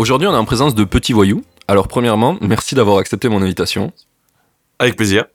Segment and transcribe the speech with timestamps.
[0.00, 1.44] Aujourd'hui, on est en présence de Petit Voyou.
[1.68, 3.92] Alors, premièrement, merci d'avoir accepté mon invitation.
[4.78, 5.26] Avec plaisir.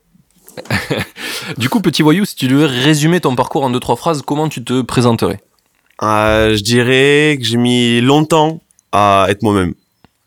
[1.60, 4.50] Du coup, Petit Voyou, si tu devais résumer ton parcours en deux, trois phrases, comment
[4.50, 5.40] tu te présenterais?
[6.02, 8.60] Euh, je dirais que j'ai mis longtemps
[8.92, 9.76] à être moi-même.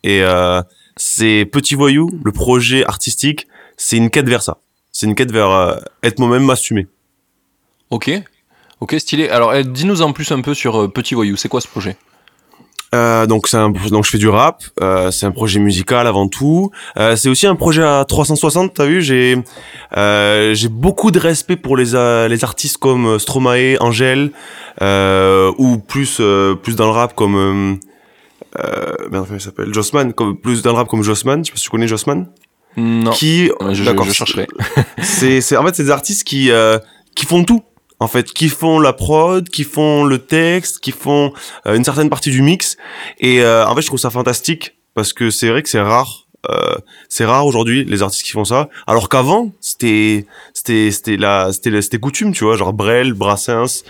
[0.04, 0.62] Et euh,
[0.94, 4.58] c'est Petit Voyou, le projet artistique, c'est une quête vers ça.
[4.92, 6.86] C'est une quête vers euh, être moi-même, m'assumer.
[7.90, 8.08] Ok.
[8.78, 9.30] Ok, stylé.
[9.30, 11.34] Alors, eh, dis-nous en plus un peu sur euh, Petit Voyou.
[11.34, 11.96] C'est quoi ce projet?
[12.94, 14.62] Euh, donc c'est un, donc je fais du rap.
[14.80, 16.70] Euh, c'est un projet musical avant tout.
[16.96, 18.74] Euh, c'est aussi un projet à 360.
[18.74, 19.36] T'as vu, j'ai
[19.96, 24.30] euh, j'ai beaucoup de respect pour les euh, les artistes comme euh, Stromae, Angèle,
[24.80, 27.74] euh, ou plus euh, plus dans le rap comme euh,
[28.58, 31.44] euh, merde, comment il s'appelle Jossman, comme plus dans le rap comme Jossman.
[31.44, 32.26] Je sais pas si tu connais Jossman.
[32.76, 33.10] Non.
[33.10, 34.46] Qui je, d'accord, je chercherai.
[35.02, 36.78] c'est c'est en fait c'est des artistes qui euh,
[37.14, 37.62] qui font tout
[38.00, 41.32] en fait qui font la prod qui font le texte qui font
[41.66, 42.76] euh, une certaine partie du mix.
[43.18, 46.28] Et euh, en fait je trouve ça fantastique parce que c'est vrai que c'est rare
[46.48, 46.76] euh,
[47.08, 48.68] c'est rare aujourd'hui les artistes qui font ça.
[48.86, 53.82] Alors qu'avant c'était c'était c'était la c'était c'était coutume tu vois genre Brel Brassens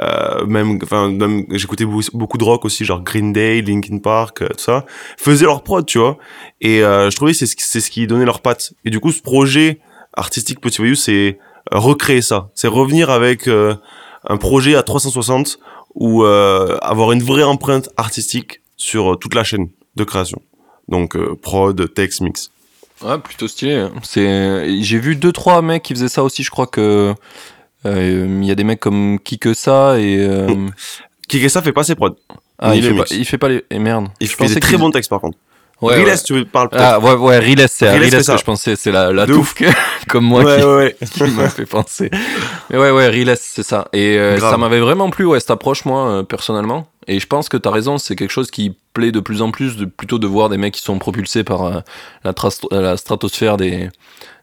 [0.00, 4.48] euh, même enfin même j'écoutais beaucoup, de rock aussi genre Green Day Linkin Park euh,
[4.48, 4.84] tout ça
[5.16, 6.18] faisaient leur prod tu vois.
[6.60, 8.74] Et euh, je trouvais c'est c'est ce qui donnait leur patte.
[8.84, 9.80] Et du coup ce projet
[10.12, 11.38] artistique Petit Voyou c'est
[11.72, 13.74] recréer ça c'est revenir avec euh,
[14.28, 15.58] un projet à 360
[15.94, 20.40] ou euh, avoir une vraie empreinte artistique sur euh, toute la chaîne de création
[20.88, 22.50] donc prod texte mix
[23.02, 23.88] Ouais, plutôt stylé.
[24.02, 26.44] C'est, j'ai vu deux trois mecs qui faisaient ça aussi.
[26.44, 27.12] Je crois que
[27.86, 30.68] euh, il y a des mecs comme qui que ça et euh,
[31.28, 32.16] Kikessa fait pas ses prods
[32.58, 34.08] ah, il les fait pas, il fait pas les et merde.
[34.20, 35.36] il Je fait des très bons textes par contre
[35.84, 36.18] Ouais, Riles ouais.
[36.24, 39.12] tu parles peut-être Ah ouais ouais Riles c'est Riles Riles que je pensais c'est la
[39.12, 39.64] la touffe que-
[40.08, 42.10] comme moi ouais, qui, m'a fait penser.
[42.70, 45.84] Mais ouais ouais Riles c'est ça et euh, ça m'avait vraiment plu ouais cette approche
[45.84, 49.20] moi euh, personnellement et je pense que t'as raison c'est quelque chose qui plaît de
[49.20, 51.80] plus en plus de plutôt de voir des mecs qui sont propulsés par euh,
[52.70, 53.88] la, stratosphère des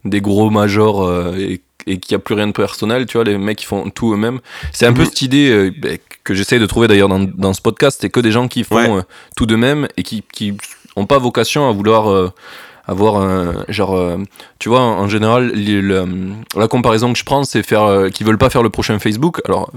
[0.06, 3.40] des gros majors et et qu'il n'y a plus rien de personnel, tu vois, les
[3.40, 4.40] mecs qui font tout eux-mêmes.
[4.72, 5.08] C'est un peu Mhm.
[5.08, 5.90] cette idée euh, bah,
[6.23, 8.75] que j'essaye de trouver d'ailleurs dans, dans ce podcast, c'est que des gens qui font
[8.75, 8.97] Ouais.
[9.00, 9.02] euh,
[9.35, 10.53] tout d'eux-mêmes et qui qui
[10.96, 12.31] ont pas vocation à vouloir euh,
[12.88, 14.18] avoir un genre euh,
[14.59, 15.53] tu vois en, général
[16.56, 19.41] la comparaison que je prends c'est faire euh, veulent pas faire le prochain Facebook.
[19.46, 19.72] Alors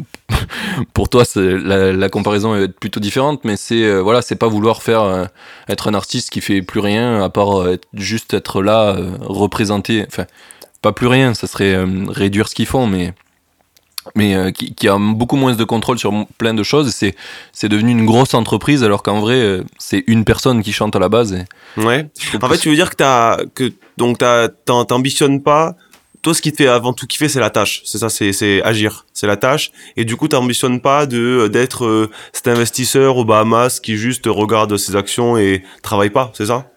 [0.94, 4.82] pour toi c'est la, comparaison être plutôt différente mais c'est euh, voilà c'est pas vouloir
[4.82, 5.28] faire
[5.68, 10.24] être un artiste qui fait plus rien à part juste être là représenter enfin
[10.82, 11.76] pas plus rien ça serait
[12.08, 13.12] réduire ce qu'ils font mais
[14.14, 17.14] mais euh, qui, qui a beaucoup moins de contrôle sur plein de choses c'est
[17.52, 20.98] c'est devenu une grosse entreprise alors qu'en vrai euh, c'est une personne qui chante à
[20.98, 21.44] la base et
[21.80, 22.08] ouais
[22.42, 24.18] En fait, tu veux dire que t'as que donc
[24.64, 25.76] t'ambitionnes pas.
[26.22, 27.82] Toi, ce qui te fait avant tout kiffer, c'est la tâche.
[27.84, 29.04] C'est ça, c'est c'est agir.
[29.12, 29.72] C'est la tâche.
[29.96, 34.74] Et du coup, t'ambitionnes pas de d'être euh, cet investisseur aux Bahamas qui juste regarde
[34.78, 36.32] ses actions et travaille pas.
[36.34, 36.70] C'est ça?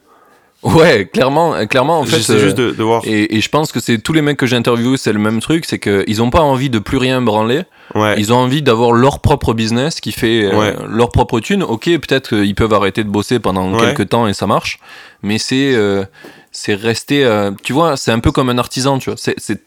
[0.63, 2.17] Ouais, clairement, clairement, en fait.
[2.17, 3.03] J'essaie euh, juste de, de voir.
[3.05, 5.39] et, et je pense que c'est tous les mecs que j'ai interviewés, c'est le même
[5.39, 7.61] truc, c'est qu'ils ont pas envie de plus rien branler.
[7.95, 8.15] Ouais.
[8.17, 11.61] Ils ont envie d'avoir leur propre business qui fait euh, leur propre thune.
[11.63, 13.79] Ok, peut-être qu'ils peuvent arrêter de bosser pendant Ouais.
[13.93, 14.79] quelques temps et ça marche,
[15.21, 16.03] mais c'est euh,
[16.51, 17.23] c'est rester.
[17.23, 19.17] euh, tu vois, c'est un peu comme un artisan, tu vois.
[19.17, 19.61] C'est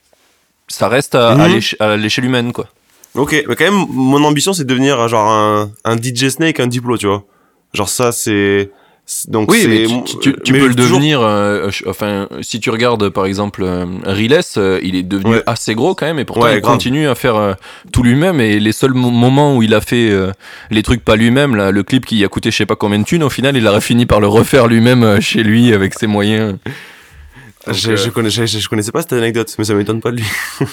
[0.69, 1.61] ça reste à, Mhm.
[1.81, 2.67] à l'échelle humaine, quoi.
[3.15, 6.67] Ok, mais quand même, mon ambition, c'est de devenir genre un, un DJ Snake, un
[6.67, 7.25] Diplo, tu vois.
[7.75, 8.71] Genre ça, c'est-
[9.29, 11.21] donc Oui, mais tu, tu- tu mais peux le toujours- devenir.
[11.23, 15.43] euh, enfin, si tu regardes par exemple euh, Riles, euh, il est devenu Ouais.
[15.47, 16.75] assez gros quand même, et pourtant Ouais, il grave.
[16.75, 17.55] continue à faire euh,
[17.93, 18.41] tout lui-même.
[18.41, 20.31] Et les seuls mo- moments où il a fait euh,
[20.71, 23.05] les trucs pas lui-même, là, le clip qui a coûté je sais pas combien de
[23.05, 26.57] thunes, au final il aurait fini par le refaire lui-même chez lui avec ses moyens.
[27.67, 30.11] Donc, Je, euh, je, connais, je, je connaissais pas cette anecdote, mais ça m'étonne pas
[30.13, 30.25] de lui.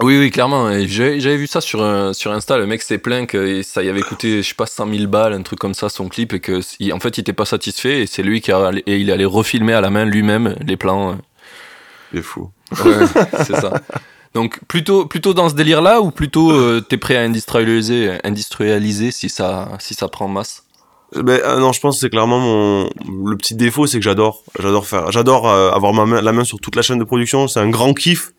[0.00, 0.70] Oui, oui, clairement.
[0.86, 2.58] J'avais vu ça sur, euh, sur Insta.
[2.58, 5.32] Le mec s'est plaint que ça y avait coûté, je sais pas, 100 000 balles,
[5.32, 6.60] un truc comme ça, son clip, et que
[6.92, 8.02] en fait il était pas satisfait.
[8.02, 11.12] Et c'est lui qui a, et il allait refilmer à la main lui-même les plans.
[11.12, 11.14] euh.
[12.12, 12.50] Il est fou.
[12.84, 13.06] Ouais,
[13.46, 13.72] c'est ça.
[14.34, 19.12] Donc plutôt plutôt dans ce délire là ou plutôt euh, t'es prêt à industrialiser industrialiser
[19.12, 20.63] si ça si ça prend masse?
[21.16, 22.90] Ben, euh, non, je pense que c'est clairement mon
[23.28, 26.44] le petit défaut, c'est que j'adore, j'adore faire, j'adore euh, avoir ma main, la main
[26.44, 27.46] sur toute la chaîne de production.
[27.48, 28.32] C'est un grand kiff,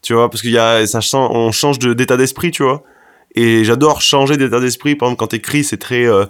[0.00, 2.82] tu vois, parce qu'il y a, ça on change de d'état d'esprit, tu vois.
[3.34, 4.94] Et j'adore changer d'état d'esprit.
[4.96, 6.26] Par exemple, quand t'écris, c'est très, euh,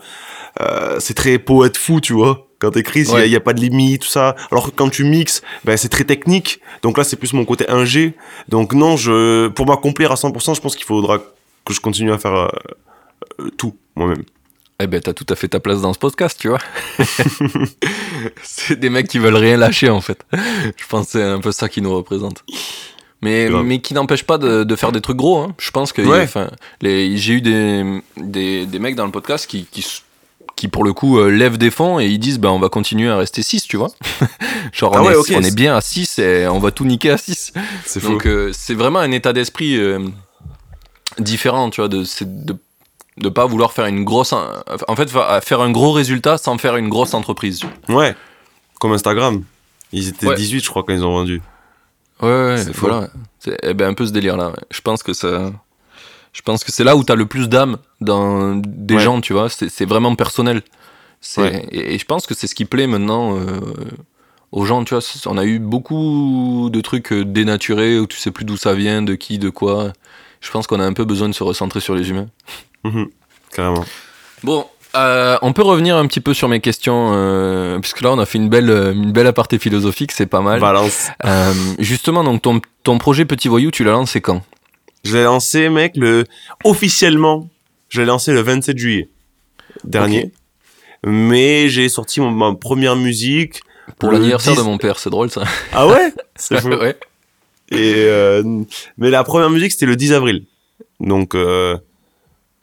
[0.99, 2.47] c'est très poète fou, tu vois.
[2.59, 3.29] Quand t'écris, il Ouais.
[3.29, 4.37] n'y a, pas de limite, tout ça.
[4.53, 6.61] Alors que quand tu mixes, ben, c'est très technique.
[6.83, 8.15] Donc là, c'est plus mon côté ingé.
[8.49, 12.19] Donc non, je, pour m'accomplir à 100%, je pense qu'il faudra que je continue à
[12.19, 12.53] faire
[13.57, 14.23] tout moi-même.
[14.83, 16.59] Eh ben, t'as tout à fait ta place dans ce podcast, tu vois.
[18.43, 20.25] c'est des mecs qui veulent rien lâcher, en fait.
[20.33, 22.45] Je pense que c'est un peu ça qui nous représente.
[23.21, 23.65] Mais, Grave.
[23.65, 25.39] mais qui n'empêche pas de, de faire des trucs gros.
[25.39, 25.55] Hein.
[25.59, 26.23] Je pense que Ouais.
[26.25, 26.51] enfin,
[26.81, 29.87] les- j'ai eu des, des, des mecs dans le podcast qui, qui,
[30.57, 33.09] qui pour le coup, euh, lèvent des fonds et ils disent bah, on va continuer
[33.09, 33.93] à rester 6, tu vois.
[34.73, 37.17] Genre, Ah on, ouais, est, on bien à 6 et on va tout niquer à
[37.19, 37.53] 6.
[37.87, 38.09] C'est fou.
[38.09, 40.01] Donc, euh, c'est vraiment un état d'esprit euh,
[41.21, 42.03] différent, tu vois, de
[43.19, 46.77] de pas vouloir faire une grosse en fait fa- faire un gros résultat sans faire
[46.77, 47.93] une grosse entreprise tu.
[47.93, 48.15] Ouais.
[48.81, 49.45] Comme Instagram.
[49.93, 50.35] Ils étaient Ouais.
[50.35, 51.43] 18, je crois, quand ils ont vendu.
[52.23, 55.53] ouais ouais voilà c'est eh ben, un peu ce délire là je pense que ça
[56.33, 59.01] je pense que c'est là où t'as le plus d'âme dans des Ouais.
[59.03, 60.63] gens tu vois c'est vraiment personnel
[61.37, 61.67] Ouais.
[61.71, 63.61] et, et je pense que c'est ce qui plaît maintenant euh,
[64.53, 68.31] aux gens tu vois on a eu beaucoup de trucs euh, dénaturés où tu sais
[68.31, 69.93] plus d'où ça vient de qui de quoi
[70.41, 72.29] je pense qu'on a un peu besoin de se recentrer sur les humains
[72.85, 73.09] Mhm.
[73.55, 73.85] Carrément.
[74.43, 78.19] Bon, euh, on peut revenir un petit peu sur mes questions, euh, puisque là on
[78.19, 80.61] a fait une belle, euh, une belle aparté philosophique, c'est pas mal.
[80.61, 81.09] Valence.
[81.25, 84.43] Euh, justement, donc ton, ton projet Petit Voyou, tu l'as lancé quand?
[85.05, 86.25] Je l'ai lancé, mec, le
[86.65, 87.49] officiellement,
[87.89, 89.09] je l'ai lancé le 27 juillet
[89.85, 90.33] dernier.
[91.05, 93.61] Mais j'ai sorti mon- ma première musique.
[93.99, 95.43] Pour l'anniversaire 10 de mon père, c'est drôle ça.
[95.73, 96.13] Ah ouais?
[96.37, 96.69] C'est fou.
[96.69, 96.97] ouais.
[97.73, 98.07] Et
[98.99, 100.45] mais la première musique c'était le 10 avril.
[101.01, 101.35] Donc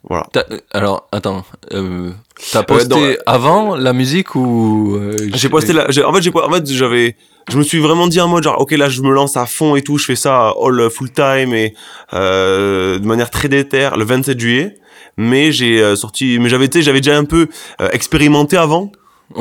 [0.08, 0.26] voilà.
[0.36, 2.10] Euh, Alors, attends, euh,
[2.52, 6.50] t'as posté dans- avant la musique ou euh, J'ai posté la, en fait j'ai en
[6.50, 7.16] fait j'avais
[7.50, 9.76] je me suis vraiment dit en mode genre OK là je me lance à fond
[9.76, 11.74] et tout, je fais ça all full time et
[12.14, 14.76] euh, de manière très déter le 27 juillet.
[15.16, 17.48] Mais j'ai euh, sorti mais j'avais sais j'avais déjà un peu
[17.80, 18.90] euh, expérimenté avant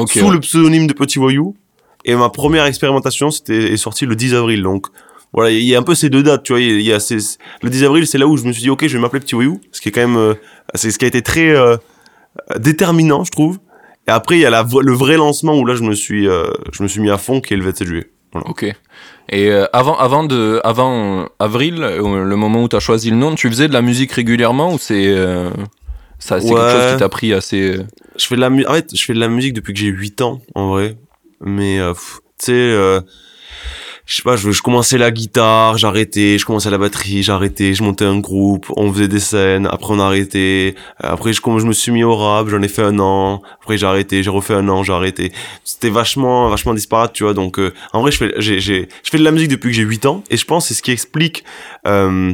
[0.08, 0.34] sous ouais.
[0.34, 1.56] le pseudonyme de Petit Voyou.
[2.06, 4.64] Et ma première expérimentation, c'était est sortie le 10 avril.
[4.64, 4.88] Donc
[5.34, 6.62] voilà, il y a un peu ces deux dates, tu vois.
[6.62, 7.18] Il y a ces,
[7.62, 9.36] le 10 avril, c'est là où je me suis dit, ok, je vais m'appeler Petit
[9.36, 10.34] Voyou, ce qui est quand même, euh,
[10.76, 11.78] c'est ce qui a été très euh,
[12.58, 13.60] déterminant, je trouve.
[14.08, 16.46] Et après, il y a la, le vrai lancement où là, je me suis, euh,
[16.72, 18.10] je me suis mis à fond, qui est le 27 juillet.
[18.34, 18.64] Ok.
[19.32, 23.36] Et euh, avant, avant de, avant avril, euh, le moment où t'as choisi le nom,
[23.36, 25.50] tu faisais de la musique régulièrement ou c'est, euh,
[26.18, 27.78] ça, c'est quelque chose qui t'a pris assez.
[28.18, 29.88] Je fais de la, mu- en fait, je fais de la musique depuis que j'ai
[29.88, 30.98] 8 ans, en vrai.
[31.42, 33.02] Mais, euh, tu sais, euh,
[34.10, 37.84] je sais pas, je, je commençais la guitare, j'arrêtais, je commençais la batterie, j'arrêtais, je
[37.84, 42.04] montais un groupe, on faisait des scènes, après on arrêtait, après je, me suis mis
[42.04, 44.94] au rap, j'en ai fait un an, après j'ai arrêté, j'ai refait un an, j'ai
[44.94, 45.32] arrêté.
[45.64, 49.10] C'était vachement, vachement disparate, tu vois, donc, euh, en vrai, je fais, j'ai, j'ai, je
[49.12, 50.82] fais de la musique depuis que j'ai 8 ans, et je pense que c'est ce
[50.82, 51.44] qui explique,
[51.86, 52.34] euh,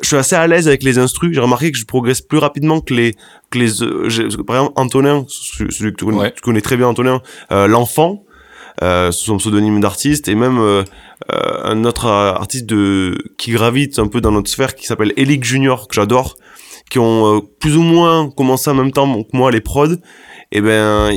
[0.00, 1.34] je suis assez à l'aise avec les instrus.
[1.34, 3.14] J'ai remarqué que je progresse plus rapidement que les,
[3.50, 4.08] que les, euh,
[4.46, 6.32] par exemple, Antonin, celui celui que tu connais, Ouais.
[6.32, 8.22] tu connais très bien, Antonin, euh, l'enfant,
[8.82, 10.84] euh, sous son pseudonyme d'artiste, et même euh,
[11.32, 15.12] euh, un autre euh, artiste de qui gravite un peu dans notre sphère qui s'appelle
[15.16, 16.36] Elic Junior que j'adore,
[16.90, 19.96] qui ont euh, plus ou moins commencé en même temps que moi les prods.
[20.52, 21.10] Et ben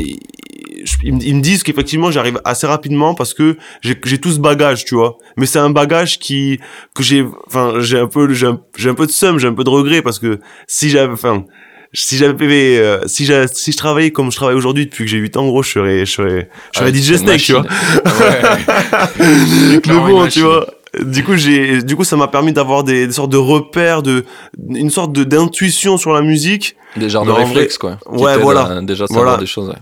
[1.03, 5.17] ils, me- disent qu'effectivement j'arrive assez rapidement parce que j'ai tout ce bagage, tu vois.
[5.37, 6.59] Mais c'est un bagage qui
[6.95, 9.69] que j'ai enfin j'ai un peu j'ai un, peu de seum, j'ai un peu de
[9.69, 11.45] regret parce que si j'avais enfin
[11.93, 15.17] si j'avais euh, si j'ai si je travaillais comme je travaille aujourd'hui depuis que j'ai
[15.17, 17.63] 8 ans gros, je serais je serais je serais ah, DJ Snake, tu vois.
[18.05, 19.79] Ouais.
[19.87, 20.67] Mais bon, tu vois.
[21.03, 24.25] Du coup, j'ai, du coup, ça m'a permis d'avoir des, des sortes de repères, de,
[24.69, 26.75] une sorte de d'intuition sur la musique.
[26.97, 27.99] Des genres Mais de réflexes, quoi.
[28.01, 28.61] qui Ouais, voilà.
[28.77, 29.39] à déjà savoir Voilà.
[29.39, 29.69] des choses.
[29.69, 29.75] ouais.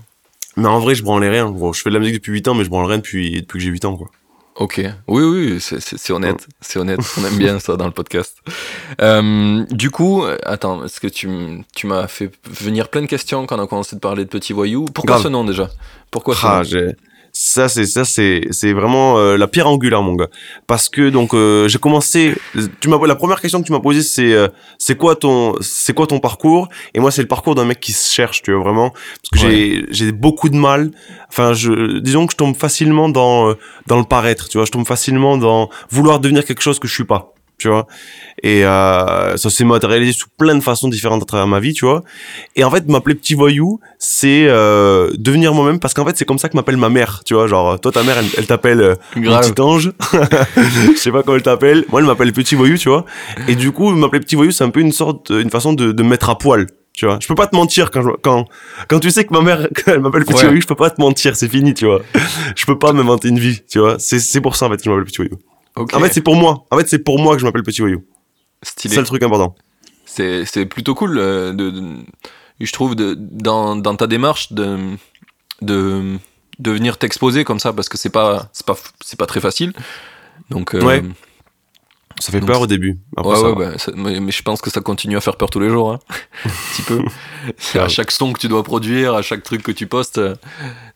[0.57, 1.49] Mais en vrai, je branlais rien.
[1.49, 3.57] Gros, je fais de la musique depuis 8 ans, mais je branle rien depuis, depuis
[3.57, 4.07] que j'ai 8 ans, quoi.
[4.59, 7.91] Ok, oui, oui, c'est- c'est c'est honnête, c'est honnête, on aime bien ça dans le
[7.91, 8.37] podcast.
[9.01, 11.29] Euh, du coup, attends, est-ce que tu,
[11.75, 14.53] tu m'as fait venir plein de questions quand on a commencé de parler de Petit
[14.53, 15.23] Voyou Pourquoi Grave.
[15.23, 15.69] ce nom déjà?
[16.09, 16.63] Pourquoi ce Ah, nom?
[16.63, 16.95] j'ai-
[17.39, 20.29] ça c'est ça c'est c'est vraiment euh, la pierre angulaire mon gars.
[20.65, 22.35] Parce que donc euh, j'ai commencé
[22.79, 24.47] tu m'as la première question que tu m'as posée c'est euh,
[24.79, 26.67] c'est quoi ton c'est quoi ton parcours?
[26.95, 28.89] Et moi c'est le parcours d'un mec qui se cherche tu vois vraiment.
[28.89, 30.89] Parce que j'ai j'ai beaucoup de mal.
[31.29, 33.53] Enfin je disons que je tombe facilement dans euh,
[33.85, 34.65] dans le paraître tu vois.
[34.65, 37.87] Je tombe facilement dans vouloir devenir quelque chose que je suis pas tu vois.
[38.43, 41.85] Et euh, ça s'est matérialisé sous plein de façons différentes à travers ma vie tu
[41.85, 42.03] vois.
[42.55, 46.37] Et en fait m'appeler petit voyou c'est euh, devenir moi-même parce qu'en fait c'est comme
[46.37, 47.47] ça que m'appelle ma mère tu vois.
[47.47, 49.91] Genre toi ta mère elle, elle t'appelle euh, petit ange.
[50.55, 51.85] Je sais pas comment elle t'appelle.
[51.89, 53.05] Moi elle m'appelle petit voyou tu vois.
[53.47, 56.03] Et du coup m'appeler petit voyou c'est un peu une sorte une façon de, de
[56.03, 57.17] me mettre à poil tu vois.
[57.21, 58.45] Je peux pas te mentir quand je, quand
[58.87, 60.43] quand tu sais que ma mère elle m'appelle petit Ouais.
[60.45, 62.01] voyou je peux pas te mentir c'est fini tu vois.
[62.55, 63.95] Je peux pas m'inventer une vie tu vois.
[63.99, 65.37] C'est c'est pour ça en fait que je m'appelle petit voyou
[65.93, 68.03] En fait c'est pour moi en fait c'est pour moi que je m'appelle petit voyou
[68.63, 68.95] c'est stylé.
[68.95, 69.55] ça le truc important
[70.05, 71.17] C'est c'est plutôt cool.
[71.17, 71.83] euh, de, de-
[72.59, 74.77] je trouve, de, dans, dans ta démarche de,
[75.61, 76.17] de,
[76.57, 79.73] de venir t'exposer comme ça, parce que c'est pas, c'est pas, c'est pas très facile.
[80.49, 81.03] Donc, euh, Ouais.
[82.19, 82.97] Ça fait Donc, peur au début.
[83.15, 83.71] Après, ouais, ça ouais, va.
[83.73, 85.91] bah, ça- mais, mais je pense que ça continue à faire peur tous les jours,
[85.91, 85.99] hein.
[86.45, 86.99] un petit peu.
[87.59, 90.33] C'est à chaque son que tu dois produire, à chaque truc que tu postes, euh,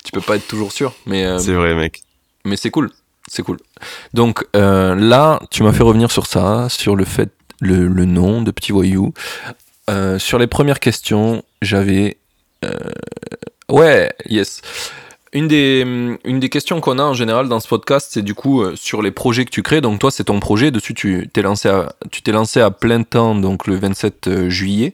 [0.03, 0.95] tu peux pas être toujours sûr.
[1.05, 2.01] Mais, euh, C'est vrai, mec.
[2.43, 2.89] mais c'est cool,
[3.33, 3.57] c'est cool.
[4.13, 7.29] Donc euh, là, tu m'as fait revenir sur ça, sur le fait,
[7.61, 9.13] le, le nom de Petit Voyou.
[9.89, 12.17] Euh, sur les premières questions, j'avais,
[12.65, 12.69] euh,
[13.69, 14.61] ouais, yes.
[15.33, 15.85] Une des,
[16.25, 19.01] une des questions qu'on a en général dans ce podcast, c'est du coup euh, sur
[19.01, 19.79] les projets que tu crées.
[19.79, 20.71] Donc toi, c'est ton projet.
[20.71, 24.91] Dessus, tu t'es lancé à, tu t'es lancé à plein temps, donc le 27 juillet.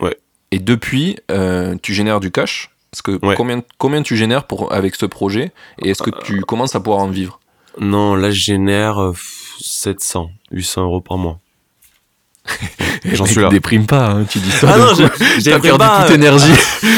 [0.00, 0.16] Ouais.
[0.52, 2.70] Et depuis, euh, tu génères du cash.
[2.92, 3.34] Parce que Ouais.
[3.36, 5.52] combien, combien tu génères pour, avec ce projet?
[5.82, 7.39] Et est-ce que tu commences à pouvoir en vivre?
[7.78, 9.14] Non, là, je génère euh,
[9.60, 11.38] 700, 800 euros par mois.
[13.12, 13.48] J'en suis là.
[13.48, 14.68] déprime pas, hein, tu dis ça.
[14.74, 14.86] Ah non,
[15.38, 16.52] j'ai perdu pas, toute euh, énergie.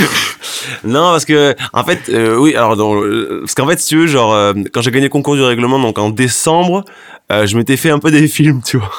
[0.85, 2.95] Non, parce que en fait, euh, oui, alors dans,
[3.41, 5.79] parce qu'en fait, si tu veux, genre euh, quand j'ai gagné le concours du règlement,
[5.79, 6.85] donc en décembre,
[7.33, 8.91] euh, je m'étais fait un peu des films, tu vois.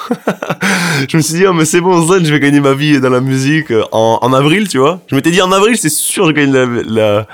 [1.08, 3.10] je me suis dit, oh, mais c'est bon, Zen, je vais gagner ma vie dans
[3.10, 5.00] la musique euh, en, en avril, tu vois.
[5.08, 7.26] Je m'étais dit en avril, c'est sûr, je gagne la, la-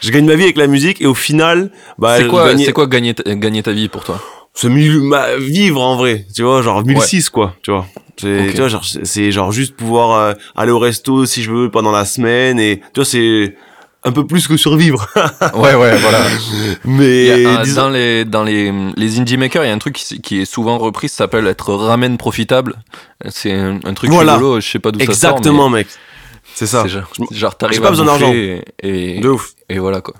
[0.00, 2.86] je gagne ma vie avec la musique, et au final, bah, c'est quoi, c'est quoi
[2.86, 4.20] gagner, ta- gagner ta vie pour toi?
[4.64, 7.86] Ma, vivre en vrai, tu vois, genre 1006 quoi, tu vois.
[8.18, 11.70] C'est, tu vois, genre, c'est genre juste pouvoir euh, aller au resto si je veux
[11.70, 13.56] pendant la semaine et tu vois, c'est
[14.04, 15.06] un peu plus que survivre.
[15.54, 16.20] Ouais, ouais, voilà.
[16.84, 19.94] Mais a disons- dans les, dans les, les indie makers, il y a un truc
[19.96, 22.76] qui, qui est souvent repris, ça s'appelle être ramen profitable.
[23.30, 24.34] C'est un, un truc Voilà.
[24.34, 25.14] rigolo, je sais pas d'où ça sort.
[25.38, 25.86] exactement mec.
[26.54, 26.82] C'est ça.
[26.82, 29.52] C'est genre, genre t'arrives pas à besoin Et, et, De ouf.
[29.70, 30.14] et voilà quoi.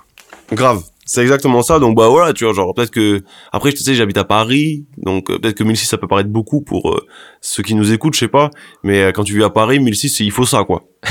[0.53, 0.83] Grave.
[1.13, 1.81] C'est exactement ça.
[1.81, 5.29] Donc bah voilà, tu vois, genre peut-être que après tu sais, j'habite à Paris, donc
[5.29, 7.05] euh, peut-être que 1006 ça peut paraître beaucoup pour euh,
[7.41, 8.51] ceux qui nous écoutent, je sais pas,
[8.85, 10.85] mais euh, quand tu vis à Paris, 1006 il faut ça quoi.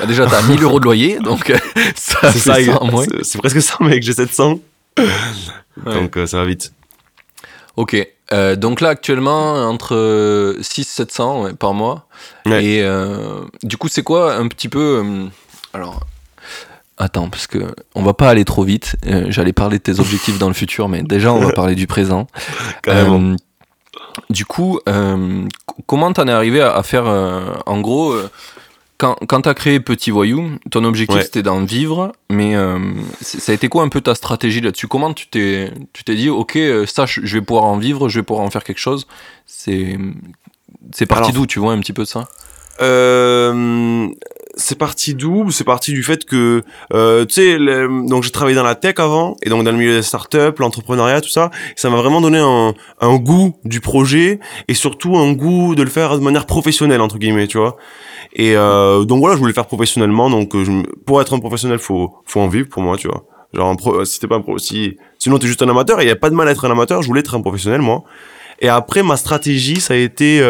[0.00, 1.52] Bah, déjà, t'as 1000 euros de loyer, donc
[1.94, 2.56] ça C'est ça,
[3.22, 4.58] c'est- presque ça mec, j'ai 700.
[4.98, 5.04] Ouais.
[5.86, 6.72] Donc ça va vite.
[7.76, 7.96] Ok.
[8.32, 12.08] Euh, donc là, actuellement, entre 600-700 ouais, par mois.
[12.46, 12.64] Ouais.
[12.64, 15.02] Et euh, du coup, c'est quoi un petit peu.
[15.04, 15.26] euh,
[15.74, 16.00] alors.
[17.04, 18.94] Attends, parce que on va pas aller trop vite.
[19.08, 21.88] Euh, J'allais parler de tes objectifs dans le futur, mais déjà, on va parler du
[21.88, 22.28] présent.
[22.84, 23.20] Carrément.
[23.20, 23.36] Euh,
[24.30, 25.44] du coup, euh,
[25.86, 28.14] comment t'en es arrivé à, à faire, euh, en gros,
[28.98, 31.24] quand, quand t'as créé Petit Voyou, ton objectif Ouais.
[31.24, 32.54] c'était d'en vivre, mais
[33.20, 34.86] ça a été quoi un peu ta stratégie là-dessus?
[34.86, 36.56] Comment tu t'es, tu t'es dit, ok,
[36.86, 39.08] ça, je vais pouvoir en vivre, je vais pouvoir en faire quelque chose?
[39.44, 39.98] C'est,
[40.92, 42.28] c'est parti d'où Tu vois un petit peu ça?
[42.80, 44.08] Euh,
[44.72, 45.50] c'est parti d'où?
[45.50, 46.62] C'est parti du fait que,
[46.94, 49.92] euh, tu sais, donc j'ai travaillé dans la tech avant, et donc dans le milieu
[49.92, 55.18] des startups, l'entrepreneuriat, tout ça, ça m'a vraiment donné un, goût du projet, et surtout
[55.18, 57.76] un goût de le faire de manière professionnelle, entre guillemets, tu vois.
[58.32, 61.78] Et euh, donc voilà, je voulais le faire professionnellement, donc euh, pour être un professionnel,
[61.78, 63.26] faut, faut en vivre pour moi, tu vois.
[63.52, 63.76] Genre,
[64.06, 66.30] si t'es pas un si, sinon t'es juste un amateur, et il y a pas
[66.30, 68.04] de mal à être un amateur, je voulais être un professionnel, moi.
[68.60, 70.40] Et après, ma stratégie, ça a été...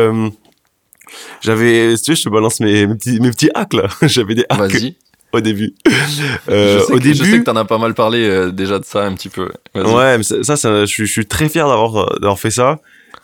[1.41, 3.89] j'avais, si tu veux, je te balance mes, mes petits, mes petits hacks là.
[4.03, 4.97] J'avais des hacks Vas-y.
[5.33, 5.75] au début.
[6.49, 8.51] Euh, je, sais au que, je sais début, que t'en as pas mal parlé euh,
[8.51, 9.49] déjà de ça un petit peu.
[9.75, 12.79] Ouais, mais ça, je, suis- je suis très fier d'avoir euh, d'avoir fait ça.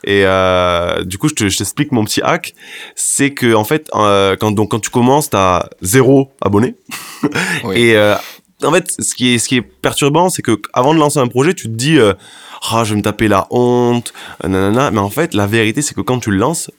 [0.04, 2.54] Et euh, du coup, je te- je t'explique mon petit hack.
[2.95, 6.75] C'est que en fait, euh, quand donc quand tu commences, t'as zéro abonné.
[7.64, 7.76] Oui.
[7.80, 8.14] Et euh,
[8.62, 11.26] en fait, ce qui est ce qui est perturbant, c'est que avant de lancer un
[11.28, 12.12] projet, tu te dis, euh,
[12.71, 14.12] ah, je vais me taper la honte,
[14.45, 14.90] euh, nanana.
[14.92, 16.71] Mais en fait, la vérité, c'est que quand tu le lances,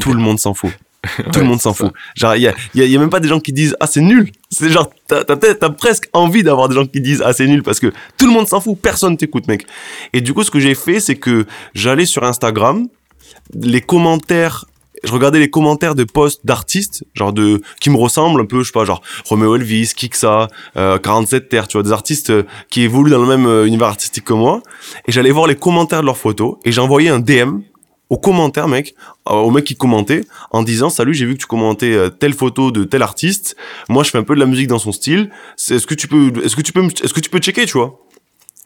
[0.00, 0.70] tout le monde s'en fout.
[1.32, 1.92] Tout le monde s'en fout.
[2.16, 3.86] Genre, il y a, y, a, y a même pas des gens qui disent ah
[3.86, 4.32] c'est nul.
[4.50, 7.46] C'est genre t'as t'as peut-être- t'as presque envie d'avoir des gens qui disent ah c'est
[7.46, 9.66] nul parce que tout le monde s'en fout, personne t'écoute mec.
[10.12, 12.88] Et du coup ce que j'ai fait c'est que j'allais sur Instagram,
[13.54, 14.64] les commentaires,
[15.04, 18.66] je regardais les commentaires de posts d'artistes genre de qui me ressemblent un peu, je
[18.68, 22.82] sais pas genre Romeo Elvis, Kiksa, euh, 47 Terre, tu vois des artistes euh, qui
[22.82, 24.60] évoluent dans le même euh, univers artistique que moi.
[25.06, 27.60] Et j'allais voir les commentaires de leurs photos et j'envoyais un DM
[28.10, 28.94] aux commentaires, mec,
[29.28, 30.22] euh, au mec qui commentait,
[30.52, 33.56] en disant salut, j'ai vu que tu commentais euh, telle photo de tel artiste.
[33.88, 35.30] Moi, je fais un peu de la musique dans son style.
[35.56, 37.78] C'est- Est-ce que tu peux, est-ce que tu peux, est-ce que tu peux checker, tu
[37.78, 37.98] vois?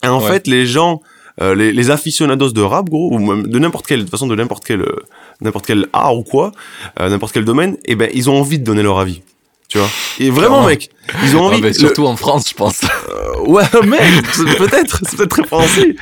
[0.04, 0.28] Et en Ouais.
[0.30, 1.00] fait, les gens,
[1.40, 4.26] euh, les, les aficionados de rap, gros, ou même de n'importe quel, de toute façon,
[4.26, 4.96] de n'importe quel, euh,
[5.40, 6.52] n'importe quel art ou quoi,
[7.00, 9.22] euh, n'importe quel domaine, eh ben, ils ont envie de donner leur avis.
[9.68, 10.90] Tu vois Et vraiment, mec,
[11.22, 11.60] ils ont Ah, envie.
[11.62, 12.80] ben, le- surtout en France, je pense.
[12.82, 14.00] euh, ouais, mec,
[14.58, 15.94] peut-être, c'est peut-être très français.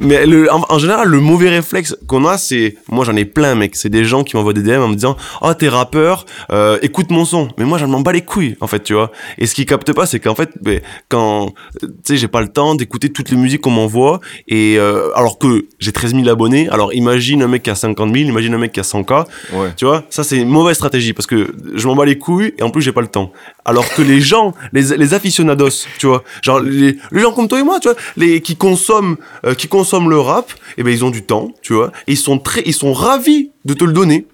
[0.00, 3.54] Mais le, en, en général, le mauvais réflexe qu'on a, c'est, moi j'en ai plein,
[3.54, 3.76] mec.
[3.76, 7.10] C'est des gens qui m'envoient des DM en me disant, oh t'es rappeur, euh, écoute
[7.10, 7.48] mon son.
[7.56, 9.10] Mais moi j'en m'en bats les couilles, en fait, tu vois.
[9.38, 12.48] Et ce qu'ils captent pas, c'est qu'en fait, ben, quand, tu sais, j'ai pas le
[12.48, 16.68] temps d'écouter toutes les musiques qu'on m'envoie, et euh, alors que j'ai 13 000 abonnés,
[16.68, 19.12] alors imagine un mec qui a 50 000, imagine un mec qui a 100 k,
[19.54, 19.70] Ouais.
[19.78, 20.04] tu vois.
[20.10, 22.82] Ça c'est une mauvaise stratégie parce que je m'en bats les couilles et en plus
[22.82, 23.32] j'ai pas le temps.
[23.64, 27.58] Alors que les gens, les, les aficionados, tu vois, genre les, les gens comme toi
[27.60, 31.04] et moi, tu vois, les qui consomment, euh, qui consomment le rap, et ben ils
[31.04, 33.92] ont du temps, tu vois, et ils sont très, ils sont ravis de te le
[33.92, 34.26] donner.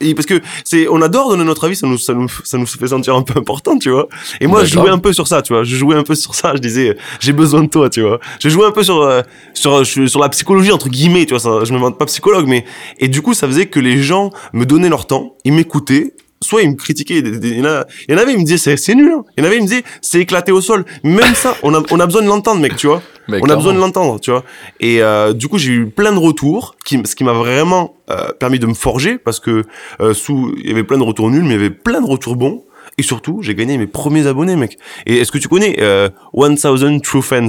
[0.00, 2.66] Et parce que c'est, on adore donner notre avis, ça nous, ça nous, ça nous
[2.66, 4.08] fait sentir un peu important, tu vois.
[4.40, 5.62] Et moi, je jouais un peu sur ça, tu vois.
[5.62, 6.52] Je jouais un peu sur ça.
[6.54, 8.18] Je disais, euh, j'ai besoin de toi, tu vois.
[8.40, 9.22] Je jouais un peu sur, euh,
[9.54, 11.40] sur, sur, sur la psychologie entre guillemets, tu vois.
[11.40, 12.64] Ça, je me vante pas psychologue, mais
[12.98, 16.12] et du coup, ça faisait que les gens me donnaient leur temps, ils m'écoutaient.
[16.44, 18.76] Soit ils me critiquaient, il y en a- il y en avait, ils me disaient
[18.76, 19.12] c'est nul.
[19.12, 19.24] hein.
[19.36, 20.84] Il y en avait, ils me disaient c'est éclaté au sol.
[21.02, 23.02] Même ça, on a, on a besoin de l'entendre, mec, tu vois.
[23.28, 24.44] Mais on a besoin de l'entendre, tu vois.
[24.80, 28.28] Et euh, du coup, j'ai eu plein de retours, qui, ce qui m'a vraiment euh,
[28.38, 29.62] permis de me forger, parce que
[30.00, 32.06] euh, sous, il y avait plein de retours nuls, mais il y avait plein de
[32.06, 32.64] retours bons.
[32.98, 34.76] Et surtout, j'ai gagné mes premiers abonnés, mec.
[35.06, 37.48] Et est-ce que tu connais euh, 1000 True Fans?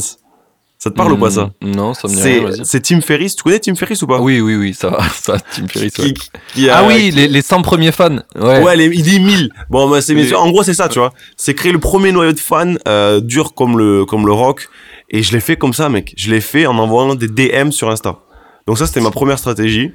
[0.78, 2.66] Ça te parle ou pas ça Hmm, Non, ça me dit C'est rien, vas-y.
[2.66, 3.36] c'est Tim Ferriss.
[3.36, 4.20] Tu connais Tim Ferriss ou pas?
[4.20, 6.14] Oui, oui, oui, ça va, ça, Tim Ferriss, ouais.
[6.14, 8.18] Qui- qui a- Ah oui, les, les 100 premiers fans.
[8.36, 8.62] Ouais.
[8.62, 9.50] Ouais, les- il dit 1000.
[9.70, 11.12] Bon, bah, c'est, en gros, c'est ça, tu vois.
[11.38, 14.68] C'est créer le premier noyau de fans, euh, dur comme le, comme le rock.
[15.10, 16.14] Et je l'ai fait comme ça, mec.
[16.18, 18.20] Je l'ai fait en envoyant des DM sur Insta.
[18.68, 19.92] Donc ça, c'était ma première stratégie.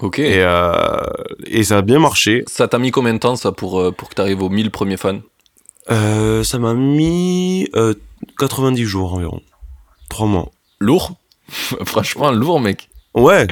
[0.00, 0.18] Ok.
[0.18, 1.00] Et, euh,
[1.46, 2.42] et ça a bien marché.
[2.48, 4.96] Ça t'a mis combien de temps, ça, pour, euh, pour que t'arrives aux 1000 premiers
[4.96, 5.18] fans?
[5.90, 7.94] Euh, ça m'a mis euh,
[8.38, 9.40] 90 jours environ.
[10.12, 10.50] 3 mois.
[10.80, 11.12] Lourd
[11.84, 12.88] Franchement, lourd, mec.
[13.14, 13.46] Ouais,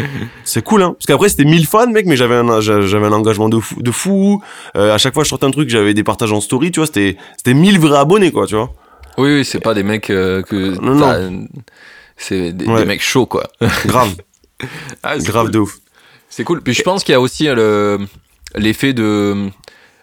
[0.44, 0.92] c'est cool, hein.
[0.94, 3.82] Parce qu'après, c'était 1000 fans, mec, mais j'avais un, j'a- j'avais un engagement de fou.
[3.82, 4.42] De fou.
[4.76, 6.86] Euh, à chaque fois, je sortais un truc, j'avais des partages en story, tu vois.
[6.86, 8.72] C'était, c'était 1000 vrais abonnés, quoi, tu vois.
[9.18, 10.80] Oui, oui, c'est pas des mecs euh, que.
[10.80, 11.28] Non, t'as-
[12.16, 12.80] C'est des, Ouais.
[12.80, 13.48] des mecs chauds, quoi.
[13.86, 14.14] Grave,
[15.02, 15.50] Ah, grave cool.
[15.52, 15.76] de ouf.
[16.30, 16.62] C'est cool.
[16.62, 18.06] Puis je pense qu'il y a aussi euh, le
[18.56, 19.48] l'effet de.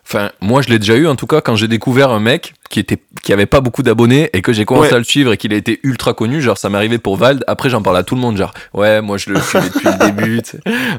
[0.05, 2.79] Enfin, moi je l'ai déjà eu en tout cas quand j'ai découvert un mec qui
[2.79, 4.95] était qui avait pas beaucoup d'abonnés et que j'ai commencé Ouais.
[4.95, 6.41] à le suivre et qu'il a été ultra connu.
[6.41, 7.43] Genre ça m'est arrivé pour Vald.
[7.47, 8.37] Après j'en parle à tout le monde.
[8.37, 10.41] Genre ouais, moi je le suis depuis le début.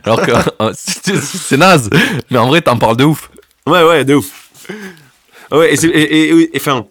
[0.05, 0.33] Alors que
[0.63, 1.91] euh, c'est naze.
[2.31, 3.31] Mais en vrai t'en parles de ouf.
[3.67, 4.51] Ouais, ouais, de ouf.
[5.51, 6.85] Ouais, et et, et, et- enfin,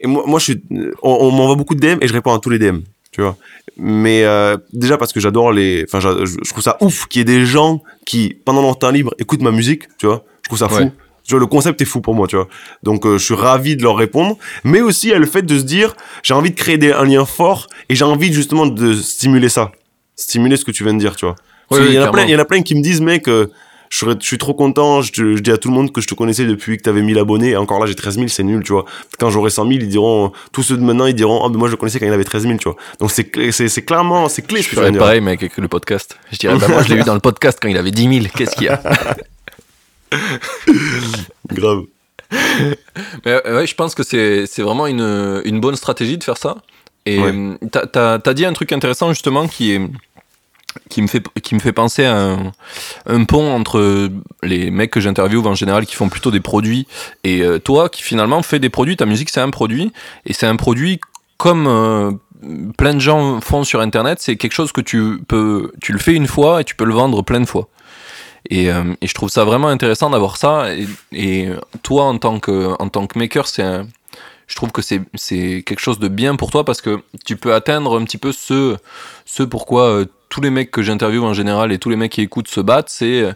[0.00, 0.62] et moi, moi, je suis,
[1.02, 2.80] on, on m'envoie beaucoup de DM et je réponds à tous les DM,
[3.12, 3.36] tu vois.
[3.78, 7.22] Mais euh, déjà parce que j'adore les, enfin, je, je trouve ça ouf qu'il y
[7.22, 10.24] ait des gens qui, pendant leur temps libre, écoutent ma musique, tu vois.
[10.42, 10.76] Je trouve ça fou.
[10.76, 10.90] Ouais.
[11.26, 12.48] Tu vois, le concept est fou pour moi, tu vois.
[12.82, 14.36] Donc, euh, je suis ravi de leur répondre.
[14.64, 16.92] Mais aussi, il y a le fait de se dire, j'ai envie de créer des,
[16.92, 19.72] un lien fort et j'ai envie justement de stimuler ça.
[20.14, 21.34] Stimuler ce que tu viens de dire, tu vois.
[21.68, 22.28] Parce Oui, y, oui, en a plein, clairement.
[22.28, 23.48] il y en a plein qui me disent, mec, euh,
[23.90, 26.00] je, serais- je suis trop content, je, te- je dis à tout le monde que
[26.00, 28.28] je te connaissais depuis que tu avais 1000 abonnés, et encore là j'ai 13 000,
[28.28, 28.84] c'est nul, tu vois.
[29.18, 31.68] Quand j'aurai 100 000, ils diront, tous ceux de maintenant, ils diront, oh, mais moi
[31.68, 32.76] je le connaissais quand il avait 13 000, tu vois.
[33.00, 35.00] Donc c'est c'est c'est clairement, c'est clé ce Je que tu viens ferais de dire.
[35.06, 36.16] pareil mec avec le podcast.
[36.32, 38.26] Je dirais bah moi je l'ai eu dans le podcast quand il avait 10 000.
[38.34, 38.80] Qu'est-ce qu'il y a?
[41.52, 41.82] Grave.
[43.24, 46.56] Mais euh, ouais, je pense que c'est vraiment une, une bonne stratégie de faire ça.
[47.04, 47.32] Et Ouais.
[47.32, 49.80] euh, t'as- t'as dit un truc intéressant justement qui est
[50.90, 52.52] qui me fait qui me fait penser à un,
[53.06, 54.10] un pont entre
[54.42, 56.86] les mecs que j'interviewe en général qui font plutôt des produits
[57.24, 58.96] et euh, toi qui finalement fais des produits.
[58.96, 59.92] Ta musique c'est un produit
[60.26, 61.00] et c'est un produit
[61.38, 62.10] comme euh,
[62.76, 64.18] plein de gens font sur internet.
[64.20, 66.92] C'est quelque chose que tu peux tu le fais une fois et tu peux le
[66.94, 67.68] vendre plein de fois.
[68.50, 70.66] Et, euh, et je trouve ça vraiment intéressant d'avoir ça.
[71.12, 71.48] Et,
[71.82, 73.46] toi, en tant que, en tant que maker,
[74.46, 77.54] je trouve que c'est, c'est quelque chose de bien pour toi parce que tu peux
[77.54, 78.76] atteindre un petit peu ce,
[79.24, 82.20] ce pourquoi euh, tous les mecs que j'interviewe en général et tous les mecs qui
[82.20, 83.32] écoutent se battent, c'est euh,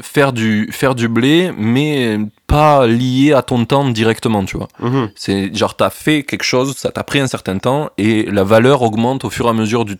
[0.00, 4.68] faire, du, faire du blé, mais pas lié à ton temps directement, tu vois.
[4.80, 5.10] Mhm.
[5.16, 8.82] C'est genre, t'as fait quelque chose, ça t'a pris un certain temps, et la valeur
[8.82, 9.96] augmente au fur et à mesure du,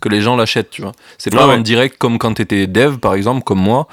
[0.00, 0.92] que les gens l'achètent, tu vois.
[1.18, 1.54] C'est pas Ah ouais.
[1.54, 3.86] en direct comme quand t'étais dev, par exemple, comme moi.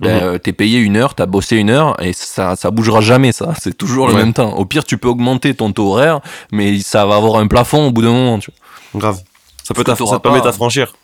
[0.00, 3.32] Ben, euh, t'es payé une heure, t'as bossé une heure, et ça, ça bougera jamais,
[3.32, 3.52] ça.
[3.60, 4.54] C'est toujours le même temps.
[4.56, 6.20] Au pire, tu peux augmenter ton taux horaire,
[6.52, 8.50] mais ça va avoir un plafond au bout d'un moment, tu
[8.94, 9.20] Grave.
[9.62, 10.94] Ça peut ça permet pas- d'affranchir.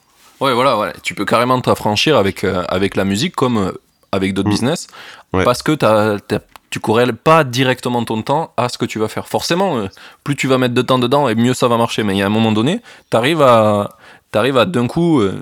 [0.41, 0.93] Ouais, voilà.
[1.03, 3.73] Tu peux carrément t'affranchir avec, euh, avec la musique, comme euh,
[4.13, 4.55] avec d'autres Mhm.
[4.55, 4.87] business,
[5.33, 5.45] Ouais.
[5.45, 9.09] parce que t'as, t'as- tu corrèles pas directement ton temps à ce que tu vas
[9.09, 9.29] faire.
[9.29, 9.87] Forcément, euh,
[10.25, 12.03] plus tu vas mettre de temps dedans, et mieux ça va marcher.
[12.03, 13.97] Mais il y a un moment donné, t'arrives à,
[14.33, 15.33] t'arrives à d'un coup euh,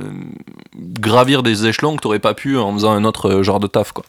[0.76, 4.04] gravir des échelons que t'aurais pas pu en faisant un autre genre de taf, quoi.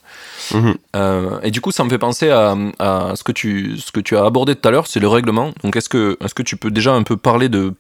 [0.54, 0.76] Mhm.
[0.96, 4.00] Euh, et du coup, ça me fait penser à, à ce, que tu, ce que
[4.02, 5.52] tu as abordé tout à l'heure, c'est le règlement.
[5.64, 7.74] Donc, est-ce que, est que tu peux déjà un peu parler de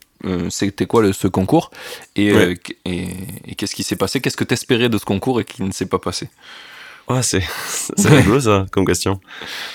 [0.49, 1.71] c'était quoi le- ce concours
[2.15, 2.45] et, Ouais.
[2.49, 3.07] euh, et,
[3.47, 4.21] et qu'est-ce qui s'est passé?
[4.21, 6.29] Qu'est-ce que t'espérais de ce concours et qui ne s'est pas passé?
[7.07, 7.43] Ouais, c'est
[7.97, 9.19] c'est rigolo ça comme question.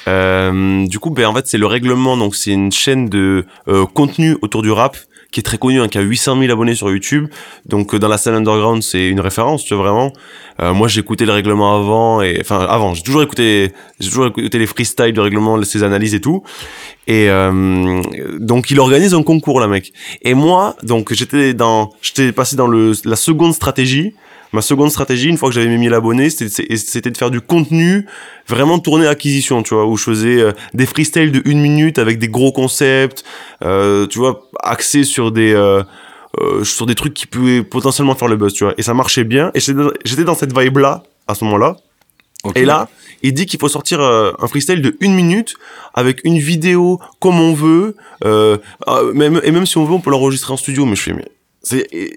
[0.08, 2.16] Euh, du coup, ben en fait, c'est le règlement.
[2.16, 4.96] Donc, c'est une chaîne de euh, contenu autour du rap
[5.30, 7.28] qui est très connu, hein, qui a 800 000 abonnés sur YouTube.
[7.66, 10.12] Donc, euh, dans la scène underground, c'est une référence, tu vois, vraiment.
[10.60, 14.58] Euh, moi, écouté le règlement avant, et enfin, avant, j'ai toujours écouté, j'ai toujours écouté
[14.58, 16.42] les freestyles du règlement, ses analyses et tout.
[17.06, 18.02] Et euh,
[18.38, 19.92] donc, il organise un concours, là, mec.
[20.22, 24.14] Et moi, donc, j'étais dans, j'étais passé dans le, la seconde stratégie
[24.52, 28.06] ma seconde stratégie, une fois que j'avais mis 1000 abonnés, c'était de faire du contenu
[28.48, 32.18] vraiment tourné acquisition, tu vois, où je faisais euh, des freestyles de une minute avec
[32.18, 33.24] des gros concepts,
[33.62, 35.82] euh, tu vois, axés sur des euh,
[36.38, 38.72] euh, sur des trucs qui pouvaient potentiellement faire le buzz, tu vois.
[38.78, 39.50] Et ça marchait bien.
[39.54, 41.76] Et j'étais dans cette vibe là à ce moment-là.
[42.54, 42.88] Et là,
[43.22, 45.56] il dit qu'il faut sortir euh, un freestyle de une minute
[45.92, 48.58] avec une vidéo comme on veut, euh,
[49.12, 50.86] même, et même si on veut, on peut l'enregistrer en studio.
[50.86, 51.28] Mais je fais, mais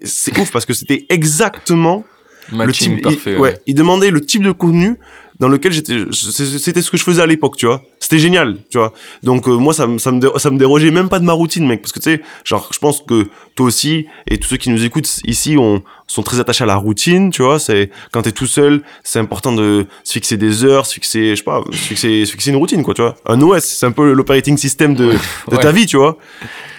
[0.03, 2.05] c'est ouf parce que c'était exactement
[2.51, 3.57] le type, parfait, il, ouais.
[3.65, 4.97] il demandait le type de contenu
[5.43, 8.77] dans lequel j'étais c'était ce que je faisais à l'époque tu vois c'était génial tu
[8.77, 11.33] vois donc euh, moi ça me ça me ça me dérogeait même pas de ma
[11.33, 14.55] routine mec parce que tu sais genre je pense que toi aussi et tous ceux
[14.55, 18.21] qui nous écoutent ici on sont très attachés à la routine tu vois c'est quand
[18.21, 21.61] t'es tout seul c'est important de se fixer des heures se fixer je sais pas
[21.69, 24.55] se fixer se fixer une routine quoi tu vois un OS c'est un peu l'operating
[24.55, 25.11] system de
[25.51, 26.17] de ta vie tu vois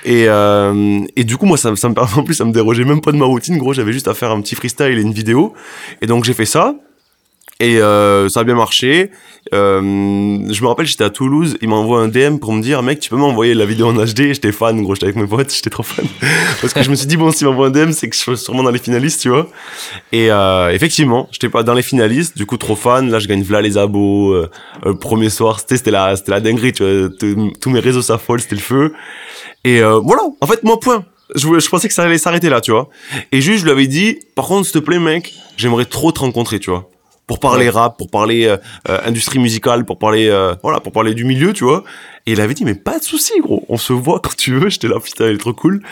[0.06, 3.00] et, euh, et du coup, moi, ça, ça me en plus, ça me dérogeait même
[3.00, 3.56] pas de ma routine.
[3.56, 5.54] Gros, j'avais juste à faire un petit freestyle et une vidéo.
[6.02, 6.74] Et donc, j'ai fait ça.
[7.60, 9.10] Et euh, ça a bien marché.
[9.52, 12.98] Euh, je me rappelle, j'étais à Toulouse, il m'envoie un DM pour me dire, mec,
[13.00, 15.70] tu peux m'envoyer la vidéo en HD J'étais fan, gros, j'étais avec mes potes, j'étais
[15.70, 16.06] trop fan.
[16.60, 18.36] Parce que je me suis dit, bon, s'il m'envoie un DM, c'est que je suis
[18.38, 19.48] sûrement dans les finalistes, tu vois.
[20.12, 23.10] Et euh, effectivement, j'étais pas dans les finalistes, du coup, trop fan.
[23.10, 24.32] Là, je gagne v'là les abos.
[24.32, 24.50] Euh,
[24.86, 27.08] euh premier soir, c'était la, la dinguerie, tu vois.
[27.60, 28.94] Tous mes réseaux s'affolent, c'était le feu.
[29.64, 31.04] Et euh, voilà, en fait, moi, point.
[31.34, 32.88] Je, je pensais que ça allait s'arrêter là, tu vois.
[33.32, 36.20] Et juste, je lui avais dit, par contre, s'il te plaît, mec, j'aimerais trop te
[36.20, 36.90] rencontrer, tu vois
[37.26, 38.56] pour parler rap, pour parler euh,
[38.88, 41.84] euh, industrie musicale, pour parler euh, voilà, pour parler du milieu, tu vois.
[42.26, 44.68] Et il avait dit mais pas de souci gros, on se voit quand tu veux.
[44.68, 45.82] J'étais là putain, il est trop cool.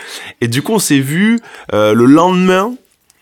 [0.41, 1.39] Et du coup on s'est vu
[1.71, 2.75] le lendemain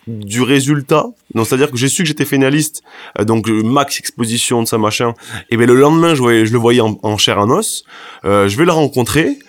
[0.07, 1.05] du résultat.
[1.35, 2.83] Donc c'est-à-dire que j'ai su que j'étais finaliste,
[3.19, 5.13] donc max exposition de ça machin.
[5.49, 7.83] Et ben le lendemain je, voyais, je le voyais en, en chair en os.
[8.23, 9.39] je vais le rencontrer.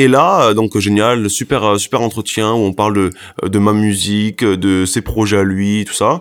[0.00, 3.10] Et là, euh, donc génial, super euh, super entretien où on parle de,
[3.44, 6.20] euh, de ma musique, de ses projets à lui, tout ça.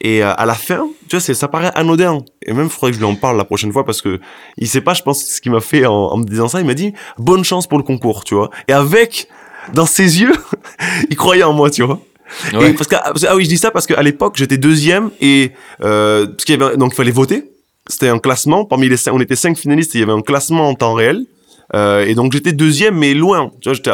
[0.00, 2.24] Et à la fin, tu vois, ça paraît anodin.
[2.44, 4.18] Et même, il faudrait que je lui en parle la prochaine fois parce que
[4.56, 6.58] il sait pas, je pense, ce qu'il m'a fait en, me disant ça.
[6.58, 8.50] Il m'a dit bonne chance pour le concours, tu vois.
[8.66, 9.28] Et avec
[9.74, 10.32] dans ses yeux,
[11.10, 12.00] il croyait en moi, tu vois.
[12.60, 16.26] Et parce que ah oui, je dis ça parce qu'à l'époque j'étais deuxième et euh,
[16.26, 17.44] parce qu'il y avait donc il fallait voter.
[17.86, 20.22] C'était un classement parmi les cinq, on était cinq finalistes et il y avait un
[20.22, 21.26] classement en temps réel.
[21.74, 23.50] Euh, et donc j'étais deuxième, mais loin.
[23.60, 23.90] Tu vois, j'étais,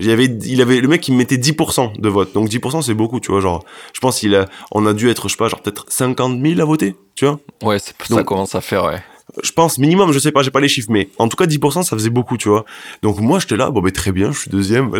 [0.00, 2.32] il avait, il avait, le mec il me mettait 10% de vote.
[2.34, 3.40] Donc 10% c'est beaucoup, tu vois.
[3.40, 6.40] Genre, je pense qu'il a, on a dû être, je sais pas, genre peut-être 50
[6.40, 7.38] 000 à voter, tu vois.
[7.62, 9.02] Ouais, ça commence à faire, ouais
[9.42, 11.82] je pense minimum, je sais pas, j'ai pas les chiffres, mais en tout cas 10%,
[11.82, 12.64] ça faisait beaucoup, tu vois.
[13.02, 14.90] Donc moi, j'étais là, bon, ben très bien, je suis deuxième.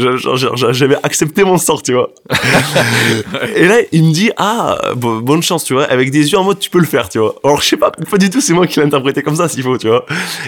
[0.73, 2.11] J'avais accepté mon sort, tu vois.
[3.57, 6.59] et là, il me dit, ah, bonne chance, tu vois, avec des yeux en mode,
[6.59, 7.37] tu peux le faire, tu vois.
[7.45, 9.63] Alors je sais pas, pas du tout, c'est moi qui l'ai interprété comme ça, s'il
[9.63, 10.05] faut, tu vois.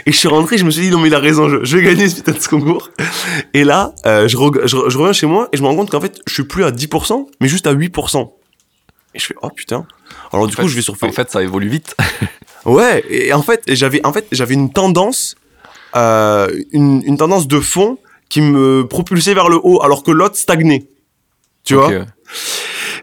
[0.07, 1.83] Et je suis rentré, je me suis dit, non mais il a raison, je, vais
[1.83, 2.91] gagner ce putain de concours.
[3.55, 6.01] Et là, euh, je, je, je reviens chez moi et je me rends compte qu'en
[6.01, 8.31] fait, je suis plus à 10%, mais juste à 8%.
[9.15, 9.87] Et je fais, oh putain.
[10.33, 11.97] Alors du coup, je vais sur En fait, ça évolue vite.
[12.67, 15.37] Ouais, et en fait, j'avais en fait, j'avais une tendance,
[15.95, 17.99] euh, une, une, tendance de fond
[18.29, 20.89] qui me propulsait vers le haut, alors que l'autre stagnait.
[21.65, 21.91] Tu vois?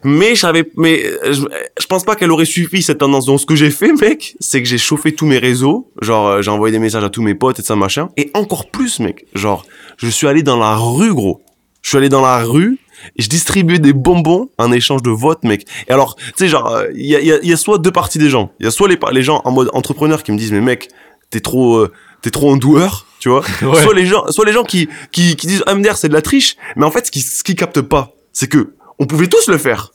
[0.04, 1.44] Mais j'avais, mais je,
[1.80, 3.26] je, pense pas qu'elle aurait suffi cette tendance.
[3.26, 5.90] Donc ce que j'ai fait, mec, c'est que j'ai chauffé tous mes réseaux.
[6.02, 8.10] Genre, euh, j'ai envoyé des messages à tous mes potes et ça machin.
[8.18, 9.26] Et encore plus, mec.
[9.34, 11.42] Genre, je suis allé dans la rue, gros.
[11.82, 12.80] Je suis allé dans la rue
[13.18, 15.66] je distribuais des bonbons en échange de votes, mec.
[15.88, 18.30] Et alors, tu sais, genre, il y a, y, y a, soit deux parties des
[18.30, 18.52] gens.
[18.60, 20.90] Il y a soit les, les gens en mode entrepreneur qui me disent, mais mec,
[21.30, 23.44] t'es trop, euh, t'es trop en doueur, tu vois.
[23.62, 26.58] Soit les gens, soit les gens qui, qui, qui disent, MDR, c'est de la triche.
[26.76, 29.58] Mais en fait, ce qui, ce qui capte pas, c'est que on pouvait tous le
[29.58, 29.92] faire.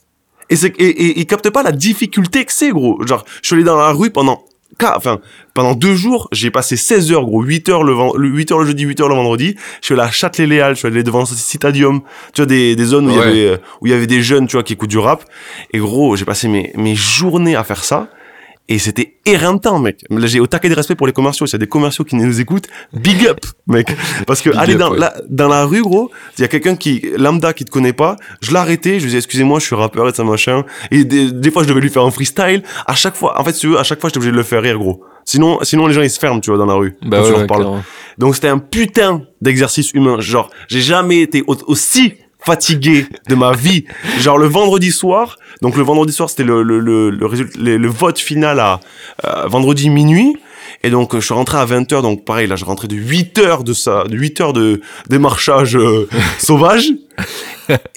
[0.51, 3.05] Et c'est, et, et, ils captent pas la difficulté que c'est, gros.
[3.07, 4.44] Genre, je suis allé dans la rue pendant
[4.84, 5.20] enfin,
[5.54, 8.84] pendant deux jours, j'ai passé 16 heures, gros, 8 heures le, 8 heures le jeudi,
[8.84, 9.56] 8 heures le vendredi.
[9.80, 12.00] Je suis allé à Châtelet-Léal, je suis allé devant Citadium,
[12.32, 14.22] tu vois, des, des zones où il y avait, euh, où il y avait des
[14.22, 15.24] jeunes, tu vois, qui écoutent du rap.
[15.72, 18.08] Et gros, j'ai passé mes, mes journées à faire ça.
[18.70, 20.04] Et c'était éreintant, mec.
[20.11, 21.46] Là, j'ai au taquet de respect pour les commerciaux.
[21.46, 23.88] S'il y a des commerciaux qui nous écoutent, big up, mec.
[24.26, 27.54] Parce que aller dans, la, dans la rue, gros, il y a quelqu'un qui, lambda,
[27.54, 30.22] qui te connaît pas, je arrêté, je lui disais, excusez-moi, je suis rappeur et ça,
[30.22, 30.64] machin.
[30.90, 32.62] Et des, fois, je devais lui faire un freestyle.
[32.87, 34.42] À chaque fois, en fait, si tu veux, à chaque fois, j'étais obligé de le
[34.42, 35.02] faire rire, gros.
[35.24, 36.96] Sinon, sinon, les gens, ils se ferment, tu vois, dans la rue.
[37.02, 37.46] Bah ouais,
[38.18, 40.20] Donc, c'était un putain d'exercice humain.
[40.20, 43.85] Genre, j'ai jamais été aussi fatigué de ma vie.
[44.20, 48.18] Genre le vendredi soir, donc le vendredi soir c'était le le le le, le, vote
[48.18, 48.81] final à
[49.24, 50.37] euh, vendredi minuit.
[50.85, 53.64] Et donc je suis rentré à 20h donc pareil là je rentrais de 8 heures
[53.64, 56.92] de ça, de 8 heures de démarchage euh, sauvage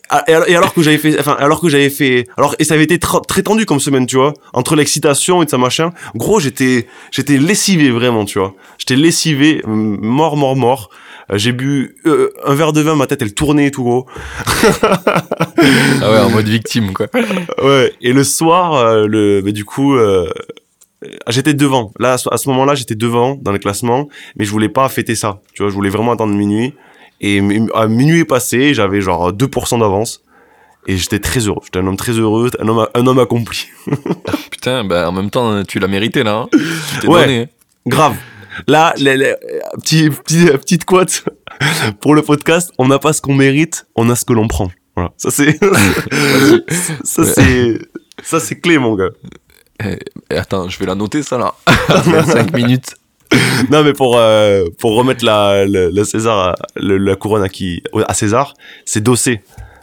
[0.10, 2.65] Ah, et alors- et alors que j'avais fait, enfin, alors que j'avais fait, alors, et
[2.65, 5.91] ça avait été très tendu comme semaine, tu vois, entre l'excitation et de ça machin.
[6.15, 8.54] Gros, j'étais, j'étais lessivé vraiment, tu vois.
[8.77, 10.89] J'étais lessivé, mort, mort, mort.
[11.31, 14.05] Euh, J'ai bu euh, un verre de vin, ma tête elle tournait et tout gros.
[16.01, 17.07] Ah ouais, en mode victime, quoi.
[17.63, 17.93] Ouais.
[18.01, 20.29] Et le soir, euh, le, bah, du coup, euh,
[21.29, 21.91] j'étais devant.
[21.99, 25.39] Là, à ce- moment-là, j'étais devant dans le classement, mais je voulais pas fêter ça.
[25.53, 26.73] Tu vois, je voulais vraiment attendre minuit.
[27.21, 27.39] Et
[27.75, 30.23] à minuit passé, j'avais genre 2% d'avance.
[30.87, 31.61] Et j'étais très heureux.
[31.63, 33.67] J'étais un homme très heureux, un homme, un homme accompli.
[34.51, 36.35] Putain, bah, en même temps, tu l'as mérité, là.
[36.37, 36.49] Hein.
[37.01, 37.21] Tu Ouais.
[37.21, 37.47] donné.
[37.85, 38.15] Grave.
[38.67, 39.35] Là, les, les-
[39.81, 41.23] petit, petit, petite quote
[42.01, 42.71] pour le podcast.
[42.77, 44.71] On n'a pas ce qu'on mérite, on a ce que l'on prend.
[44.95, 45.11] Voilà.
[45.17, 45.57] Ça, c'est,
[47.03, 47.79] ça, c'est,
[48.23, 49.09] ça, c'est clé, mon gars.
[49.83, 51.53] Eh, attends, je vais la noter, ça, là.
[51.89, 52.95] 25 minutes.
[53.69, 58.13] Non, mais pour, euh, pour remettre la, la, la César, la couronne à qui, à
[58.13, 58.53] César,
[58.85, 59.41] c'est Dossé.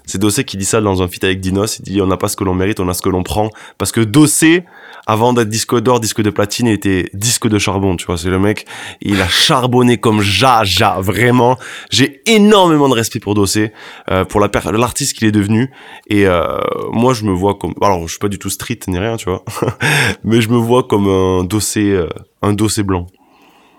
[0.08, 1.78] C'est Dossé qui dit ça dans un feat avec Dinos.
[1.78, 3.50] Il dit, on n'a pas ce que l'on mérite, on a ce que l'on prend.
[3.76, 4.64] Parce que Dossé,
[5.06, 8.16] avant d'être disque d'or, disque de platine, il était disque de charbon, tu vois.
[8.16, 8.66] C'est le mec,
[9.02, 11.58] il a charbonné comme Jaja, vraiment.
[11.90, 13.72] J'ai énormément de respect pour Dossé,
[14.10, 15.70] euh, pour la l'artiste qu'il est devenu.
[16.08, 16.58] Et, euh,
[16.90, 19.28] moi, je me vois comme, alors, je suis pas du tout street ni rien, tu
[19.28, 19.44] vois.
[20.24, 22.08] mais je me vois comme un Dossé, euh,
[22.40, 23.06] un Dossé blanc.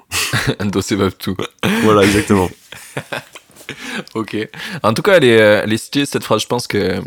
[0.59, 1.35] Un dossier tout.
[1.83, 2.49] Voilà, exactement.
[4.15, 4.35] Ok.
[4.83, 6.41] En tout cas, elle est, euh, elle est stylée, cette phrase.
[6.41, 7.01] Je pense que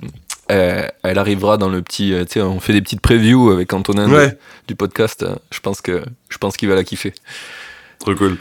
[0.51, 2.13] euh, elle arrivera dans le petit.
[2.13, 5.25] euh, Tu sais, on fait des petites previews avec Antonin de- du podcast.
[5.51, 7.13] Je pense que je pense qu'il va la kiffer.
[8.01, 8.37] Trop cool.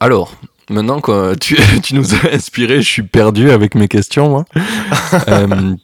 [0.00, 0.34] Alors,
[0.70, 4.44] maintenant que tu, tu nous as inspiré, je suis perdu avec mes questions, moi.
[5.28, 5.74] Euh,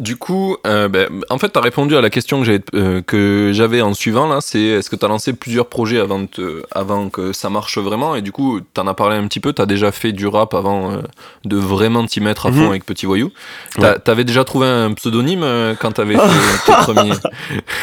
[0.00, 3.00] du coup, euh, ben, en fait, tu as répondu à la question que j'avais, euh,
[3.00, 6.26] que j'avais en suivant, là, c'est est-ce que tu as lancé plusieurs projets avant, de
[6.26, 8.16] te- avant que ça marche vraiment?
[8.16, 10.26] Et du coup, tu en as parlé un petit peu, tu as déjà fait du
[10.26, 10.96] rap avant euh,
[11.44, 12.70] de vraiment t'y mettre à fond Mhm.
[12.70, 13.30] avec Petit Voyou.
[13.78, 16.20] T'as- T'avais déjà trouvé un pseudonyme euh, quand t'avais fait
[16.66, 17.12] tes premiers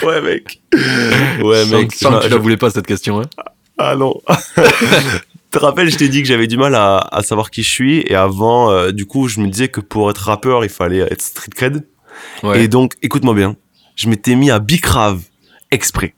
[0.03, 0.61] Ouais, mec.
[0.73, 1.91] Ouais, Je mec.
[1.91, 3.21] que tu la voulais pas, cette question.
[3.21, 3.25] Hein.
[3.77, 4.15] Ah non.
[5.53, 7.69] Tu te rappelles, je t'ai dit que j'avais du mal à, à savoir qui je
[7.69, 8.03] suis.
[8.07, 11.21] Et avant, euh, du coup, je me disais que pour être rappeur, il fallait être
[11.21, 11.85] street cred.
[12.43, 12.63] Ouais.
[12.63, 13.55] Et donc, écoute-moi bien.
[13.95, 15.21] Je m'étais mis à Bicrave
[15.71, 16.13] exprès.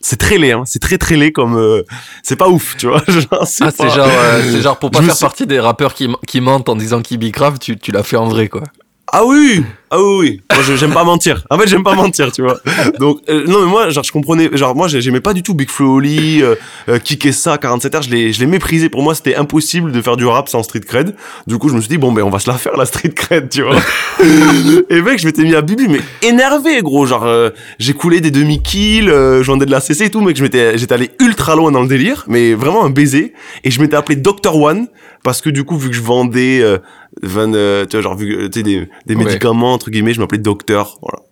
[0.00, 0.62] C'est très laid, hein.
[0.64, 1.56] C'est très très laid comme.
[1.56, 1.82] euh,
[2.22, 3.02] C'est pas ouf, tu vois.
[3.32, 6.08] Ah, c'est genre, euh, c'est genre pour pas Je faire suis- partie des rappeurs qui,
[6.26, 8.62] qui mentent en disant qu'ils bicrave, tu, tu l'as fait en vrai, quoi.
[9.10, 10.40] Ah oui, ah oui, oui.
[10.52, 11.42] Moi, j'aime pas mentir.
[11.48, 12.58] En fait, j'aime pas mentir, tu vois.
[12.98, 15.54] Donc, euh, non, mais moi, genre, je comprenais, genre, moi, j'ai- j'aimais pas du tout
[15.54, 16.56] Big Flo Oli, euh,
[16.90, 18.90] euh, Kikessa, 47R, je les, je les méprisais.
[18.90, 21.14] Pour moi, c'était impossible de faire du rap sans street cred.
[21.46, 23.10] Du coup, je me suis dit, bon, ben, on va se la faire, la street
[23.14, 23.76] cred, tu vois.
[24.90, 27.06] Et mec, je m'étais mis à Bibi, mais énervé, gros.
[27.06, 30.36] Genre, euh, j'ai coulé des demi-kills, euh, j'en ai de la CC et tout, mec,
[30.36, 33.32] je m'étais, j'étais allé ultra loin dans le délire, mais vraiment un baiser.
[33.64, 34.54] Et je m'étais appelé Dr.
[34.54, 34.88] One,
[35.24, 36.78] parce que du coup, vu que je vendais, euh,
[37.22, 39.24] van, euh, tu vois, genre, vu que, tu sais, des, des Ouais.
[39.24, 40.98] médicaments, entre guillemets, je m'appelais docteur.
[41.00, 41.22] Voilà.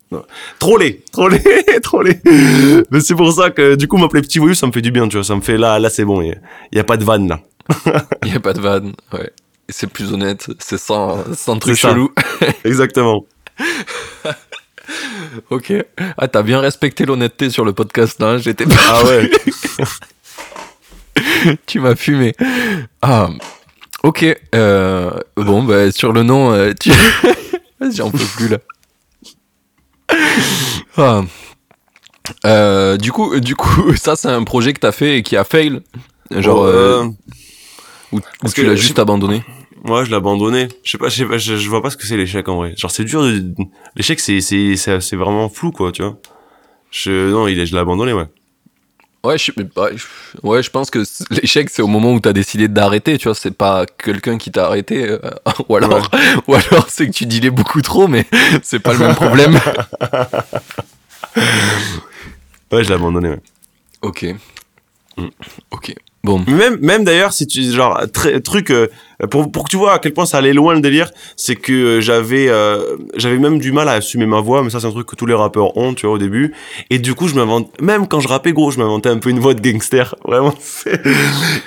[1.28, 2.20] Laid, trop laid.
[2.90, 5.08] Mais c'est pour ça que, du coup, m'appeler petit voyou, ça me fait du bien,
[5.08, 5.24] tu vois.
[5.24, 6.22] Ça me fait, là, là, c'est bon.
[6.22, 6.38] Il
[6.72, 7.40] y y, a pas de vanne, là.
[8.24, 9.30] Il y a pas de vanne, ouais.
[9.68, 12.12] C'est plus honnête, c'est sans, sans truc chelou.
[12.64, 13.24] Exactement.
[15.50, 15.72] ok.
[16.18, 18.38] Ah, t'as bien respecté l'honnêteté sur le podcast, là.
[18.38, 18.74] J'étais pas.
[18.86, 19.30] Ah ouais.
[21.66, 22.32] tu m'as fumé.
[23.02, 23.28] Ah.
[24.02, 24.24] Ok.
[24.54, 26.90] Euh, bon, bah, sur le nom, euh, tu.
[27.94, 28.58] J'en peux plus, là.
[30.96, 31.22] Ah.
[32.44, 35.44] Euh, du coup, du coup, ça c'est un projet que t'as fait et qui a
[35.44, 35.80] fail,
[36.30, 37.08] genre euh, euh,
[38.12, 38.20] ou,
[38.52, 39.44] tu l'as juste abandonné.
[39.84, 40.68] Moi, je l'ai abandonné.
[40.82, 42.56] Je sais pas, je sais pas, je, je vois pas ce que c'est l'échec en
[42.56, 42.74] vrai.
[42.76, 43.22] Genre, c'est dur.
[43.22, 43.44] de-
[43.94, 46.16] L'échec, c'est, c'est, c'est, c'est vraiment flou, quoi, tu vois.
[46.90, 48.26] Je, non, il est, je l'ai abandonné, ouais.
[49.26, 49.88] Ouais, je, bah,
[50.44, 53.50] ouais, je pense que l'échec, c'est au moment où t'as décidé d'arrêter, tu vois, c'est
[53.50, 55.18] pas quelqu'un qui t'a arrêté, euh,
[55.68, 56.08] ou alors,
[56.46, 58.24] ou alors c'est que tu dilais beaucoup trop, mais
[58.62, 59.58] c'est pas le même problème.
[62.72, 63.40] Ouais, je l'ai abandonné, ouais.
[64.02, 64.26] ok.
[65.16, 65.26] Mm.
[65.70, 65.94] Ok.
[66.48, 68.88] Même, même d'ailleurs, si tu, genre, tr- truc, euh,
[69.30, 71.72] pour, pour que tu vois à quel point ça allait loin le délire, c'est que
[71.72, 74.90] euh, j'avais, euh, j'avais même du mal à assumer ma voix, mais ça, c'est un
[74.90, 76.52] truc que tous les rappeurs ont, tu vois, au début.
[76.90, 79.38] Et du coup, je m'invente, même quand je rappais, gros, je m'inventais un peu une
[79.38, 80.54] voix de gangster, vraiment.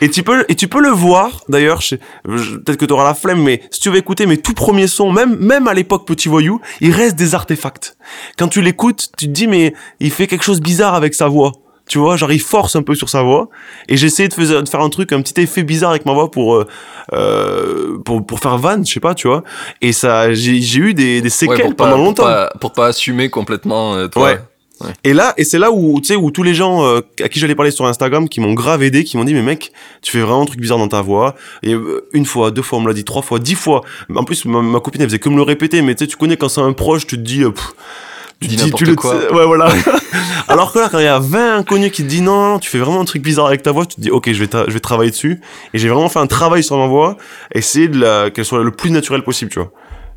[0.02, 1.80] Et tu peux, et tu peux le voir, d'ailleurs,
[2.24, 5.12] peut-être que tu auras la flemme, mais si tu veux écouter mes tout premiers sons,
[5.12, 7.98] même, même à l'époque Petit Voyou, il reste des artefacts.
[8.38, 11.52] Quand tu l'écoutes, tu te dis, mais il fait quelque chose bizarre avec sa voix.
[11.90, 13.50] Tu vois, genre il force un peu sur sa voix.
[13.90, 16.14] Et j'ai essayé de, fais- de faire un truc, un petit effet bizarre avec ma
[16.14, 16.66] voix pour euh,
[17.14, 19.44] euh, pour, pour faire van, je sais pas, tu vois.
[19.82, 22.24] Et ça, j'ai j'ai eu des, des Ouais, séquelles pour pas, pendant pour longtemps.
[22.24, 24.24] pas- pour pas assumer complètement, euh, toi.
[24.24, 24.40] Ouais.
[24.82, 24.92] Ouais.
[25.04, 27.38] Et là, et c'est là où, tu sais, où tous les gens euh, à qui
[27.40, 30.22] j'allais parler sur Instagram, qui m'ont grave aidé, qui m'ont dit, mais mec, tu fais
[30.22, 31.36] vraiment un truc bizarre dans ta voix.
[31.64, 33.82] Et euh, une fois, deux fois, on me l'a dit, trois fois, dix fois.
[34.16, 36.16] En plus, ma, ma copine, elle faisait que me le répéter, mais tu sais, tu
[36.16, 37.74] connais quand c'est un proche, tu te dis, euh, pff,
[38.42, 39.20] tu Dis te dis, n'importe tu le quoi.
[39.20, 39.32] sais.
[39.34, 39.70] Ouais, voilà.
[40.48, 42.80] Alors que là, quand il y a 20 inconnus qui te disent, non, tu fais
[42.80, 44.80] vraiment un truc bizarre avec ta voix, tu te dis, ok, je vais, je vais
[44.80, 45.42] travailler dessus.
[45.74, 47.18] Et j'ai vraiment fait un travail sur ma voix,
[47.54, 49.72] essayer de la, qu'elle soit le plus naturelle possible, tu vois.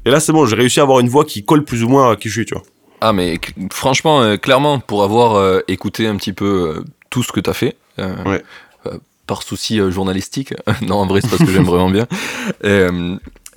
[0.04, 2.12] Et là, c'est bon, j'ai réussi à avoir une voix qui colle plus ou moins
[2.12, 2.62] à qui je suis, tu vois.
[3.00, 3.38] Ah, mais
[3.72, 7.52] franchement, euh, clairement, pour avoir euh, écouté un petit peu euh, tout ce que t'as
[7.52, 8.42] fait, euh, Ouais.
[8.86, 12.06] euh, par souci euh, journalistique, non, en vrai, c'est parce que j'aime vraiment bien.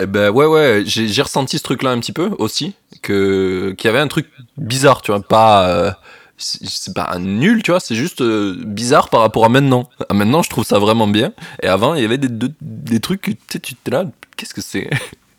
[0.00, 3.88] Eh ben ouais, ouais, j'ai j'ai ressenti ce truc-là un petit peu aussi, que qu'il
[3.88, 4.26] y avait un truc
[4.58, 5.68] bizarre, tu vois, pas.
[5.68, 5.90] euh,
[6.38, 9.88] c'est pas nul, tu vois, c'est juste euh, bizarre par rapport à maintenant.
[10.10, 11.32] À maintenant, je trouve ça vraiment bien.
[11.62, 14.04] Et avant, il y avait des, des, des trucs, que, tu sais, tu étais là,
[14.36, 14.90] qu'est-ce que c'est?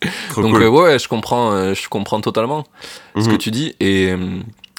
[0.37, 0.63] Donc cool.
[0.63, 2.65] euh, ouais, ouais, je comprends, euh, je comprends totalement
[3.15, 3.37] ce que Mhm.
[3.37, 4.13] tu dis et,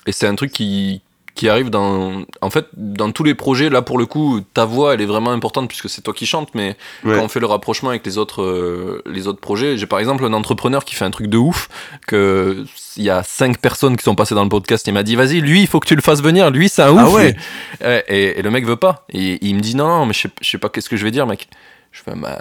[0.07, 1.03] et c'est un truc qui
[1.39, 4.93] qui arrive dans en fait dans tous les projets là pour le coup ta voix
[4.95, 7.17] elle est vraiment importante puisque c'est toi qui chantes mais Ouais.
[7.17, 10.25] quand on fait le rapprochement avec les autres euh, les autres projets j'ai par exemple
[10.25, 11.69] un entrepreneur qui fait un truc de ouf
[12.09, 12.65] que
[12.97, 15.41] il y a cinq personnes qui sont passées dans le podcast il m'a dit vas-y
[15.41, 17.33] lui il faut que tu le fasses venir lui c'est un ouf Ah ouais.
[17.33, 17.87] lui.
[17.87, 20.23] Ouais, et, et le mec veut pas et il me dit non non mais je
[20.23, 21.49] sais, je sais pas qu'est-ce que je vais dire mec
[21.91, 22.39] je fais, bah,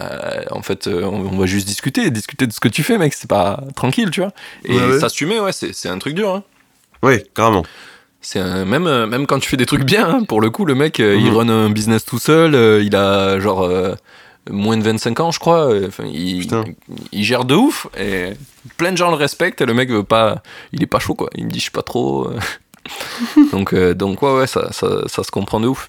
[0.51, 3.13] en fait, euh, on, on va juste discuter, discuter de ce que tu fais, mec.
[3.13, 4.33] C'est pas tranquille, tu vois.
[4.65, 4.99] Et Ouais, ouais.
[4.99, 6.29] s'assumer, ouais, c'est c'est un truc dur.
[6.35, 6.43] Hein.
[7.01, 7.63] Ouais, carrément.
[8.21, 10.65] C'est un- même, euh, même quand tu fais des trucs bien, hein, pour le coup,
[10.65, 11.37] le mec, euh, il Mhm.
[11.37, 13.95] run un business tout seul, euh, il a genre euh,
[14.49, 15.69] moins de 25 ans, je crois.
[15.87, 16.65] Enfin, il, Putain.
[17.11, 18.31] il gère de ouf et
[18.77, 20.41] plein de gens le respectent et le mec veut pas,
[20.73, 21.29] il est pas chaud quoi.
[21.35, 22.29] Il me dit je suis pas trop.
[23.51, 25.87] donc, euh, donc ouais, ouais, ça, ça, ça se comprend de ouf.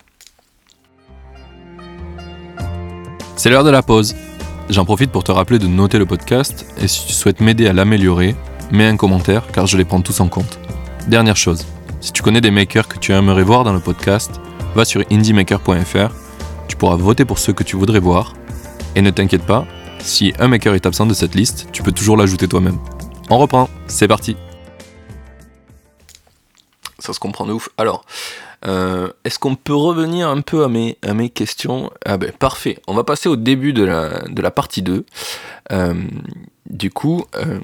[3.37, 4.15] C'est l'heure de la pause.
[4.69, 7.73] J'en profite pour te rappeler de noter le podcast et si tu souhaites m'aider à
[7.73, 8.35] l'améliorer,
[8.71, 10.59] mets un commentaire car je les prends tous en compte.
[11.07, 11.65] Dernière chose,
[12.01, 14.41] si tu connais des makers que tu aimerais voir dans le podcast,
[14.75, 16.15] va sur indiemaker.fr,
[16.69, 18.35] tu pourras voter pour ceux que tu voudrais voir,
[18.95, 19.67] et ne t'inquiète pas,
[20.01, 22.79] si un maker est absent de cette liste, tu peux toujours l'ajouter toi-même.
[23.31, 24.37] On reprend, c'est parti
[26.99, 27.69] Ça se comprend de ouf.
[27.77, 28.05] Alors,
[28.67, 31.91] euh, est-ce qu'on peut revenir un peu à mes, à mes questions?
[32.05, 35.05] Ah ben parfait, on va passer au début de la, de la partie 2.
[35.73, 35.95] Euh,
[36.69, 37.61] du coup, euh,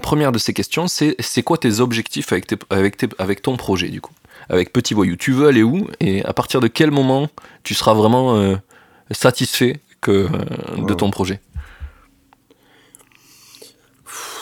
[0.00, 3.42] la première de ces questions, c'est c'est quoi tes objectifs avec, tes, avec, tes- avec
[3.42, 4.14] ton projet, du coup?
[4.48, 5.88] Avec Petit Voyou, tu veux aller où?
[6.00, 7.28] Et à partir de quel moment
[7.64, 8.56] tu seras vraiment euh,
[9.10, 11.40] satisfait que, euh, de ton projet?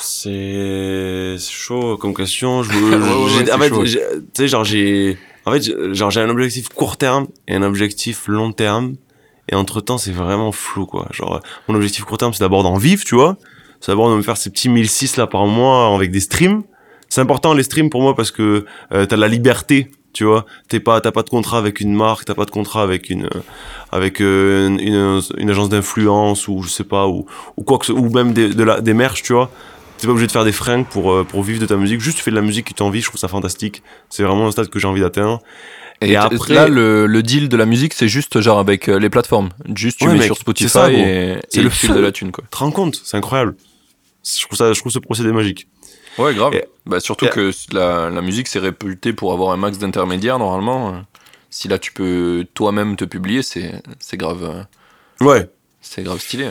[0.00, 2.62] C'est chaud comme question.
[2.62, 3.98] Je, Ouais, ouais, j'ai- ouais, en fait, tu
[4.34, 8.28] sais, genre j'ai, en fait, j'ai- genre j'ai un objectif court terme et un objectif
[8.28, 8.94] long terme.
[9.50, 11.08] Et entre temps, c'est vraiment flou, quoi.
[11.10, 13.36] Genre, mon objectif court terme, c'est d'abord d'en vivre, tu vois.
[13.86, 16.62] De me faire ces petits 1006 là par mois avec des streams.
[17.08, 20.44] C'est important les streams pour moi parce que euh, t'as de la liberté, tu vois.
[20.68, 23.24] T'es pas, t'as pas de contrat avec une marque, t'as pas de contrat avec une,
[23.24, 23.40] euh,
[23.92, 27.24] avec euh, une, une, une agence d'influence ou je sais pas ou,
[27.56, 29.50] ou quoi que ce, ou même des, de la, des merch, tu vois.
[29.96, 32.00] T'es pas obligé de faire des fringues pour, euh, pour vivre de ta musique.
[32.00, 33.82] Juste tu fais de la musique qui t'envie, je trouve ça fantastique.
[34.10, 35.40] C'est vraiment un stade que j'ai envie d'atteindre.
[36.00, 39.10] Et t- après- là, le, le deal de la musique, c'est juste genre avec les
[39.10, 39.48] plateformes.
[39.74, 41.92] Juste tu Ouais, mets mec, sur Spotify ça, et, C'est et le feu.
[41.94, 42.44] de la thune, quoi.
[42.44, 43.00] Tu te rends compte?
[43.02, 43.56] C'est incroyable.
[44.24, 45.66] Je trouve ça, je trouve ce procédé magique.
[46.18, 46.54] Ouais, grave.
[46.54, 50.38] Et- bah, surtout et- que la, la musique, c'est réputé pour avoir un max d'intermédiaires,
[50.38, 51.02] normalement.
[51.50, 55.48] Si là, tu peux toi-même te publier, c'est c'est grave, euh, Ouais.
[55.80, 56.48] c'est grave stylé.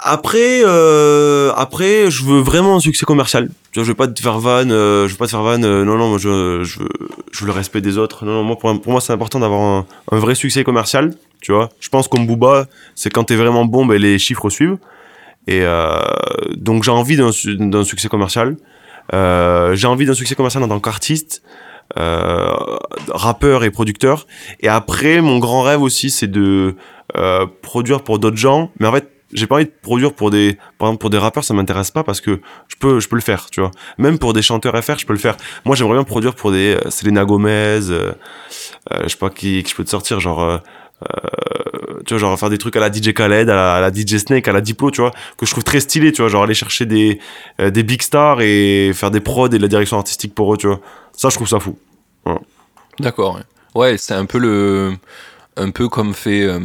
[0.00, 3.48] Après, euh, après, je veux vraiment un succès commercial.
[3.72, 5.60] Tu vois, je veux pas te faire van, euh, je veux pas te faire van.
[5.64, 6.88] euh, non, non, moi, je, je, veux,
[7.32, 8.24] je veux le respect des autres.
[8.24, 11.14] Non, non, moi, pour, pour moi, c'est important d'avoir un, un vrai succès commercial.
[11.40, 14.78] Tu vois, je pense comme Booba, c'est quand t'es vraiment bon, ben les chiffres suivent.
[15.48, 15.98] Et euh,
[16.56, 18.56] donc, j'ai envie d'un su- d'un succès commercial.
[19.14, 21.42] Euh, j'ai envie d'un succès commercial en tant qu'artiste,
[21.98, 22.52] euh,
[23.08, 24.26] rappeur et producteur.
[24.60, 26.76] Et après, mon grand rêve aussi, c'est de
[27.62, 28.70] produire pour d'autres gens.
[28.78, 31.44] Mais en fait, j'ai pas envie de produire pour des, par exemple, pour des rappeurs,
[31.44, 33.70] ça m'intéresse pas parce que je peux, je peux le faire, tu vois.
[33.96, 35.36] Même pour des chanteurs FR, je peux le faire.
[35.64, 39.84] Moi, j'aimerais bien produire pour des Selena Gomez, je sais pas qui, qui je peux
[39.84, 40.60] te sortir, genre,
[42.06, 44.16] tu vois, genre faire des trucs à la DJ Khaled, à la, à la DJ
[44.18, 46.54] Snake, à la Diplo, tu vois, que je trouve très stylé, tu vois, genre aller
[46.54, 47.20] chercher des,
[47.60, 50.56] euh, des big stars et faire des prods et de la direction artistique pour eux,
[50.56, 50.80] tu vois.
[51.12, 51.76] Ça, je trouve ça fou.
[53.00, 53.40] D'accord.
[53.74, 54.92] Ouais, c'est un peu le.
[55.60, 56.60] Un peu comme fait euh,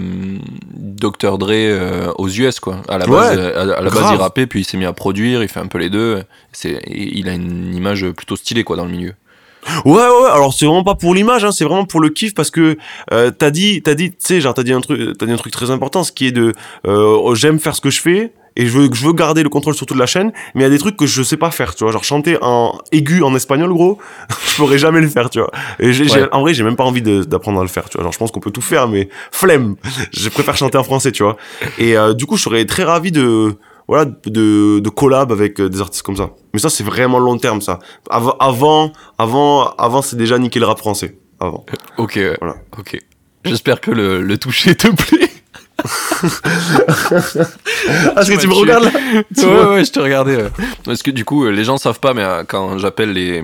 [0.75, 1.39] Dr.
[1.39, 2.83] Dre euh, aux US, quoi.
[2.87, 4.85] À la base, Ouais, euh, à, à la base il rappait, puis il s'est mis
[4.85, 6.21] à produire, il fait un peu les deux.
[6.51, 9.13] C'est, il a une image plutôt stylée, quoi, dans le milieu.
[9.85, 10.29] Ouais, ouais, ouais.
[10.31, 12.77] Alors c'est vraiment pas pour l'image, hein, c'est vraiment pour le kiff parce que
[13.11, 15.37] euh, t'as dit, t'as dit, tu sais, genre t'as dit un truc, t'as dit un
[15.37, 16.53] truc très important, ce qui est de,
[16.87, 19.49] euh, oh, j'aime faire ce que je fais et je veux, je veux garder le
[19.49, 21.49] contrôle sur toute la chaîne, mais il y a des trucs que je sais pas
[21.49, 21.91] faire, tu vois.
[21.91, 23.97] Genre chanter en aigu en espagnol, gros,
[24.51, 25.49] je pourrais jamais le faire, tu vois.
[25.79, 26.27] Et j'ai, j'ai- Ouais.
[26.31, 28.03] en vrai, j'ai même pas envie d'apprendre à le faire, tu vois.
[28.03, 29.75] Genre, je pense qu'on peut tout faire, mais flemme.
[30.15, 31.37] Je préfère chanter en français, tu vois.
[31.79, 33.55] Et euh, du coup, je serais très ravi de,
[33.87, 36.29] voilà, de, de collab avec euh, des artistes comme ça.
[36.53, 37.79] Mais ça, c'est vraiment long terme, ça.
[38.09, 41.17] Avant, avant, avant, avant c'est déjà niquer le rap français.
[41.39, 41.65] Avant.
[41.97, 42.37] Ok, ouais.
[42.39, 42.55] Voilà.
[42.77, 42.99] ok.
[43.45, 45.29] J'espère que le, le toucher te plaît.
[45.83, 45.87] Ah,
[48.21, 48.91] est-ce que tu me regardes là
[49.35, 50.37] Tu ouais, ouais, je te regardais.
[50.37, 50.49] ouais.
[50.85, 53.43] Parce que du coup, les gens savent pas, mais euh, quand j'appelle les.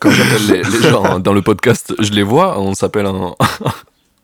[0.00, 3.36] Quand j'appelle les, les gens dans le podcast, je les vois, on s'appelle en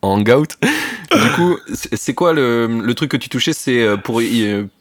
[0.03, 0.57] hangout.
[1.13, 4.23] Du coup, c'est quoi le, le truc que tu touchais C'est euh, pour,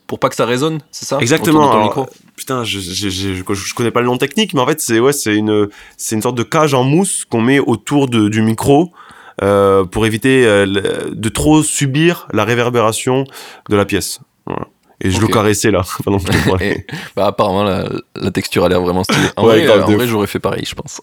[0.05, 1.17] pour pas que ça résonne, c'est ça?
[1.19, 2.05] Exactement, alors, micro?
[2.35, 4.99] Putain, je, je, je, je, je connais pas le nom technique, mais en fait, c'est
[4.99, 8.43] ouais, c'est une, c'est une sorte de cage en mousse qu'on met autour de, du
[8.43, 8.91] micro
[9.41, 10.67] euh, pour éviter euh,
[11.11, 13.23] de trop subir la réverbération
[13.67, 14.19] de la pièce.
[14.45, 14.67] Voilà.
[15.01, 16.63] Et je le caressais là pendant que.
[16.63, 19.29] Et, bah, apparemment, la, la texture a l'air vraiment stylée.
[19.35, 21.01] En Ouais, euh, vrai, j'aurais fait pareil, je pense.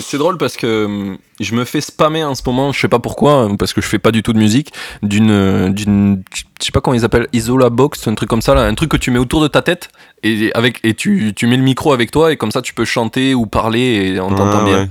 [0.00, 2.98] C'est drôle parce que hum, je me fais spammer en ce moment, je sais pas
[2.98, 6.42] pourquoi, hein, parce que je fais pas du tout de musique, d'une, euh, d'une, je
[6.64, 8.96] sais pas comment ils appellent, Isola Box, un truc comme ça, là, un truc que
[8.96, 9.90] tu mets autour de ta tête
[10.22, 12.84] et avec et tu, tu mets le micro avec toi et comme ça tu peux
[12.84, 14.82] chanter ou parler et on t'entend Ouais, bien.
[14.84, 14.88] ouais.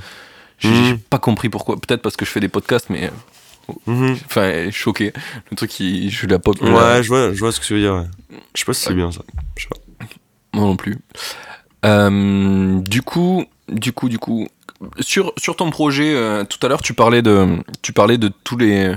[0.60, 1.00] J'ai Mhm.
[1.00, 4.18] pas compris pourquoi, peut-être parce que je fais des podcasts, mais euh, Mhm.
[4.26, 5.14] enfin choqué.
[5.50, 6.60] Le truc qui, je la pop.
[6.62, 7.96] Ouais, je vois, je vois ce que tu veux dire.
[7.96, 8.38] ouais.
[8.54, 9.22] Je sais pas si c'est bien ça.
[9.58, 9.78] Je sais pas.
[10.54, 10.98] Moi non plus.
[11.86, 14.48] Euh, du coup, du coup, du coup,
[15.00, 17.48] sur, sur ton projet, euh, tout à l'heure, tu parlais de,
[17.84, 18.92] tu parlais de tous les,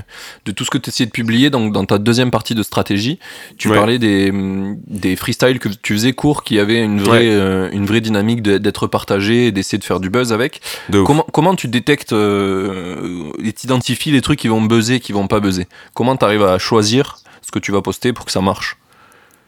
[0.46, 1.50] de tout ce que tu essayais de publier.
[1.50, 3.18] Donc, dans ta deuxième partie de stratégie,
[3.58, 3.76] tu Ouais.
[3.76, 7.28] parlais des, hum, des freestyles que tu faisais court, qui avaient une vraie, Ouais.
[7.28, 10.60] euh, une vraie dynamique d'être partagés et d'essayer de faire du buzz avec.
[10.90, 15.40] Comment, comment tu détectes euh, et t'identifies les trucs qui vont buzzer, qui vont pas
[15.40, 15.66] buzzer?
[15.92, 18.78] Comment tu arrives à choisir ce que tu vas poster pour que ça marche?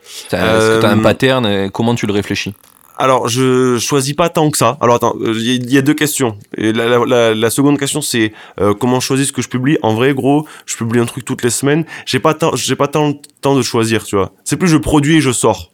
[0.04, 2.54] Est-ce que tu as un pattern et comment tu le réfléchis?
[2.98, 4.78] Alors, je choisis pas tant que ça.
[4.80, 6.38] Alors, attends, euh, il y, a- deux questions.
[6.56, 9.48] Et la, la, la, la seconde question, c'est euh, comment je choisis ce que je
[9.48, 9.76] publie?
[9.82, 11.84] En vrai, gros, je publie un truc toutes les semaines.
[12.06, 14.32] J'ai pas tant, j'ai pas tant le temps de choisir, tu vois.
[14.44, 15.70] C'est plus je produis et je sors.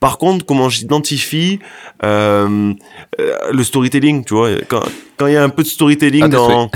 [0.00, 1.60] Par contre, comment j'identifie
[2.02, 2.72] euh,
[3.20, 4.50] euh, le storytelling, tu vois?
[4.68, 4.82] Quand
[5.18, 6.70] quand il y a un peu de storytelling dans,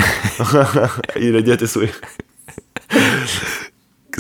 [1.21, 1.93] il a dit à tes souhaits.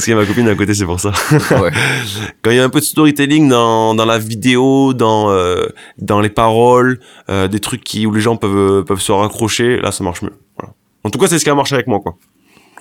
[0.00, 1.12] Parce qu'il y a ma copine à côté, c'est pour ça
[1.60, 1.70] Ouais.
[2.42, 5.66] quand il y a un peu de storytelling dans, dans la vidéo, dans, euh,
[5.98, 9.92] dans les paroles, euh, des trucs qui, où les gens peuvent, peuvent se raccrocher, là
[9.92, 10.32] ça marche mieux.
[10.58, 10.72] Voilà.
[11.04, 12.16] En tout cas, c'est ce qui a marché avec moi, quoi.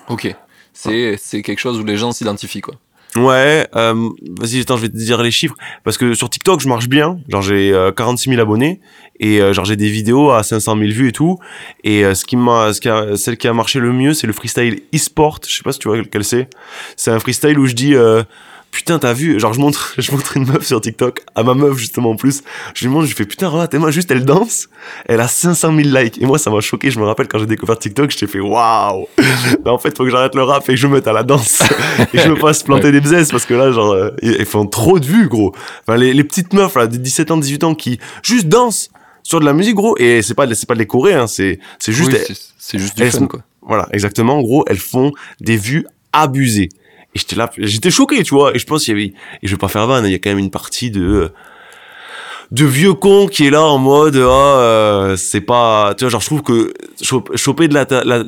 [0.07, 0.33] Ok.
[0.71, 2.75] C'est, c'est quelque chose où les gens s'identifient, quoi.
[3.15, 5.55] Ouais, euh, vas-y, attends, je vais te dire les chiffres.
[5.83, 7.19] Parce que sur TikTok, je marche bien.
[7.27, 8.81] Genre, j'ai euh, 46 000 abonnés.
[9.19, 11.39] Et euh, genre, j'ai des vidéos à 500 000 vues et tout.
[11.83, 14.27] Et euh, ce qui m'a, ce qui a, celle qui a marché le mieux, c'est
[14.27, 15.39] le freestyle e-sport.
[15.47, 16.49] Je sais pas si tu vois quel c'est.
[16.95, 18.23] C'est un freestyle où je dis, euh,
[18.71, 21.77] putain, t'as vu, genre, je montre, je montre une meuf sur TikTok, à ma meuf,
[21.77, 22.43] justement, en plus.
[22.73, 24.69] Je lui montre, je lui fais, putain, regarde, t'es moi, juste, elle danse.
[25.05, 26.21] Elle a 500 000 likes.
[26.21, 26.91] Et moi, ça m'a choqué.
[26.91, 29.07] Je me rappelle quand j'ai découvert TikTok, j'étais fait, waouh.
[29.17, 29.25] Mais
[29.71, 31.61] en fait, faut que j'arrête le rap et que je me mette à la danse.
[32.13, 34.99] et je me fasse planter des bzaises parce que là, genre, euh, ils font trop
[34.99, 35.53] de vues, gros.
[35.81, 38.89] Enfin, les, les petites meufs, là, de 17 ans, 18 ans, qui juste dansent
[39.23, 39.95] sur de la musique, gros.
[39.97, 41.27] Et c'est pas, c'est pas de les Corées, hein.
[41.27, 43.41] C'est, c'est juste, Oui, c'est, juste du fun, quoi.
[43.61, 44.37] voilà, exactement.
[44.37, 46.69] En gros, elles font des vues abusées.
[47.15, 48.55] Et j'étais là, j'étais choqué, tu vois.
[48.55, 50.19] Et je pense qu'il y avait, et je vais pas faire vanne, il y a
[50.19, 51.31] quand même une partie de,
[52.51, 54.19] de vieux con qui est là en mode, ah,
[54.59, 57.73] euh, c'est pas, tu vois, genre, je trouve que cho- choper de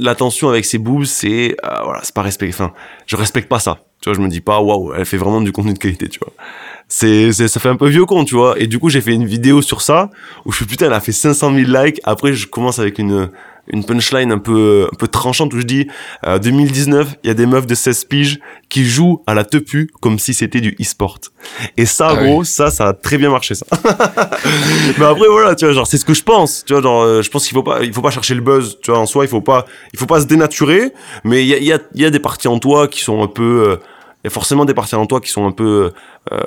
[0.04, 2.72] l'attention avec ses boobs, c'est, euh, voilà, c'est pas respect, enfin,
[3.08, 3.80] je respecte pas ça.
[4.02, 6.20] Tu vois, je me dis pas, waouh, elle fait vraiment du contenu de qualité, tu
[6.20, 6.34] vois.
[6.88, 8.60] C'est, ça fait un peu vieux con, tu vois.
[8.60, 10.10] Et du coup, j'ai fait une vidéo sur ça,
[10.46, 12.02] où je fais, putain, elle a fait 500 000 likes.
[12.04, 13.30] Après, je commence avec une,
[13.72, 15.88] une punchline un peu, un peu tranchante où je dis,
[16.28, 19.89] euh, 2019, il y a des meufs de 16 piges qui jouent à la tepu
[20.01, 21.19] comme si c'était du e-sport.
[21.78, 23.65] Et ça, Ah gros, ça, ça a très bien marché, ça.
[24.97, 26.63] Mais après, voilà, tu vois, genre, c'est ce que je pense.
[26.65, 28.78] Tu vois, genre, euh, je pense qu'il faut pas, il faut pas chercher le buzz.
[28.82, 30.91] Tu vois, en soi, il faut pas, il faut pas se dénaturer.
[31.24, 33.01] Mais il y a, il y a, il y a des parties en toi qui
[33.01, 33.76] sont un peu, euh,
[34.24, 35.91] il y a forcément des parties en toi qui sont un peu,
[36.32, 36.38] euh,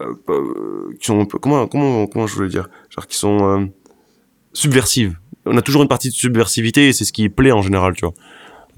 [0.00, 3.38] euh, euh, qui sont un peu, comment, comment, comment je voulais dire, genre, qui sont
[3.60, 3.66] euh,
[4.52, 5.16] subversives.
[5.46, 8.04] On a toujours une partie de subversivité et c'est ce qui plaît en général, tu
[8.04, 8.14] vois.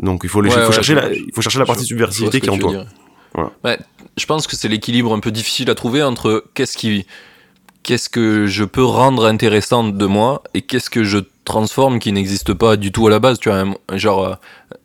[0.01, 1.83] Donc il faut, les, Ouais, il faut ouais, chercher la, il faut chercher la partie
[1.83, 2.71] vois subversivité qui est en toi.
[2.71, 2.87] dire.
[3.35, 3.51] Voilà.
[3.65, 3.79] Ouais,
[4.17, 7.07] je pense que c'est l'équilibre un peu difficile à trouver entre qu'est-ce qui,
[7.83, 12.53] qu'est-ce que je peux rendre intéressant de moi et qu'est-ce que je transforme qui n'existe
[12.53, 13.39] pas du tout à la base.
[13.39, 13.65] Tu vois,
[13.97, 14.35] genre euh,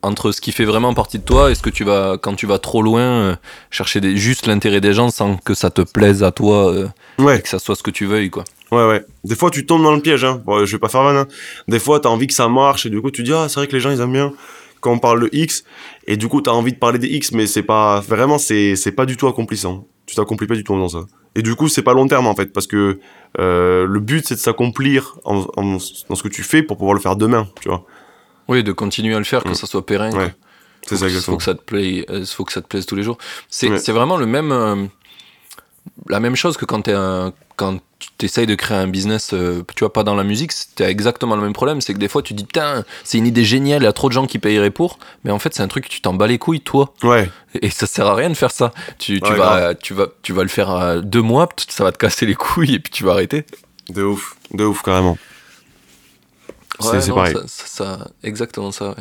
[0.02, 2.46] entre ce qui fait vraiment partie de toi et ce que tu vas, quand tu
[2.46, 3.36] vas trop loin, euh,
[3.70, 7.38] chercher des, juste l'intérêt des gens sans que ça te plaise à toi euh, Ouais.
[7.38, 8.44] et que ça soit ce que tu veuilles, quoi.
[8.72, 9.04] Ouais, ouais.
[9.24, 10.42] Des fois, tu tombes dans le piège, hein.
[10.44, 11.28] Bon, je vais pas faire vanne, hein.
[11.68, 13.66] Des fois, t'as envie que ça marche et du coup, tu dis, ah, c'est vrai
[13.66, 14.32] que les gens, ils aiment bien.
[14.80, 15.64] quand on parle de X,
[16.06, 18.92] et du coup, t'as envie de parler des X, mais c'est pas, vraiment, c'est, c'est
[18.92, 19.86] pas du tout accomplissant.
[20.04, 21.04] Tu t'accomplis pas du tout dans ça.
[21.34, 22.98] Et du coup, c'est pas long terme, en fait, parce que,
[23.40, 26.92] euh, le but, c'est de s'accomplir en, en- dans ce que tu fais pour pouvoir
[26.94, 27.84] le faire demain, tu vois.
[28.48, 29.54] Oui, de continuer à le faire, que Mm.
[29.54, 30.14] ça soit pérenne.
[30.16, 30.34] Ouais.
[30.86, 31.34] C'est ça, que- exactement.
[31.34, 33.16] Faut que ça te plaise, euh, faut que ça te plaise tous les jours.
[33.48, 33.78] C'est Ouais.
[33.78, 34.84] c'est vraiment le même, euh,
[36.08, 37.78] la même chose que quand t'es un, quand
[38.18, 41.36] tu essayes de créer un business, euh, tu vois, pas dans la musique, t'as exactement
[41.36, 41.80] le même problème.
[41.80, 44.08] C'est que des fois, tu dis, putain, c'est une idée géniale, il y a trop
[44.08, 46.26] de gens qui payeraient pour, mais en fait, c'est un truc que tu t'en bats
[46.26, 46.92] les couilles, toi.
[47.02, 47.30] Ouais.
[47.62, 48.72] Et ça sert à rien de faire ça.
[48.98, 51.92] Tu, tu Ouais, vas, tu vas, tu vas le faire à deux mois, ça va
[51.92, 53.44] te casser les couilles et puis tu vas arrêter.
[53.88, 54.36] De ouf.
[54.52, 55.16] De ouf, carrément.
[56.82, 57.34] Ouais, c'est pareil.
[57.34, 57.66] Ça, ça-
[57.98, 58.94] ça- exactement ça.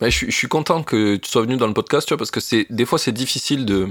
[0.00, 0.10] Ouais.
[0.10, 2.30] Je, suis- je suis content que tu sois venu dans le podcast, tu vois, parce
[2.30, 3.88] que c'est des fois c'est difficile de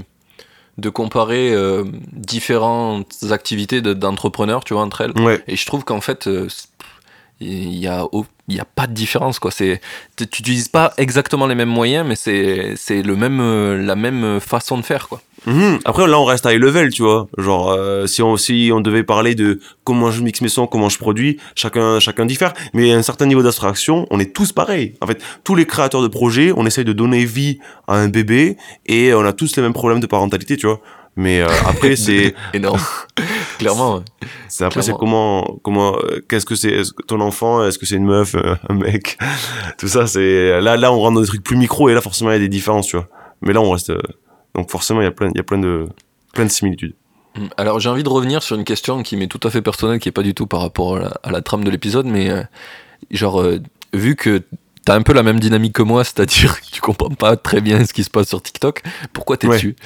[0.78, 5.12] de comparer euh, différentes activités de- d'entrepreneurs, tu vois, entre elles.
[5.20, 5.42] Ouais.
[5.46, 6.48] Et je trouve qu'en fait, euh,
[7.42, 8.06] il y a
[8.48, 9.50] il y a pas de différence quoi.
[9.50, 9.80] C'est
[10.16, 13.96] tu tu utilises pas exactement les mêmes moyens, mais c'est c'est le même euh, la
[13.96, 15.20] même façon de faire quoi.
[15.46, 15.80] Mhm.
[15.84, 17.26] Après, là, on reste à high level, tu vois.
[17.36, 20.88] Genre, euh, si on si on devait parler de comment je mixe mes sons, comment
[20.88, 22.52] je produis, chacun chacun diffère.
[22.74, 24.94] Mais à un certain niveau d'abstraction, on est tous pareils.
[25.00, 28.56] En fait, tous les créateurs de projets, on essaye de donner vie à un bébé
[28.86, 30.80] et on a tous les mêmes problèmes de parentalité, tu vois.
[31.16, 32.80] Mais euh, après, c'est énorme.
[33.58, 34.02] Clairement.
[34.48, 37.94] c'est après c'est comment comment euh, qu'est-ce que c'est que ton enfant est-ce que c'est
[37.96, 39.18] une meuf euh, un mec?
[39.78, 42.30] Tout ça c'est là là on rentre dans des trucs plus micro et là forcément
[42.30, 43.08] il y a des différences tu vois
[43.42, 43.92] mais là on reste
[44.56, 45.86] donc forcément il y a plein il y a plein de
[46.32, 46.94] plein de similitudes
[47.34, 47.46] Mm.
[47.56, 50.08] Alors j'ai envie de revenir sur une question qui m'est tout à fait personnelle, qui
[50.10, 52.42] est pas du tout par rapport à la, à la trame de l'épisode, mais euh,
[53.10, 53.58] genre euh,
[53.94, 54.42] vu que
[54.84, 57.86] t'as un peu la même dynamique que moi, c'est-à-dire que tu comprends pas très bien
[57.86, 58.82] ce qui se passe sur TikTok,
[59.14, 59.54] pourquoi t'es Ouais.
[59.56, 59.76] dessus?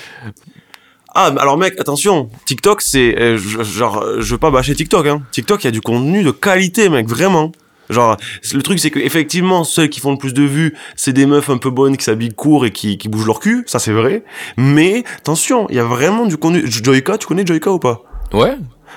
[1.19, 5.65] Ah alors mec attention TikTok c'est euh, genre je veux pas bâcher TikTok hein TikTok
[5.65, 7.53] il y a du contenu de qualité mec vraiment
[7.89, 8.17] Genre,
[8.53, 11.49] le truc, c'est que effectivement, ceux qui font le plus de vues, c'est des meufs
[11.51, 14.25] un peu bonnes qui s'habillent court et qui, qui bougent leur cul, ça c'est vrai.
[14.57, 16.65] Mais attention, il y a vraiment du contenu.
[16.67, 18.03] Joyka, tu connais Joyka ou pas?
[18.33, 18.57] Ouais.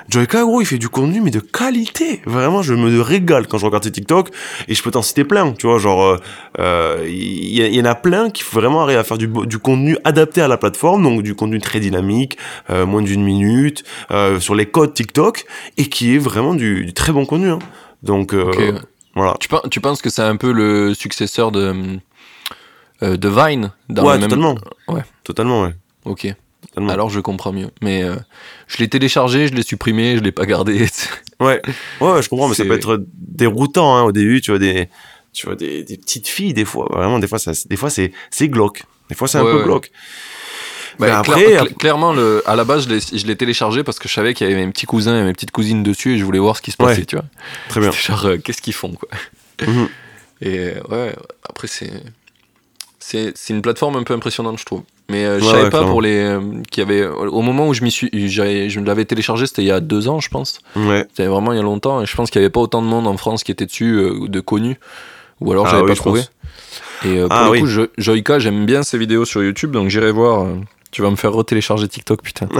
[0.10, 2.22] Joyka, gros, il fait du contenu, mais de qualité.
[2.26, 4.30] Vraiment, je me régale quand je regarde ses TikTok.
[4.68, 5.78] Et je peux t'en citer plein, tu vois.
[5.78, 6.18] Genre, euh,
[6.60, 9.30] euh, il y, y en a plein qui vraiment arrivent à faire du,
[9.60, 12.38] contenu adapté à la plateforme, donc du contenu très dynamique,
[12.70, 15.46] euh, moins d'une minute, euh, sur les codes TikTok,
[15.78, 17.50] et qui est vraiment du, du très bon contenu.
[17.50, 17.60] Hein.
[18.04, 18.34] Donc,
[19.16, 19.36] voilà.
[19.40, 21.98] Tu, pen- tu penses que c'est un peu le successeur de
[23.02, 24.56] de Vine dans ouais, même- totalement.
[24.90, 25.02] Ouais.
[25.24, 25.74] Totalement, ouais.
[26.06, 26.34] Ok.
[26.80, 26.94] Totalement.
[26.94, 27.70] Alors je comprends mieux.
[27.82, 28.16] Mais euh,
[28.68, 30.88] je l'ai téléchargé, je l'ai supprimé, je l'ai pas gardé.
[31.40, 31.62] Ouais,
[32.02, 34.42] ouais, je comprends, mais ça peut être déroutant hein, au début.
[34.42, 34.90] Tu vois des,
[35.34, 36.88] tu vois des, des petites filles des fois.
[36.92, 38.84] Vraiment, des fois, ça, des fois c'est, c'est glauque.
[39.10, 39.64] Des fois, c'est un peu ouais.
[39.64, 39.90] glauque.
[41.00, 44.10] Bah, Mais clair- après, cla- clairement, le, à la base, je l'ai, téléchargé parce que
[44.10, 46.26] je savais qu'il y avait mes petits cousins et mes petites cousines dessus et je
[46.26, 47.06] voulais voir ce qui se passait, Ouais.
[47.06, 47.26] tu vois.
[47.70, 47.92] Très bien.
[47.92, 49.08] Genre, euh, qu'est-ce qu'ils font, quoi.
[49.66, 49.88] Mhm.
[50.42, 51.16] Et ouais,
[51.50, 51.92] après, c'est,
[53.00, 54.84] c'est, c'est une plateforme un peu impressionnante, je trouve.
[55.10, 55.90] Mais euh, je Ouais, savais ouais, pas clairement.
[55.92, 56.18] pour les.
[56.20, 56.40] euh,
[56.72, 59.72] qui avait, au moment où je, m'y suis, j'avais- je l'avais téléchargé, c'était il y
[59.72, 60.60] a deux ans, je pense.
[60.76, 61.06] Ouais.
[61.10, 62.88] C'était vraiment il y a longtemps et je pense qu'il n'y avait pas autant de
[62.88, 64.78] monde en France qui était dessus, euh, de connus.
[65.42, 66.22] Ou alors Ah j'avais oui, pas je trouvé.
[67.06, 67.60] Et euh, pour Ah le oui.
[67.62, 70.42] coup, Jo- Joyka, j'aime bien ses vidéos sur YouTube, donc j'irai voir.
[70.46, 70.56] euh,
[70.92, 72.48] tu vas me faire retélécharger TikTok, putain.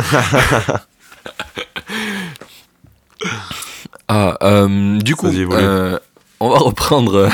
[4.08, 5.98] ah, euh, du coup, euh,
[6.40, 7.16] on va reprendre.
[7.16, 7.30] euh,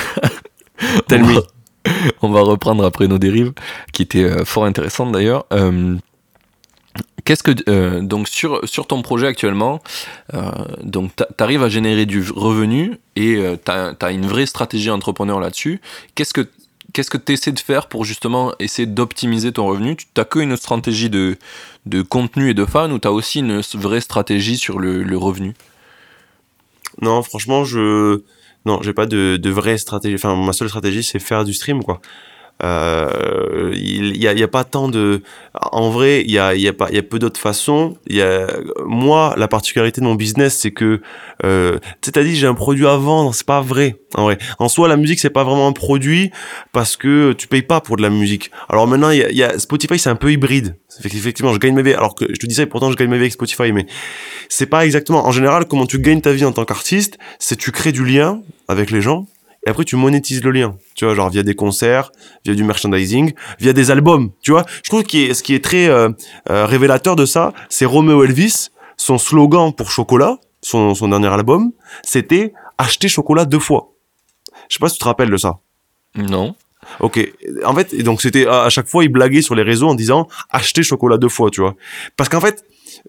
[1.08, 1.42] Tell me.
[2.22, 3.54] On va reprendre après nos dérives,
[3.94, 5.46] qui étaient euh, fort intéressantes d'ailleurs.
[5.54, 5.96] Euh,
[7.26, 9.82] Qu'est-ce que euh, donc sur ton projet actuellement,
[10.34, 10.52] euh,
[10.84, 15.82] donc tu à générer du revenu et tu as, une vraie stratégie entrepreneur là-dessus.
[16.14, 16.48] Qu'est-ce que
[16.94, 19.96] qu'est-ce que tu essaies de faire pour justement essayer d'optimiser ton revenu?
[19.98, 21.38] Tu n'as qu'une stratégie de
[22.04, 25.56] contenu et de fans ou tu as aussi une vraie stratégie sur le revenu?
[27.02, 28.22] Non, franchement, je,
[28.66, 30.16] non, j'ai pas de, de vraie stratégie.
[30.16, 32.02] Enfin, ma seule stratégie, c'est faire du stream, quoi.
[32.64, 35.22] Euh, il y a, a pas tant de,
[35.72, 37.98] en vrai, il y a, y a y a peu d'autres façons.
[38.08, 38.48] Y a,
[38.86, 41.02] moi, la particularité de mon business, c'est que,
[41.44, 43.98] euh, tu t'as dit, j'ai un produit à vendre, c'est pas vrai.
[44.16, 46.32] En vrai, en soi, la musique, c'est pas vraiment un produit
[46.72, 48.52] parce que tu payes pas pour de la musique.
[48.70, 50.78] Alors maintenant, il y y a Spotify, c'est un peu hybride.
[51.04, 51.94] Qu'effectivement, je gagne ma vie.
[51.94, 53.86] Alors que je te disais, et pourtant, je gagne ma vie avec Spotify, mais
[54.48, 55.28] c'est pas exactement.
[55.28, 58.42] En général, comment tu gagnes ta vie en tant qu'artiste, c'est tu crées du lien
[58.70, 59.26] avec les gens
[59.66, 60.78] et après tu monétises le lien.
[60.96, 62.12] Tu vois, genre via des concerts,
[62.46, 64.32] via du merchandising, via des albums.
[64.42, 66.10] Tu vois, je trouve que ce qui est très euh,
[66.50, 68.70] euh, révélateur de ça, c'est Romeo Elvis.
[68.98, 73.92] Son slogan pour Chocolat, son, son dernier album, c'était acheter chocolat deux fois.
[74.70, 75.60] Je sais pas si tu te rappelles de ça.
[76.16, 76.56] Non.
[77.00, 77.20] Ok.
[77.66, 80.28] En fait, donc c'était à à chaque fois il blaguait sur les réseaux en disant
[80.50, 81.76] acheter chocolat deux fois, tu vois.
[82.16, 82.64] Parce qu'en fait,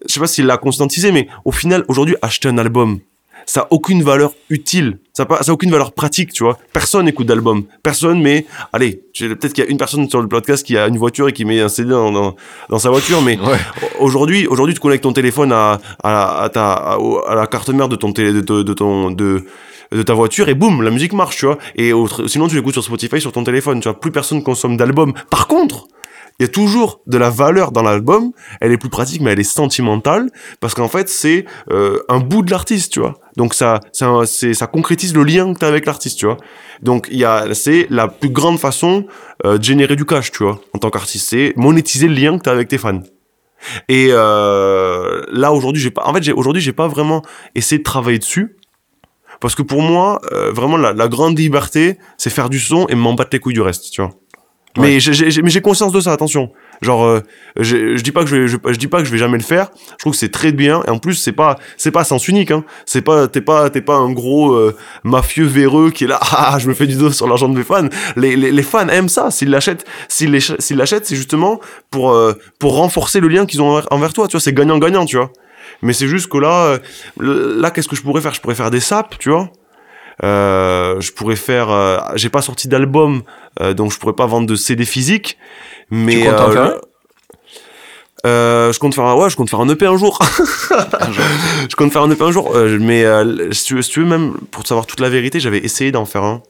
[0.07, 2.99] je sais pas s'il l'a conscientisé, mais au final, aujourd'hui, acheter un album,
[3.47, 4.99] ça a aucune valeur utile.
[5.13, 6.59] Ça a, pas, ça a aucune valeur pratique, tu vois.
[6.73, 7.63] Personne écoute d'album.
[7.81, 10.87] Personne, mais allez, j'ai- peut-être qu'il y a une personne sur le podcast qui a
[10.87, 12.35] une voiture et qui met un CD dans, dans,
[12.69, 13.57] dans sa voiture, mais Ouais.
[13.99, 17.95] aujourd'hui, aujourd'hui, tu connectes ton téléphone à, à, à ta, à, la carte mère de
[17.95, 19.45] ton télé, de, de, de ton, de,
[19.91, 21.57] de ta voiture et boum, la musique marche, tu vois.
[21.75, 23.99] Et autre, sinon, tu l'écoutes sur Spotify, sur ton téléphone, tu vois.
[23.99, 25.13] Plus personne consomme d'albums.
[25.31, 25.87] Par contre,
[26.39, 28.31] il y a toujours de la valeur dans l'album.
[28.61, 30.29] Elle est plus pratique, mais elle est sentimentale
[30.59, 33.15] parce qu'en fait, c'est euh, un bout de l'artiste, tu vois.
[33.35, 36.37] Donc ça, ça, ça concrétise le lien que t'as avec l'artiste, tu vois.
[36.81, 39.05] Donc il y a, c'est la plus grande façon
[39.45, 42.43] euh, de générer du cash, tu vois, en tant qu'artiste, c'est monétiser le lien que
[42.43, 43.01] t'as avec tes fans.
[43.89, 47.23] Et euh, là aujourd'hui, j'ai pas, en fait, j'ai, aujourd'hui, j'ai pas vraiment
[47.55, 48.55] essayé de travailler dessus.
[49.39, 52.95] Parce que pour moi, euh, vraiment, la, la grande liberté, c'est faire du son et
[52.95, 54.11] m'en battre les couilles du reste, tu vois.
[54.77, 56.51] Mais j'ai- j'ai conscience de ça, attention.
[56.81, 57.21] Genre, euh,
[57.59, 59.37] j'ai- je dis pas que je, vais, je, je dis pas que je vais jamais
[59.37, 59.69] le faire.
[59.91, 60.83] Je trouve que c'est très bien.
[60.87, 62.51] Et en plus, c'est pas, c'est pas sens unique.
[62.51, 62.63] Hein.
[62.85, 66.19] C'est pas, t'es pas, t'es pas un gros euh, mafieux véreux qui est là.
[66.31, 67.87] Ah, je me fais du dos sur l'argent de mes fans.
[68.15, 69.31] Les, les, les fans aiment ça.
[69.31, 71.59] S'ils l'achètent, s'ils l'achètent, c'est justement
[71.89, 74.27] pour euh, pour renforcer le lien qu'ils ont envers, envers toi.
[74.27, 75.31] Tu vois, c'est gagnant-gagnant, tu vois.
[75.81, 76.77] Mais c'est juste que là,
[77.19, 78.33] là, qu'est-ce que je pourrais faire?
[78.33, 79.49] Je pourrais faire des saps, tu vois.
[80.23, 82.11] Je pourrais faire.
[82.15, 83.23] j'ai pas sorti d'album,
[83.75, 85.37] donc je pourrais pas vendre de CD physique.
[85.89, 86.81] Mais Tu comptes en euh, faire
[88.25, 90.19] euh, je compte faire un, ouais, je compte faire un EP un jour.
[91.69, 92.55] je compte faire un EP un jour.
[92.55, 95.39] Euh, mais euh, si, tu veux, si tu veux, même pour savoir toute la vérité,
[95.39, 96.41] j'avais essayé d'en faire un.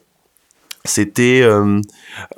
[0.84, 1.80] C'était euh,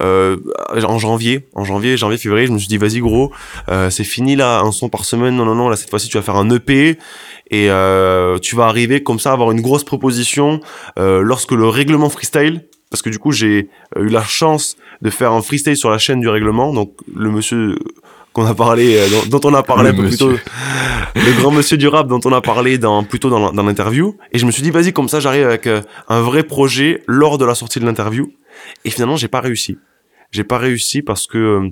[0.01, 0.37] euh,
[0.85, 2.47] en janvier, en janvier, janvier, février.
[2.47, 3.31] Je me suis dit, vas-y gros,
[3.69, 5.37] euh, c'est fini là, un son par semaine.
[5.37, 5.69] Non, non, non.
[5.69, 6.99] Là cette fois-ci, tu vas faire un EP
[7.51, 10.61] et euh, tu vas arriver comme ça à avoir une grosse proposition
[10.99, 12.65] euh, lorsque le règlement freestyle.
[12.91, 15.99] Parce que du coup, j'ai euh, eu la chance de faire un freestyle sur la
[15.99, 16.73] chaîne du règlement.
[16.73, 17.77] Donc le monsieur
[18.33, 20.31] qu'on a parlé, euh, dont, dont on a parlé Le un peu plus tôt,
[21.15, 24.17] le grand monsieur du rap dont on a parlé dans, plutôt dans, l'interview.
[24.33, 27.39] Et je me suis dit, vas-y, comme ça, j'arrive avec euh, un vrai projet lors
[27.39, 28.33] de la sortie de l'interview.
[28.85, 29.79] Et finalement, j'ai pas réussi.
[30.33, 31.71] J'ai pas réussi parce que,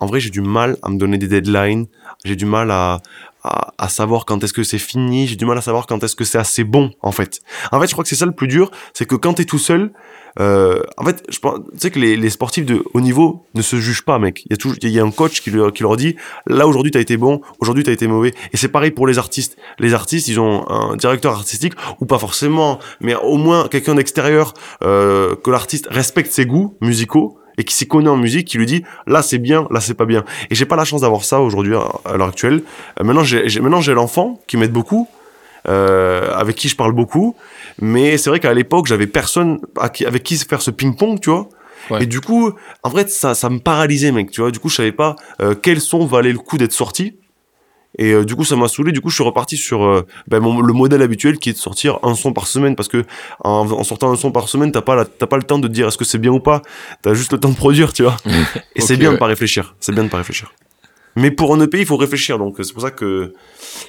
[0.00, 1.86] en vrai, j'ai du mal à me donner des deadlines.
[2.24, 3.00] J'ai du mal à,
[3.44, 5.26] à, savoir quand est-ce que c'est fini.
[5.26, 7.40] J'ai du mal à savoir quand est-ce que c'est assez bon, en fait.
[7.72, 9.58] En fait, je crois que c'est ça le plus dur, c'est que quand t'es tout
[9.58, 9.92] seul,
[10.40, 11.38] euh, en fait, tu
[11.76, 14.42] sais que les, sportifs de haut niveau ne se jugent pas, mec.
[14.46, 16.66] Il y a toujours, il y a un coach qui leur, qui leur dit, là
[16.66, 18.34] aujourd'hui t'as été bon, aujourd'hui t'as été mauvais.
[18.52, 19.56] Et c'est pareil pour les artistes.
[19.78, 24.54] Les artistes, ils ont un directeur artistique ou pas forcément, mais au moins quelqu'un d'extérieur
[24.82, 28.64] euh, que l'artiste respecte ses goûts musicaux et qui s'y connaît en musique, qui lui
[28.64, 30.24] dit là c'est bien, là c'est pas bien.
[30.48, 32.62] Et j'ai pas la chance d'avoir ça aujourd'hui à, à l'heure actuelle.
[32.98, 35.08] Euh, maintenant j'ai maintenant j'ai l'enfant qui m'aide beaucoup.
[35.66, 37.34] Euh, avec qui je parle beaucoup,
[37.78, 41.48] mais c'est vrai qu'à l'époque j'avais personne avec qui faire ce ping-pong, tu vois.
[41.90, 42.04] Ouais.
[42.04, 42.52] Et du coup,
[42.82, 44.50] en fait, ça, ça me paralysait, mec, tu vois.
[44.50, 47.16] Du coup, je savais pas euh, quel son valait le coup d'être sorti.
[47.98, 48.92] Et euh, du coup, ça m'a saoulé.
[48.92, 51.58] Du coup, je suis reparti sur euh, ben, mon- le modèle habituel qui est de
[51.58, 52.76] sortir un son par semaine.
[52.76, 53.04] Parce que
[53.40, 55.66] en, en sortant un son par semaine, t'as pas, la- t'as pas le temps de
[55.68, 56.62] te dire est-ce que c'est bien ou pas.
[57.02, 58.16] T'as juste le temps de produire, tu vois.
[58.76, 59.74] Et c'est bien de pas réfléchir.
[59.80, 60.52] C'est bien de pas réfléchir.
[61.16, 62.38] Mais pour un EP, il faut réfléchir.
[62.38, 63.34] Donc, c'est pour ça que.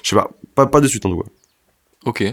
[0.02, 0.30] Je sais pas.
[0.56, 1.30] Pas, pas de suite, en tout cas.
[2.04, 2.24] Ok.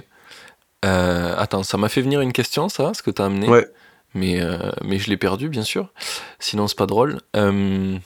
[0.85, 3.47] Euh, attends, ça m'a fait venir une question, ça, ce que t'as amené.
[3.47, 3.67] Ouais.
[4.13, 4.39] Mais,
[4.83, 5.91] mais je l'ai perdu, bien sûr.
[6.39, 7.19] Sinon, c'est pas drôle.
[7.35, 7.97] Euh...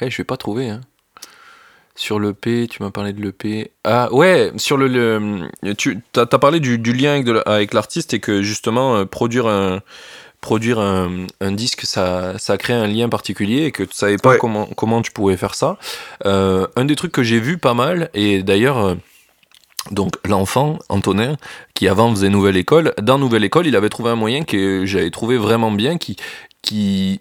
[0.00, 0.68] eh, je vais pas trouver.
[0.68, 0.80] Hein.
[2.00, 3.72] Sur l'EP, tu m'as parlé de l'EP.
[3.84, 8.40] Ah ouais, sur le, le- tu as, parlé du, du lien avec, l'artiste et que
[8.40, 9.82] justement euh, produire un
[10.40, 14.30] produire un, un disque, ça, ça crée un lien particulier et que tu savais pas
[14.30, 14.38] Ouais.
[14.38, 15.76] comment, comment tu pouvais faire ça.
[16.24, 18.94] Euh, un des trucs que j'ai vu pas mal, et d'ailleurs, euh,
[19.90, 21.36] donc l'enfant, Antonin,
[21.74, 25.10] qui avant faisait Nouvelle École, dans Nouvelle École, il avait trouvé un moyen que j'avais
[25.10, 26.16] trouvé vraiment bien, qui,
[26.62, 27.20] qui,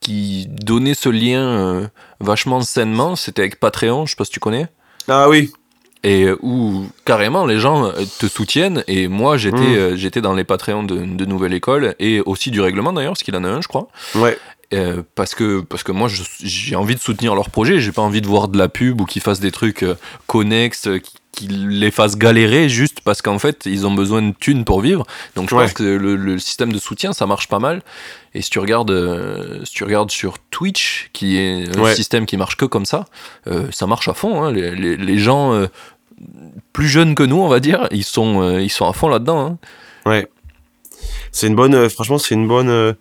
[0.00, 1.86] qui donnait ce lien euh,
[2.20, 3.16] vachement sainement.
[3.16, 4.66] C'était avec Patreon, je sais pas si tu connais.
[5.08, 5.50] Ah oui.
[6.04, 8.84] Et euh, où carrément les gens euh, te soutiennent.
[8.86, 9.76] Et moi, j'étais Mm.
[9.76, 13.22] euh, j'étais dans les Patreons de, de Nouvelle École et aussi du règlement d'ailleurs, parce
[13.24, 13.88] qu'il en a un, je crois.
[14.14, 14.38] Ouais.
[14.74, 16.10] Euh, parce que parce que moi
[16.42, 19.06] j'ai envie de soutenir leur projet j'ai pas envie de voir de la pub ou
[19.06, 19.94] qu'ils fassent des trucs euh,
[20.26, 24.34] connexes euh, qui, qui les fassent galérer juste parce qu'en fait ils ont besoin de
[24.38, 25.06] thunes pour vivre
[25.36, 25.62] donc je Ouais.
[25.64, 27.80] pense que le, le système de soutien ça marche pas mal
[28.34, 31.94] et si tu regardes euh, si tu regardes sur Twitch qui est un Ouais.
[31.94, 33.06] système qui marche que comme ça
[33.70, 34.52] ça marche à fond hein.
[34.52, 35.66] les, les- les gens
[36.74, 39.56] plus jeunes que nous on va dire ils sont ils sont à fond là dedans
[40.04, 40.28] Ouais.
[41.32, 42.94] C'est une bonne, franchement, c'est une bonne,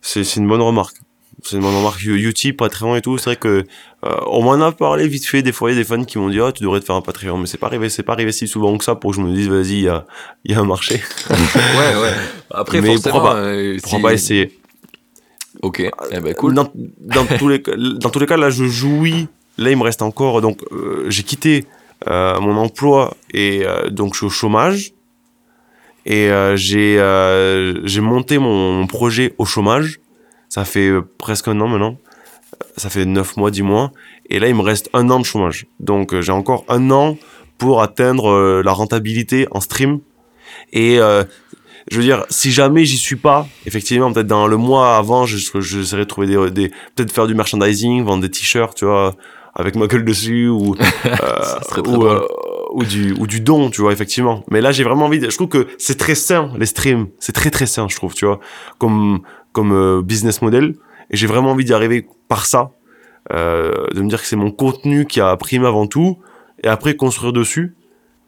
[0.00, 0.96] c'est une bonne remarque.
[1.42, 2.02] C'est une remarque.
[2.02, 3.64] You- Utip, Patreon et tout, c'est vrai que
[4.04, 5.42] euh, on m'en a parlé vite fait.
[5.42, 6.94] Des fois, il y a des fans qui m'ont dit, ah, tu devrais te faire
[6.96, 9.16] un Patreon, mais c'est pas arrivé, c'est pas arrivé si souvent que ça pour que
[9.16, 10.04] je me dise, vas-y, il y a,
[10.44, 11.00] y a un marché.
[11.30, 12.12] ouais ouais
[12.50, 14.58] après Mais forcément pourquoi pas euh, Pourquoi si- pas essayer
[15.62, 15.80] ok
[16.10, 16.70] eh ben cool dans,
[17.00, 19.28] dans tous les cas- dans tous les cas, là, je jouis.
[19.58, 20.40] Là, il me reste encore.
[20.40, 21.66] Donc, euh, j'ai quitté
[22.08, 24.92] euh, mon emploi et euh, donc je suis au chômage
[26.06, 30.00] et euh, j'ai euh, j'ai monté mon, mon projet au chômage.
[30.52, 31.96] Ça fait euh, presque un an maintenant.
[32.76, 33.90] Ça fait neuf mois, dix mois.
[34.28, 35.64] Et là, il me reste un an de chômage.
[35.80, 37.16] Donc, euh, j'ai encore un an
[37.56, 40.00] pour atteindre euh, la rentabilité en stream.
[40.74, 41.24] Et euh,
[41.90, 45.38] je veux dire, si jamais j'y suis pas, effectivement, peut-être dans le mois avant, je
[45.38, 49.14] j'essaierai de trouver des, des peut-être faire du merchandising, vendre des t-shirts, tu vois,
[49.54, 50.74] avec ma gueule dessus ou
[51.06, 52.26] euh, ou, euh,
[52.72, 54.44] ou du ou du don, tu vois, effectivement.
[54.50, 55.18] Mais là, j'ai vraiment envie.
[55.18, 58.14] De, je trouve que c'est très sain les streams, c'est très très sain, je trouve,
[58.14, 58.38] tu vois,
[58.78, 59.22] comme
[59.52, 60.74] comme euh, business model.
[61.10, 62.72] Et j'ai vraiment envie d'y arriver par ça,
[63.32, 66.18] euh, de me dire que c'est mon contenu qui a primé avant tout,
[66.64, 67.76] et après construire dessus.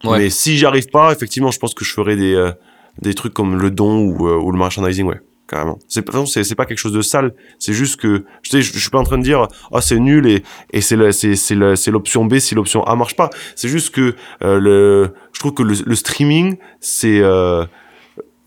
[0.05, 0.18] Ouais.
[0.18, 2.53] Mais si j'y arrive pas, effectivement, je pense que je ferai des, euh,
[3.01, 5.79] des trucs comme le don ou, euh, ou le merchandising, ouais, carrément.
[5.89, 6.05] C'est,
[6.45, 7.35] c'est, pas quelque chose de sale.
[7.59, 9.99] C'est juste que, je sais, je, je suis pas en train de dire, ah, c'est
[9.99, 13.31] nul et, et c'est, c'est, l'option B si l'option A marche pas.
[13.57, 17.22] C'est juste que, le, je trouve que le, le streaming, c'est,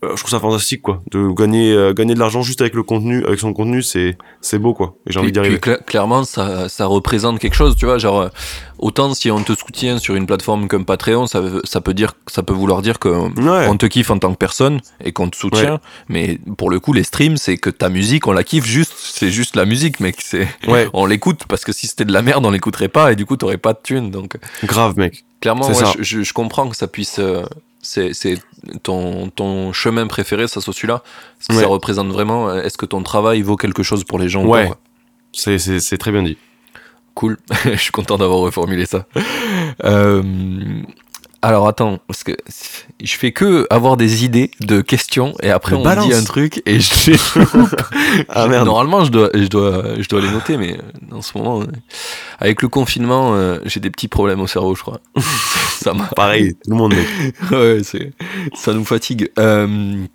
[0.02, 1.02] je trouve ça fantastique, quoi.
[1.10, 4.58] De gagner, euh, gagner de l'argent juste avec le contenu, avec son contenu, c'est, c'est
[4.58, 4.94] beau, quoi.
[5.08, 5.56] Et j'ai envie d'y arriver.
[5.58, 7.98] cla- clairement, ça, ça représente quelque chose, tu vois.
[7.98, 8.28] Genre, euh,
[8.78, 12.44] autant si on te soutient sur une plateforme comme Patreon, ça, ça peut dire, ça
[12.44, 13.66] peut vouloir dire que Ouais.
[13.68, 15.80] on te kiffe en tant que personne et qu'on te soutient.
[16.08, 18.92] Mais pour le coup, les streams, c'est que ta musique, on la kiffe juste.
[18.96, 20.16] C'est juste la musique, mec.
[20.20, 23.16] C'est, Ouais, on l'écoute parce que si c'était de la merde, on l'écouterait pas et
[23.16, 24.10] du coup, t'aurais pas de thunes.
[24.12, 25.24] Donc, grave, mec.
[25.40, 27.18] clairement, je, je- je comprends que ça puisse.
[27.18, 27.42] euh,
[27.80, 28.38] c'est, c'est
[28.82, 31.02] ton, ton chemin préféré, ça soit celui-là.
[31.50, 31.56] Ouais.
[31.56, 32.48] ça représente vraiment.
[32.50, 34.70] euh, Est-ce que ton travail vaut quelque chose pour les gens ou Ouais.
[35.32, 36.36] c'est très bien dit.
[37.14, 39.06] Cool, je suis content d'avoir reformulé ça.
[39.84, 40.22] Euh,
[41.40, 42.32] alors attends, parce que
[43.02, 46.06] je fais que avoir des idées de questions et après on balance.
[46.06, 47.18] me dit un truc et je les.
[48.28, 48.66] Ah, merde.
[48.66, 50.78] Normalement je dois, je dois, je dois les noter, mais
[51.12, 51.66] en ce moment, euh,
[52.38, 55.00] avec le confinement, euh, j'ai des petits problèmes au cerveau, je crois.
[55.80, 56.94] ça m'a Pareil, tout le monde,
[57.52, 58.12] ouais, c'est,
[58.54, 59.30] ça nous fatigue.
[59.38, 60.06] Euh,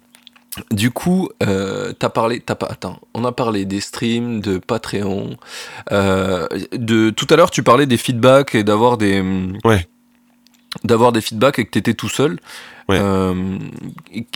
[0.71, 5.37] du coup, euh, t'as parlé, t'as pas, attends, on a parlé des streams, de Patreon,
[5.91, 9.23] euh, de tout à l'heure, tu parlais des feedbacks et d'avoir des,
[9.63, 9.87] Ouais.
[10.83, 12.39] D'avoir des feedbacks et que t'étais tout seul.
[12.89, 12.97] Ouais.
[12.99, 13.57] Euh,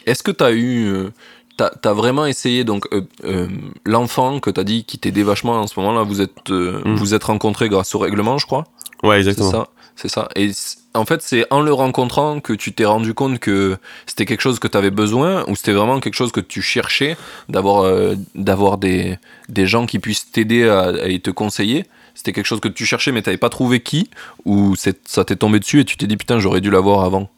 [0.05, 1.09] est-ce que t'as eu, euh,
[1.57, 3.47] t'as, t'as vraiment essayé donc euh, euh,
[3.85, 6.95] l'enfant que t'as dit qui t'aidait vachement en ce moment-là, vous êtes, euh, Mm.
[6.95, 8.65] vous êtes rencontrés grâce au règlement, je crois.
[9.03, 9.51] Ouais, C'est exactement.
[9.51, 10.27] ça, c'est ça.
[10.35, 13.77] Et c- en fait, c'est en le rencontrant que tu t'es rendu compte que
[14.07, 17.15] c'était quelque chose que tu avais besoin ou c'était vraiment quelque chose que tu cherchais
[17.49, 17.85] d'avoir
[18.33, 19.17] d'avoir des,
[19.49, 20.63] des gens qui puissent t'aider
[21.03, 21.85] et te conseiller.
[22.17, 24.09] C'était quelque chose que tu cherchais mais t'avais pas trouvé qui
[24.43, 27.29] ou ça t'est tombé dessus et tu t'es dit putain j'aurais dû l'avoir avant.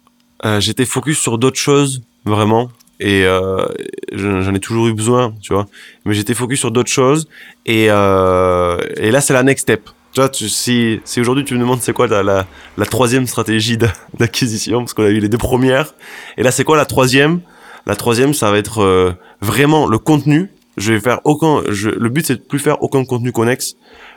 [0.46, 2.70] Euh, j'étais focus sur d'autres choses, vraiment.
[3.02, 3.66] Et euh,
[4.14, 5.68] j'en ai toujours eu besoin, tu vois.
[6.06, 7.28] Mais j'étais focus sur d'autres choses.
[7.66, 9.90] Et, euh, là, c'est la next step.
[10.14, 13.94] Tu vois, si, si aujourd'hui tu me demandes c'est quoi la, la, troisième stratégie d'a-
[14.18, 15.94] d'acquisition, parce qu'on a eu les deux premières.
[16.38, 17.42] Et là, c'est quoi la troisième?
[17.86, 20.50] La troisième, ça va être vraiment le contenu.
[20.78, 21.62] Je vais faire aucun.
[21.68, 23.76] Le but, c'est de plus faire aucun contenu connexe.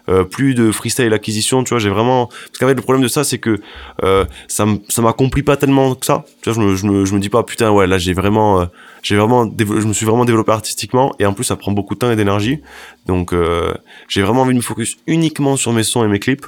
[0.09, 2.27] Euh, plus de freestyle acquisition, tu vois, j'ai vraiment...
[2.27, 3.61] Parce qu'en fait, le problème de ça, c'est que
[4.03, 4.67] euh, ça
[4.99, 6.25] m'accomplit pas tellement que ça.
[6.43, 8.63] Tu vois, je me, je me, je me dis pas, putain, ouais, là, j'ai vraiment...
[8.63, 8.67] euh,
[9.03, 11.99] j'ai vraiment je me suis vraiment développé artistiquement et en plus ça prend beaucoup de
[11.99, 12.61] temps et d'énergie
[13.07, 13.75] donc euh,
[14.09, 16.47] j'ai vraiment envie de me focus uniquement sur mes sons et mes clips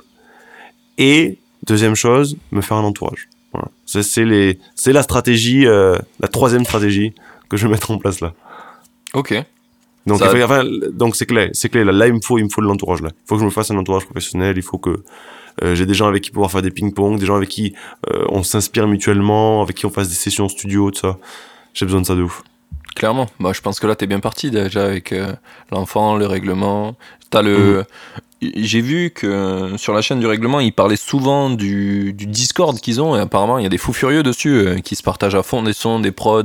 [0.97, 3.69] et deuxième chose me faire un entourage voilà.
[3.87, 7.13] c'est c'est les c'est la stratégie euh, la troisième stratégie
[7.49, 8.35] que je vais mettre en place là
[9.15, 9.33] Ok.
[10.07, 12.45] Donc Ça- enfin, enfin, donc c'est clair c'est clair là, là il me faut il
[12.45, 14.63] me faut de l'entourage là il faut que je me fasse un entourage professionnel il
[14.63, 15.03] faut que
[15.63, 17.75] euh, j'ai des gens avec qui pouvoir faire des ping-pong des gens avec qui
[18.13, 21.19] euh, on s'inspire mutuellement avec qui on fasse des sessions studio tout ça
[21.75, 22.43] j'ai besoin de ça de ouf
[22.95, 23.27] Clairement.
[23.41, 25.33] Bah, je pense que là, t'es bien parti déjà avec euh,
[25.73, 26.95] l'enfant, le règlement.
[27.29, 27.85] T'as le.
[28.43, 28.53] Mhm.
[28.57, 32.79] J'ai vu que euh, sur la chaîne du règlement, ils parlaient souvent du, du Discord
[32.79, 35.43] qu'ils ont et apparemment, il y a des fous furieux dessus qui se partagent à
[35.43, 36.45] fond des sons, des prods.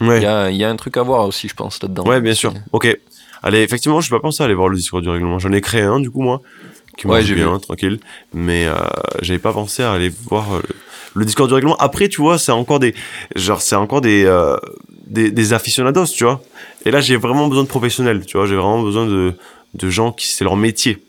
[0.00, 2.04] Il ouais y a, il y a un truc à voir aussi, je pense, là-dedans.
[2.04, 2.52] Ouais, bien sûr.
[2.72, 2.96] Ok.
[3.42, 5.38] Allez, effectivement, je suis pas pensé à aller voir le discours du règlement.
[5.38, 6.42] J'en ai créé un, du coup, moi,
[6.98, 7.98] qui Ouais, j'ai bien, tranquille.
[8.34, 8.74] Mais euh,
[9.22, 10.62] j'avais pas pensé à aller voir euh,
[11.14, 11.76] le discours du règlement.
[11.78, 12.94] Après, tu vois, c'est encore des,
[13.36, 14.56] genre, c'est encore des, euh,
[15.06, 16.42] des, des aficionados, tu vois.
[16.84, 18.46] Et là, j'ai vraiment besoin de professionnels, tu vois.
[18.46, 19.34] J'ai vraiment besoin de,
[19.74, 21.02] de gens qui c'est leur métier.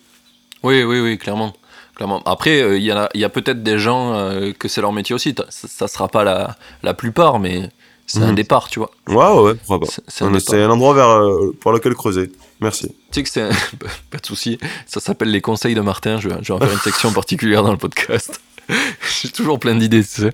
[0.64, 1.54] Oui, oui, oui, clairement.
[1.96, 2.22] clairement.
[2.26, 5.14] Après, euh, il y, a- y a peut-être des gens euh, que c'est leur métier
[5.16, 5.36] aussi.
[5.50, 7.70] Ça, ça sera pas la, la plupart, mais
[8.14, 8.36] c'est un Mhm.
[8.36, 8.92] départ, tu vois.
[9.08, 9.94] Ouais, ouais, ouais, pourquoi pas.
[10.08, 10.24] C'est-
[10.64, 12.32] un endroit vers, euh, pour lequel creuser.
[12.60, 12.88] Merci.
[13.12, 13.50] Tu sais que c'est un-
[14.12, 14.60] pas de souci.
[14.86, 16.20] Ça s'appelle les conseils de Martin.
[16.20, 18.40] Je vais, je vais en faire une section particulière dans le podcast.
[19.22, 20.32] J'ai toujours plein d'idées, tu sais.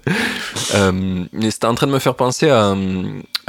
[0.76, 2.76] Euh, mais c'était en train de me faire penser à.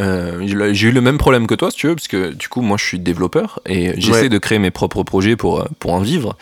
[0.00, 2.60] euh, j'ai eu le même problème que toi, si tu veux, parce que du coup,
[2.62, 4.28] moi, je suis développeur et j'essaie Ouais.
[4.28, 6.36] de créer mes propres projets pour, pour en vivre.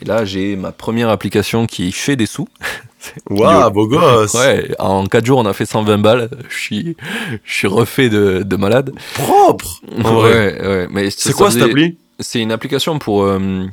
[0.00, 2.46] Et là, j'ai ma première application qui fait des sous.
[3.30, 4.34] Waouh, beau gosse.
[4.34, 6.28] Ouais, en 4 jours, on a fait 120 balles.
[6.48, 6.96] Je suis,
[7.44, 8.92] je suis refait de, de malade.
[9.14, 9.80] Propre.
[10.04, 10.32] En vrai.
[10.60, 10.86] Ouais, ouais.
[10.90, 11.96] Mais C'est quoi cette appli?
[12.20, 13.22] C'est une application pour.
[13.24, 13.66] euh,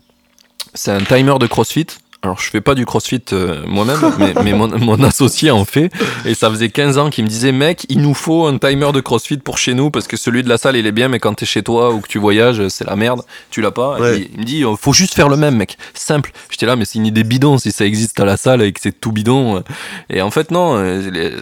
[0.74, 1.88] c'est un timer de CrossFit.
[2.26, 5.92] Alors, je fais pas du CrossFit euh, moi-même, mais, mais mon, mon associé en fait.
[6.26, 9.00] Et ça faisait 15 ans qu'il me disait, mec, il nous faut un timer de
[9.00, 11.36] CrossFit pour chez nous parce que celui de la salle, il est bien, mais quand
[11.36, 13.22] t'es chez toi ou que tu voyages, c'est la merde.
[13.52, 14.00] Tu l'as pas.
[14.00, 14.18] Ouais.
[14.22, 15.78] Et il me dit, euh, faut juste faire le même, mec.
[15.94, 16.32] Simple.
[16.50, 18.80] J'étais là, mais c'est une idée bidon si ça existe à la salle et que
[18.82, 19.64] c'est tout bidon.
[20.10, 20.78] Et en fait, non.
[20.78, 21.40] euh,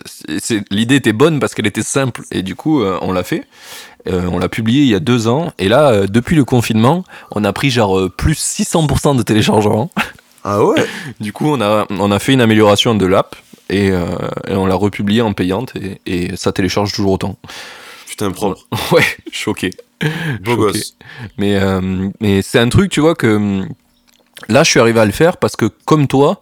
[0.70, 2.24] L'idée était bonne parce qu'elle était simple.
[2.32, 3.46] Et du coup, on l'a fait.
[4.08, 5.54] Euh, on l'a publié il y a deux ans.
[5.60, 9.90] Et là, euh, depuis le confinement, on a pris genre euh, plus 600% de téléchargements.
[10.44, 10.86] Ah ouais
[11.20, 13.36] Du coup, on a, on a fait une amélioration de l'app
[13.70, 14.06] et, euh,
[14.48, 17.38] et on l'a republié en payante et, et ça télécharge toujours autant.
[18.08, 18.68] Putain, propre.
[18.92, 19.72] Ouais, choqué.
[20.40, 20.58] Beau Choqué.
[20.58, 20.98] gosse.
[21.38, 23.70] Mais, euh, mais c'est un truc, tu vois, que hum,
[24.50, 26.42] là, je suis arrivé à le faire parce que, comme toi,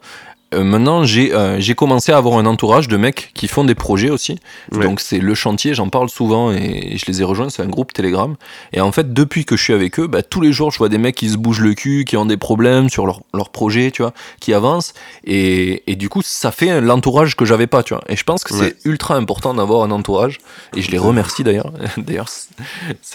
[0.54, 3.74] euh, maintenant, j'ai euh, j'ai commencé à avoir un entourage de mecs qui font des
[3.74, 4.38] projets aussi.
[4.72, 4.84] Ouais.
[4.84, 7.48] Donc, c'est le chantier, j'en parle souvent et je les ai rejoints.
[7.50, 8.34] C'est un groupe Telegram.
[8.72, 10.88] Et en fait, depuis que je suis avec eux, bah, tous les jours, je vois
[10.88, 13.90] des mecs qui se bougent le cul, qui ont des problèmes sur leur, leur projet,
[13.90, 14.94] tu vois, qui avancent.
[15.24, 18.02] Et, et du coup, ça fait l'entourage que j'avais pas, tu vois.
[18.08, 18.74] Et je pense que Ouais.
[18.82, 20.38] c'est ultra important d'avoir un entourage.
[20.76, 21.72] Et je les remercie d'ailleurs.
[21.96, 22.28] d'ailleurs,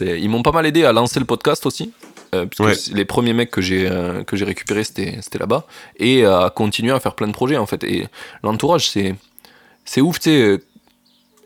[0.01, 1.91] ils m'ont pas mal aidé à lancer le podcast aussi.
[2.35, 2.93] Euh, puisque Ouais.
[2.93, 5.65] les premiers mecs que j'ai euh, que j'ai récupérés c'était c'était là-bas
[5.97, 8.07] et à continuer à faire plein de projets en fait et
[8.43, 9.15] l'entourage c'est
[9.85, 10.57] c'est ouf tu sais euh,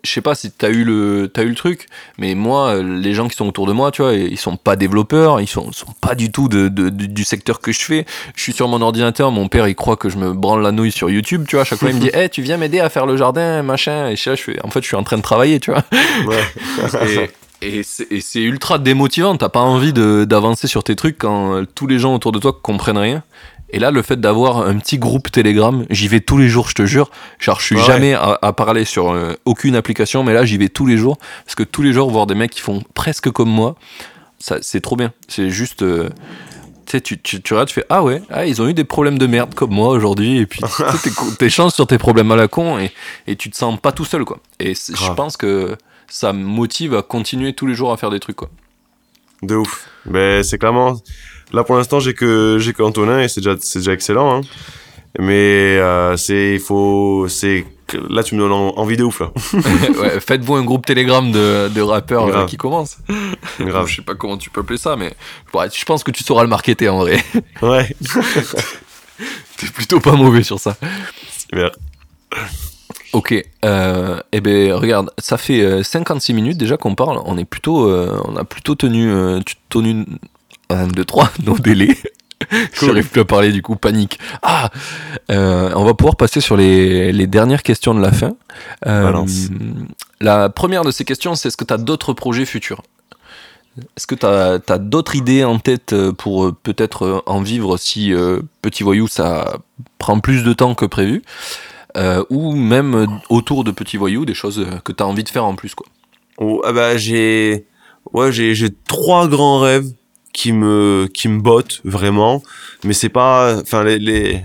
[0.04, 3.14] je sais pas si t'as eu le t'as eu le truc mais moi euh, les
[3.14, 5.94] gens qui sont autour de moi tu vois ils sont pas développeurs ils sont sont
[6.02, 8.06] pas du tout de, de- de- du secteur que je fais
[8.36, 10.92] je suis sur mon ordinateur mon père il croit que je me branle la nouille
[10.92, 12.90] sur YouTube tu vois à chaque fois il me dit hey, tu viens m'aider à
[12.90, 15.18] faire le jardin machin et je, là, je fais en fait je suis en train
[15.18, 15.84] de travailler tu vois
[16.28, 17.30] Ouais.
[17.62, 19.38] et, et c'est ultra démotivant.
[19.38, 22.58] T'as pas envie d'avancer sur tes trucs quand euh, tous les gens autour de toi
[22.60, 23.22] comprennent rien.
[23.72, 26.76] Et là, le fait d'avoir un petit groupe Telegram, j'y vais tous les jours, je
[26.76, 27.10] te jure.
[27.40, 27.84] Genre, je suis Ouais.
[27.84, 31.18] jamais à, à parler sur euh, aucune application, mais là, j'y vais tous les jours.
[31.46, 33.76] Parce que tous les jours, voir des mecs qui font presque comme moi,
[34.40, 35.14] ça, c'est trop bien.
[35.28, 35.84] C'est juste.
[35.84, 36.10] euh,
[36.86, 39.26] tu tu, tu, regardes, tu fais Ah ouais, ah, ils ont eu des problèmes de
[39.26, 40.40] merde comme moi aujourd'hui.
[40.40, 40.60] Et puis,
[41.04, 42.92] tu t'échanges sur tes problèmes à la con et,
[43.28, 44.40] et tu te sens pas tout seul, quoi.
[44.60, 45.78] Et je pense que
[46.10, 48.50] ça me motive à continuer tous les jours à faire des trucs, quoi.
[49.42, 49.88] De ouf.
[50.06, 50.98] Mais c'est clairement.
[51.54, 54.38] Là pour l'instant j'ai que j'ai que Antonin et c'est déjà c'est déjà excellent.
[54.38, 54.42] Hein.
[55.20, 57.66] Mais euh, c'est il faut c'est
[58.10, 59.32] là tu me donnes en- envie de ouf là.
[59.54, 62.98] ouais, Faites-vous un groupe Telegram de, de rappeurs euh, qui commencent.
[63.60, 63.88] Grave.
[63.88, 65.14] Je sais pas comment tu peux appeler ça, mais
[65.54, 67.22] ouais, je pense que tu sauras le marketer en vrai.
[67.62, 67.94] Ouais.
[69.58, 70.76] T'es plutôt pas mauvais sur ça.
[71.38, 71.70] Super.
[73.14, 73.36] Ok,
[73.66, 77.20] euh, eh ben regarde, ça fait euh, 56 minutes déjà qu'on parle.
[77.26, 80.06] On est plutôt, euh, on a plutôt tenu, euh, tenu
[80.72, 81.98] 1, 2, 3 nos délais.
[82.50, 82.90] Cool.
[82.90, 84.20] J'arrive plus à parler du coup, panique.
[84.42, 84.70] Ah,
[85.30, 88.36] euh, on va pouvoir passer sur les, les dernières questions de la fin.
[88.88, 89.26] Euh,
[90.20, 92.82] la première de ces questions, c'est est-ce que tu as d'autres projets futurs?
[93.96, 98.42] Est-ce que tu as, d'autres idées en tête euh, pour peut-être en vivre si euh,
[98.62, 99.60] Petit Voyou ça
[99.98, 101.24] prend plus de temps que prévu?
[102.30, 105.56] Ou même autour de Petit Voyou, des choses que tu as envie de faire en
[105.56, 105.88] plus quoi?
[106.38, 107.66] Oh, ah bah j'ai
[108.14, 109.92] ouais j'ai trois grands rêves
[110.34, 112.42] qui me qui me bottent vraiment.
[112.84, 114.42] Mais c'est pas enfin les, les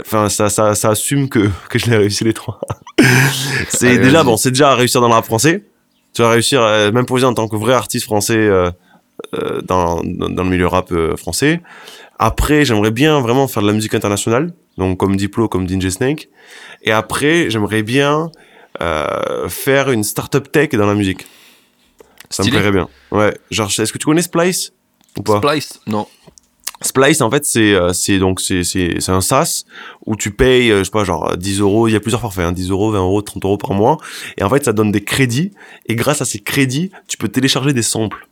[0.00, 2.60] enfin ça ça ça assume que que je l'ai réussi les trois.
[3.68, 5.64] C'est Allez, déjà bon c'est déjà réussir dans le rap français.
[6.14, 8.70] Tu vas réussir euh, même pour en tant que vrai artiste français euh,
[9.34, 11.60] euh, dans, dans dans le milieu rap euh, français.
[12.18, 16.28] Après j'aimerais bien vraiment faire de la musique internationale donc comme Diplo comme DJ Snake.
[16.82, 18.30] Et après j'aimerais bien
[18.80, 21.26] euh, faire une startup tech dans la musique.
[22.30, 22.56] Ça Stylé.
[22.56, 22.88] me plairait bien.
[23.10, 23.34] Ouais.
[23.50, 24.72] Genre, est-ce que tu connais Splice?
[25.18, 26.06] Ou pas Splice Non.
[26.82, 29.64] Splice, en fait, c'est euh, c'est donc c'est c'est c'est un SaaS
[30.04, 31.88] où tu payes, euh, je sais pas, genre 10 euros.
[31.88, 33.96] Il y a plusieurs forfaits, hein, 10 euros, 20 euros, 30 euros par mois.
[34.36, 35.52] Et en fait, ça donne des crédits.
[35.86, 38.28] Et grâce à ces crédits, tu peux télécharger des samples.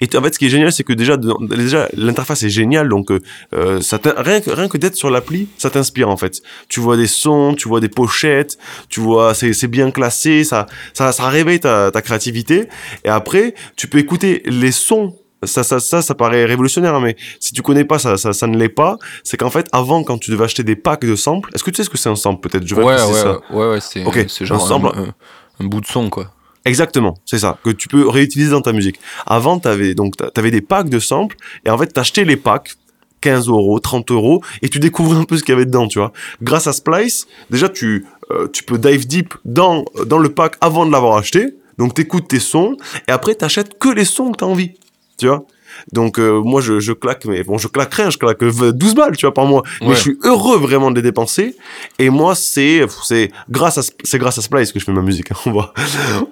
[0.00, 2.88] Et en fait, ce qui est génial, c'est que déjà, déjà l'interface est géniale.
[2.88, 3.20] Donc, euh,
[3.54, 6.42] euh, ça rien que, rien que d'être sur l'appli, ça t'inspire en fait.
[6.68, 10.66] Tu vois des sons, tu vois des pochettes, tu vois, c'est c'est bien classé, ça,
[10.94, 12.68] ça, ça réveille ta, ta créativité.
[13.04, 15.16] Et après, tu peux écouter les sons.
[15.44, 18.46] Ça, ça, ça, ça paraît révolutionnaire, hein, mais si tu connais pas, ça, ça, ça
[18.48, 18.96] ne l'est pas.
[19.22, 21.76] C'est qu'en fait, avant, quand tu devais acheter des packs de samples, est-ce que tu
[21.76, 22.66] sais ce que c'est un sample peut-être?
[22.66, 23.38] Je vais Ouais, ouais, ça.
[23.50, 25.14] ouais, ouais, c'est Ok, c'est genre un, un-
[25.60, 26.32] un bout de son quoi.
[26.64, 28.98] Exactement, c'est ça, que tu peux réutiliser dans ta musique.
[29.26, 32.74] Avant, t'avais donc t'a- t'avais des packs de samples et en fait, t'achetais les packs,
[33.20, 35.98] 15 euros, 30 euros, et tu découvres un peu ce qu'il y avait dedans, tu
[36.00, 36.12] vois.
[36.42, 40.84] Grâce à Splice, déjà tu euh, tu peux dive deep dans dans le pack avant
[40.84, 41.46] de l'avoir acheté.
[41.78, 42.76] Donc t'écoutes tes sons
[43.06, 44.72] et après t'achètes que les sons que t'as envie,
[45.18, 45.44] tu vois.
[45.92, 49.16] Donc euh, moi je, je claque mais bon je claque rien, je claque 12 balles
[49.16, 49.62] tu vois par mois.
[49.82, 51.54] Mais je suis heureux vraiment de les dépenser
[51.98, 55.30] et moi c'est c'est grâce à c'est grâce à Splice que je fais ma musique.
[55.30, 55.36] hein.
[55.46, 55.74] On va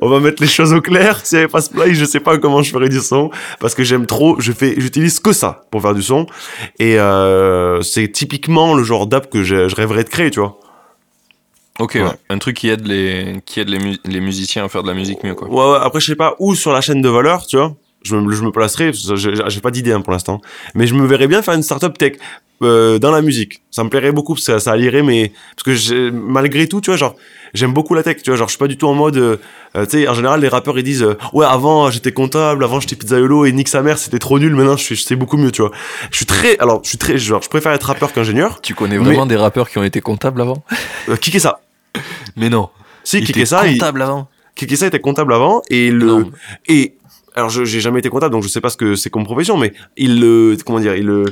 [0.01, 1.21] on va mettre les choses au clair.
[1.25, 3.31] S'il n'y avait pas Splice, je sais pas comment je ferais du son
[3.61, 6.27] parce que j'aime trop, je fais j'utilise que ça pour faire du son
[6.79, 10.59] et euh, c'est typiquement le genre d'app que je, je rêverais de créer, tu vois.
[11.79, 12.03] Ok, Ouais.
[12.05, 12.11] ouais.
[12.31, 14.95] un truc qui aide les qui aide les, mu- les musiciens à faire de la
[14.95, 15.47] musique mieux quoi.
[15.49, 17.77] Ouais, ouais, après, je sais pas où sur la chaîne de valeur, tu vois.
[18.03, 20.41] Je me, je me placerai, j'ai pas d'idée hein, pour l'instant.
[20.75, 22.13] Mais je me verrais bien faire une startup tech
[22.63, 23.63] euh, dans la musique.
[23.73, 25.33] Ça me plairait beaucoup, parce que ça, ça allierait, mais.
[25.57, 27.17] Parce que malgré tout, tu vois, genre,
[27.53, 28.37] j'aime beaucoup la tech, tu vois.
[28.37, 29.17] Genre, je suis pas du tout en mode.
[29.17, 29.37] euh,
[29.75, 32.79] euh, tu sais, en général, les rappeurs, ils disent euh, Ouais, avant, j'étais comptable, avant,
[32.79, 35.51] j'étais pizzaiolo, et nique sa mère, c'était trop nul, maintenant, je, suis- sais beaucoup mieux,
[35.51, 35.73] tu vois.
[36.13, 36.57] Je suis très.
[36.61, 37.19] Alors, je suis très.
[37.19, 38.61] Genre, je préfère être rappeur qu'ingénieur.
[38.61, 40.63] Tu connais vraiment des rappeurs qui ont été comptables avant?
[41.09, 41.61] Euh, qui est ça
[42.37, 42.69] Mais non.
[43.03, 44.29] Si, qui ça il- comptables avant.
[44.57, 46.31] Kikessa était comptable avant et le Non.
[46.67, 46.95] et
[47.37, 49.57] alors je j'ai jamais été comptable donc je sais pas ce que c'est comme profession
[49.57, 51.25] mais il le comment dire il le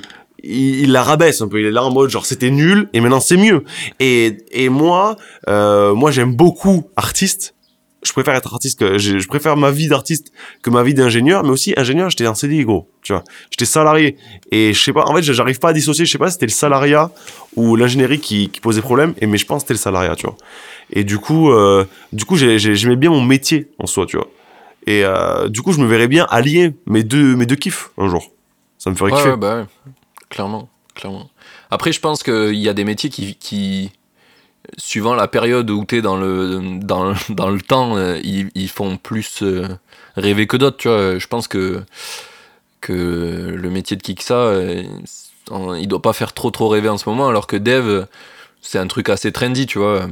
[0.47, 1.59] il, la rabaisse un peu.
[1.61, 3.65] Il est là en mode genre c'était nul et maintenant c'est mieux.
[3.99, 5.17] Et et moi
[5.49, 7.55] euh, moi j'aime beaucoup artiste.
[8.05, 11.49] Je préfère être artiste que je, préfère ma vie d'artiste que ma vie d'ingénieur mais
[11.49, 13.25] aussi ingénieur j'étais en CDI gros tu vois.
[13.51, 14.19] J'étais salarié.
[14.53, 16.51] Et je sais pas en fait j'arrive pas à dissocier je sais pas c'était le
[16.53, 17.11] salariat
[17.57, 20.37] ou l'ingénierie qui, qui posait problème et mais je pense c'était le salariat tu vois.
[20.91, 24.19] Et du coup euh, du coup j'ai- j'ai- j'aimais bien mon métier en soi tu
[24.19, 24.29] vois
[24.87, 28.09] et euh, du coup je me verrais bien allier mes deux mes deux kiffs un
[28.09, 28.31] jour
[28.79, 29.67] ça me ferait Ouais, kiffer ouais, bah ouais.
[30.29, 31.31] Clairement, clairement.
[31.71, 33.93] Après, je pense qu'il y a des métiers qui, qui
[34.79, 38.69] suivant la période où tu es dans le, dans, dans le temps, euh, ils, ils
[38.69, 39.69] font plus euh,
[40.17, 41.19] rêver que d'autres, tu vois.
[41.19, 41.83] Je pense que,
[42.81, 44.53] que le métier de Kiksa,
[45.79, 48.07] il doit pas faire trop trop rêver en ce moment, alors que Dev,
[48.61, 50.07] c'est un truc assez trendy, tu vois.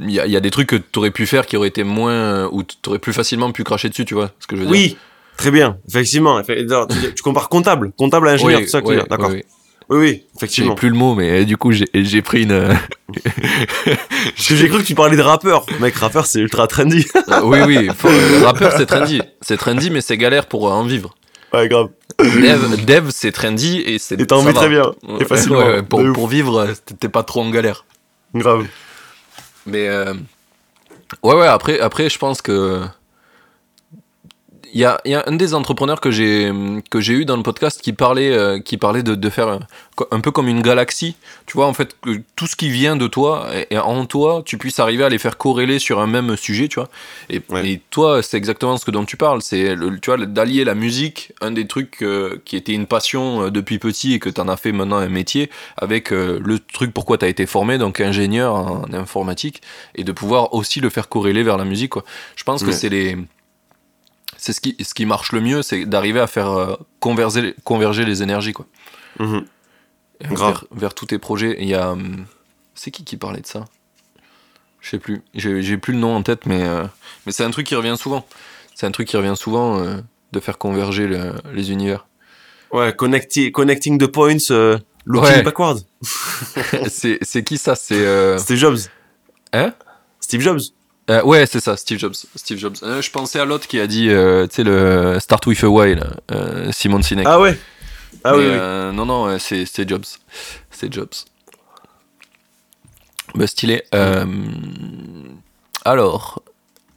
[0.00, 1.68] Il y a, il y a des trucs que tu aurais pu faire qui auraient
[1.68, 2.46] été moins.
[2.52, 4.72] ou tu aurais plus facilement pu cracher dessus, tu vois ce que je veux dire.
[4.72, 4.96] oui
[5.36, 8.90] très bien effectivement tu, tu compares comptable comptable à ingénieur Oui, c'est ça que tu
[8.90, 9.42] ouais, veux dire d'accord oui
[9.90, 12.52] oui J'ai effectivement plus le mot, mais euh, du coup, j'ai j'ai pris une.
[12.52, 12.74] euh,
[14.36, 17.88] j'ai cru que tu parlais de rappeur mec rappeur c'est ultra trendy euh, oui, oui,
[17.96, 19.22] faut- euh, rappeur, c'est trendy.
[19.40, 21.14] C'est trendy, mais c'est galère pour euh, en vivre.
[21.54, 21.88] ouais grave
[22.18, 24.20] Dev, dev c'est trendy et c'est.
[24.20, 27.22] et t'en vis très bien et facilement ouais, ouais, pour, pour vivre, euh, t'es pas
[27.22, 27.84] trop en galère.
[28.34, 28.66] grave
[29.68, 29.88] Mais.
[29.88, 30.14] euh,
[31.22, 32.82] ouais, ouais, après, après je pense que.
[34.74, 36.52] Il y a, il y a un des entrepreneurs que j'ai
[36.90, 39.60] que j'ai eu dans le podcast qui parlait euh, qui parlait de, de faire un,
[40.10, 41.16] un peu comme une galaxie.
[41.46, 44.42] Tu vois en fait que tout ce qui vient de toi et, et en toi
[44.44, 46.88] tu puisses arriver à les faire corréler sur un même sujet tu vois.
[47.30, 47.66] Et, Ouais.
[47.70, 49.40] et toi c'est exactement ce que dont tu parles.
[49.42, 53.44] C'est le- tu vois d'allier la musique un des trucs euh, qui était une passion
[53.44, 56.58] euh, depuis petit et que tu en as fait maintenant un métier avec euh, le
[56.58, 59.62] truc pourquoi tu as été formé donc ingénieur en informatique
[59.94, 62.04] et de pouvoir aussi le faire corréler vers la musique quoi.
[62.36, 63.16] Je pense que c'est les
[64.38, 68.04] c'est ce qui, ce qui marche le mieux, c'est d'arriver à faire euh, converger, converger
[68.06, 68.64] les énergies, quoi.
[69.18, 69.44] Mhm.
[70.20, 71.52] Vers, vers tous tes projets.
[71.60, 71.90] Et Il y a.
[71.90, 72.24] hum,
[72.74, 73.66] C'est qui qui parlait de ça?
[74.80, 75.22] Je sais plus.
[75.34, 76.84] J'ai plus le nom en tête, mais, euh,
[77.26, 78.26] mais c'est un truc qui revient souvent.
[78.74, 79.96] C'est un truc qui revient souvent euh,
[80.32, 82.06] de faire converger le- les univers.
[82.72, 85.42] ouais connecti- connecting the points euh, looking Ouais.
[85.42, 85.80] backward
[86.88, 87.74] c'est qui ça?
[87.74, 88.38] C'est.
[88.38, 88.78] Steve Jobs
[89.52, 89.72] Hein?
[90.20, 90.60] Steve Jobs
[91.10, 92.14] euh, ouais, c'est ça, Steve Jobs.
[92.34, 92.76] Steve Jobs.
[92.82, 95.68] Euh, je pensais à l'autre qui a dit, euh, tu sais, le Start with a
[95.68, 95.96] Why,
[96.70, 97.26] Simon Sinek.
[97.28, 97.58] ah ouais
[98.24, 98.96] ah Mais, oui, oui.
[98.96, 100.04] non, non, c'est c'est Jobs.
[100.70, 101.08] C'est Jobs.
[103.34, 103.84] Bah, stylé.
[105.84, 106.42] Alors,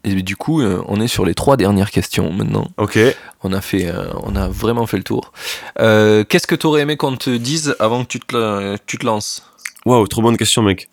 [0.04, 2.68] et du coup, on est sur les trois dernières questions maintenant.
[2.78, 2.98] ok
[3.44, 3.92] On a, fait,
[4.24, 5.32] on a vraiment fait le tour.
[5.78, 9.44] Qu'est-ce que tu aurais aimé qu'on te dise avant que tu te, tu te lances?
[9.86, 10.90] Waouh, trop bonne question, mec.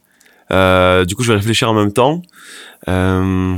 [0.50, 2.22] Euh, du coup, je vais réfléchir en même temps.
[2.88, 3.56] Euh...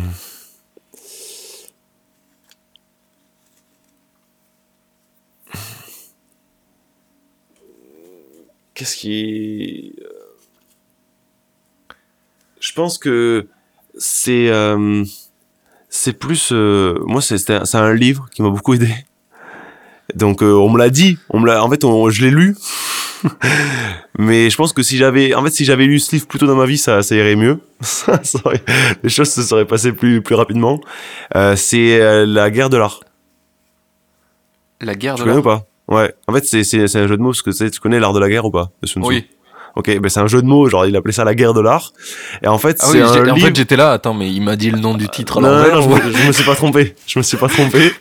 [8.75, 9.95] Qu'est-ce qui...
[10.01, 10.09] euh,
[12.61, 13.47] Je pense que
[13.99, 14.49] c'est...
[14.49, 15.05] euh,
[15.89, 16.51] C'est plus...
[16.53, 18.93] euh, Moi, c'est un- un livre qui m'a beaucoup aidé.
[20.15, 21.19] Donc, euh, on me l'a dit.
[21.31, 21.51] On me.
[21.57, 22.57] En fait, on- je l'ai lu.
[24.19, 26.47] Mais je pense que si j'avais, en fait, si j'avais lu ce livre plus tôt
[26.47, 27.59] dans ma vie, ça, ça irait mieux.
[27.81, 28.63] Ça aurait-
[29.03, 30.81] les choses se seraient passées plus, plus rapidement.
[31.37, 33.01] Euh, c'est euh, la guerre de l'art.
[34.81, 35.95] La guerre Tu de connais ou l'art pas?
[35.95, 36.15] Ouais.
[36.29, 38.13] En fait, c'est, c'est, c'est un jeu de mots parce que tu tu connais l'art
[38.13, 38.71] de la guerre ou pas?
[38.97, 39.27] Oui.
[39.77, 41.93] Ok, ben c'est un jeu de mots, genre il appelait ça la guerre de l'art.
[42.43, 43.47] Et en fait, Ah c'est oui, un j'étais- en livre.
[43.47, 45.75] fait j'étais là, attends, mais il m'a dit le nom du titre à Non, non,
[45.75, 46.95] non, je, me- je me suis pas trompé.
[47.07, 47.93] Je me suis pas trompé.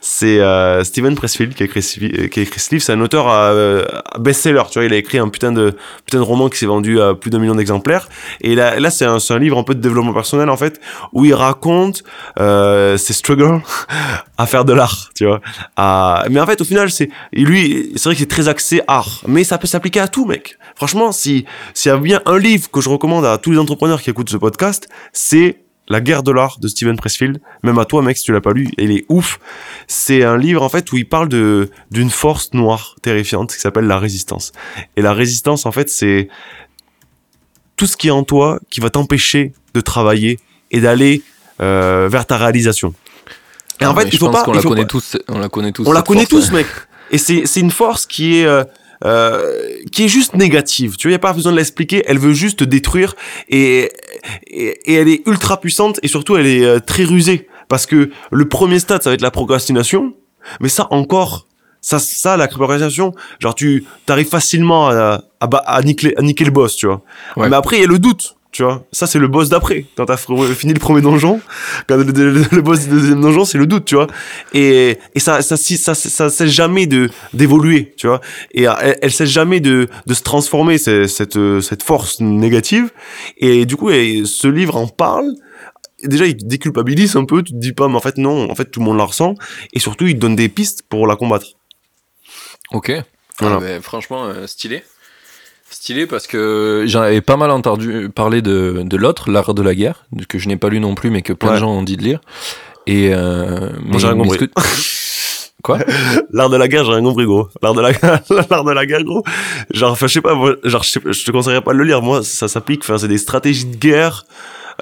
[0.00, 2.82] C'est euh, Steven Pressfield qui a écrit, ce li- qui a écrit ce livre.
[2.84, 3.84] C'est un auteur euh,
[4.18, 4.62] best-seller.
[4.70, 5.74] Tu vois, il a écrit un putain de
[6.06, 8.08] putain de roman qui s'est vendu à plus d'un million d'exemplaires.
[8.40, 10.80] Et là, là, c'est un, c'est un livre un peu de développement personnel en fait,
[11.12, 12.02] où il raconte
[12.38, 13.60] euh, ses struggles
[14.38, 15.10] à faire de l'art.
[15.14, 15.40] Tu vois.
[15.76, 16.24] À...
[16.30, 19.44] Mais en fait, au final, c'est lui, c'est vrai qu'il est très axé art, mais
[19.44, 20.56] ça peut s'appliquer à tout, mec.
[20.78, 24.00] Franchement, si s'il y a bien un livre que je recommande à tous les entrepreneurs
[24.00, 27.40] qui écoutent ce podcast, c'est la guerre de l'art de Steven Pressfield.
[27.64, 29.40] Même à toi, mec, si tu l'as pas lu, il est ouf.
[29.88, 33.86] C'est un livre, en fait, où il parle de, d'une force noire terrifiante qui s'appelle
[33.86, 34.52] la résistance.
[34.96, 36.28] Et la résistance, en fait, c'est
[37.76, 40.38] tout ce qui est en toi qui va t'empêcher de travailler
[40.70, 41.22] et d'aller
[41.60, 42.94] euh, vers ta réalisation.
[43.80, 45.38] Et en Ah, fait, il je faut pense pas, qu'on la connaît pas- tous, on
[45.38, 45.86] la connaît tous.
[45.88, 46.46] on la connaît force.
[46.48, 46.66] tous, mec.
[47.10, 48.62] Et c'est c'est une force qui est euh,
[49.04, 50.96] euh, qui est juste négative.
[50.96, 52.02] Tu vois, y a pas besoin de l'expliquer.
[52.06, 53.14] Elle veut juste te détruire
[53.48, 53.90] et,
[54.46, 58.10] et et elle est ultra puissante et surtout elle est euh, très rusée parce que
[58.30, 60.14] le premier stade ça va être la procrastination,
[60.60, 61.46] mais ça encore.
[61.80, 66.50] Ça, ça, la procrastination, genre tu t'arrives facilement à, à, à, niquer, à niquer le
[66.50, 67.02] boss, tu vois.
[67.36, 67.48] Ouais.
[67.48, 68.84] Mais après, il y a le doute, tu vois.
[68.92, 69.84] Ça, c'est le boss d'après.
[69.96, 71.40] Quand t'as fr- fini le premier donjon,
[71.86, 74.06] quand le, le- le boss du deuxième donjon, c'est le doute, tu vois.
[74.54, 78.20] Et, et ça, ça, si- ça, ça, ça cesse jamais de d'évoluer, tu vois.
[78.52, 82.90] Et euh, elle, elle cesse jamais de, de se transformer, cette, euh, cette force négative.
[83.36, 85.26] Et du coup, et ce livre en parle.
[86.04, 87.42] Déjà, il te déculpabilise un peu.
[87.42, 89.34] Tu te dis pas, mais en fait, non, en fait, tout le monde la ressent.
[89.72, 91.46] Et surtout, il te donne des pistes pour la combattre.
[92.70, 92.92] Ok.
[93.40, 93.58] Voilà.
[93.62, 94.82] Ah, franchement, euh, stylé.
[95.70, 99.74] Stylé parce que j'en avais pas mal entendu parler de, de l'autre, L'art de la
[99.74, 101.60] guerre, que je n'ai pas lu non plus, mais que plein de Ouais.
[101.60, 102.20] gens ont dit de lire.
[102.86, 103.10] Et.
[103.12, 104.38] Euh, mais, j'ai rien compris.
[104.38, 104.46] que-
[105.62, 105.78] Quoi?
[106.32, 107.48] L'art de la guerre, j'ai rien compris, gros.
[107.62, 107.90] L'art de la
[108.50, 109.24] l'art de la guerre, gros.
[109.72, 111.78] Genre, enfin, je sais pas, moi, genre, je, sais pas, je te conseillerais pas de
[111.78, 112.00] le lire.
[112.00, 114.24] Moi, ça s'applique, enfin, c'est des stratégies de guerre,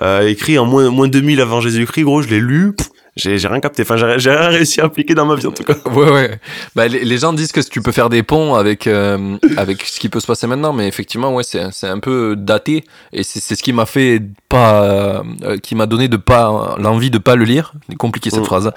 [0.02, 2.74] euh, écrit en moins, moins 2000 avant Jésus-Christ, gros, je l'ai lu.
[2.76, 3.82] Pff, J'ai, rien capté.
[3.82, 5.74] Enfin, j'ai, rien réussi à appliquer dans ma vie, en tout cas.
[5.90, 6.38] Ouais, ouais.
[6.74, 9.98] Bah, les, les gens disent que tu peux faire des ponts avec, euh, avec ce
[9.98, 12.84] qui peut se passer maintenant, mais effectivement, ouais, c'est, c'est un peu daté.
[13.14, 15.22] Et c'est, ce qui m'a fait pas, euh,
[15.62, 17.72] qui m'a donné de pas, l'envie de pas le lire.
[17.88, 18.44] C'est compliqué cette Mm.
[18.44, 18.70] phrase.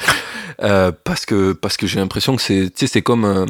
[0.61, 3.45] Euh, parce que, parce que j'ai l'impression que c'est, tu sais, c'est comme,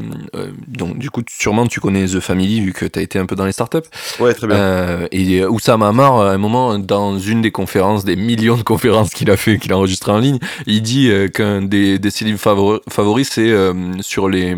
[0.67, 3.45] donc, du coup, sûrement, tu connais The Family, vu que t'as été un peu dans
[3.45, 3.77] les startups.
[4.19, 5.07] Ouais, très bien.
[5.11, 9.29] Et Oussama Amar, à un moment, dans une des conférences, des millions de conférences qu'il
[9.31, 12.39] a fait, qu'il a enregistrées en ligne, il dit euh, qu'un des, des ses livres
[12.39, 14.57] favori- favoris, c'est euh, sur les.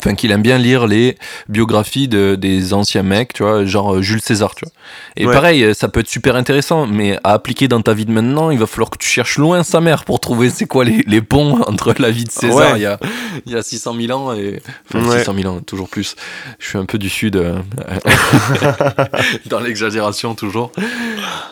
[0.00, 4.00] Enfin, qu'il aime bien lire les biographies de, des anciens mecs, tu vois, genre euh,
[4.00, 4.72] Jules César, tu vois.
[5.16, 5.32] Et Ouais.
[5.34, 8.60] pareil, ça peut être super intéressant, mais à appliquer dans ta vie de maintenant, il
[8.60, 11.62] va falloir que tu cherches loin sa mère pour trouver c'est quoi les, les ponts
[11.66, 12.78] entre la vie de César Ouais.
[12.78, 12.96] il, y a,
[13.44, 14.62] il y a 600 000 ans et.
[14.94, 15.18] Enfin, Ouais.
[15.18, 16.14] 600 000 ans, toujours plus.
[16.60, 17.34] Je suis un peu du sud.
[17.34, 17.58] euh,
[19.46, 20.70] dans l'exagération toujours.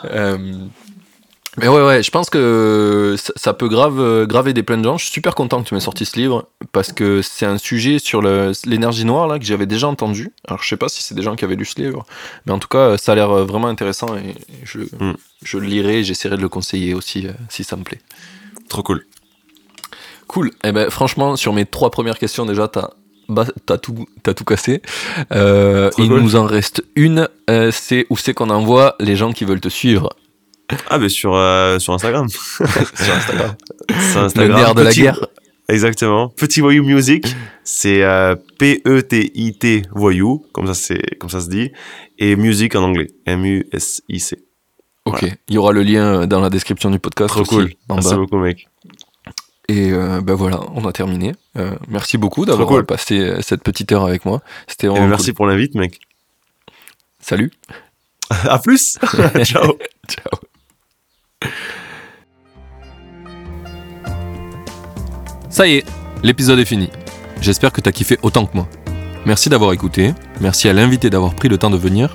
[0.05, 0.37] Euh,
[1.59, 4.99] mais ouais, ouais, je pense que ça, peut grave, euh, graver des plein de gens.
[4.99, 7.99] Je suis super content que tu m'aies sorti ce livre parce que c'est un sujet
[7.99, 8.21] sur
[8.67, 10.33] l'énergie noire là que j'avais déjà entendu.
[10.47, 12.05] Alors je sais pas si c'est des gens qui avaient lu ce livre,
[12.45, 14.35] mais en tout cas ça a l'air euh, vraiment intéressant et
[14.65, 15.15] je, Mm.
[15.43, 15.99] je le lirai.
[16.01, 18.01] et J'essaierai de le conseiller aussi euh, si ça me plaît.
[18.69, 19.07] Trop cool.
[20.27, 20.51] Cool.
[20.65, 22.91] Eh ben, franchement, sur mes trois premières questions, déjà, t'as
[23.29, 24.83] bah, t'as tout, t'as tout cassé.
[25.33, 26.21] Euh, il cool.
[26.21, 27.29] nous en reste une.
[27.51, 30.11] euh, c'est où c'est qu'on envoie les gens qui veulent te suivre?
[30.91, 32.29] Ah, mais sur, euh, sur Instagram.
[32.31, 33.55] sur Instagram.
[34.11, 34.57] Sur Le Instagram.
[34.61, 35.27] nerf de la Petit- guerre.
[35.69, 36.29] Exactement.
[36.29, 37.27] Petit voyou music,
[37.65, 41.73] c'est euh, P-E-T-I-T voyou, comme ça c'est comme ça se dit,
[42.19, 44.39] et music en anglais, M-U-S-I-C.
[45.07, 45.25] Ok.
[45.49, 47.31] Il y aura le lien dans la description du podcast.
[47.31, 47.73] Trop aussi, cool.
[47.89, 48.17] En Merci bas.
[48.17, 48.69] beaucoup, mec.
[49.69, 51.33] Et euh, ben voilà, on a terminé.
[51.59, 52.87] Euh, merci beaucoup d'avoir cool.
[52.87, 54.43] passé cette petite heure avec moi.
[54.69, 55.99] C'était Et vraiment merci pour l'invite, mec.
[57.21, 57.51] Salut.
[58.31, 58.99] à plus.
[59.43, 59.77] Ciao.
[60.09, 60.39] Ciao.
[65.51, 65.87] Ça y est,
[66.23, 66.91] l'épisode est fini.
[67.41, 68.69] J'espère que t'as kiffé autant que moi.
[69.25, 72.15] Merci d'avoir écouté, merci à l'invité d'avoir pris le temps de venir,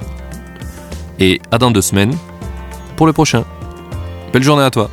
[1.20, 2.16] et à dans deux semaines
[2.96, 3.44] pour le prochain.
[4.32, 4.90] Belle journée à toi.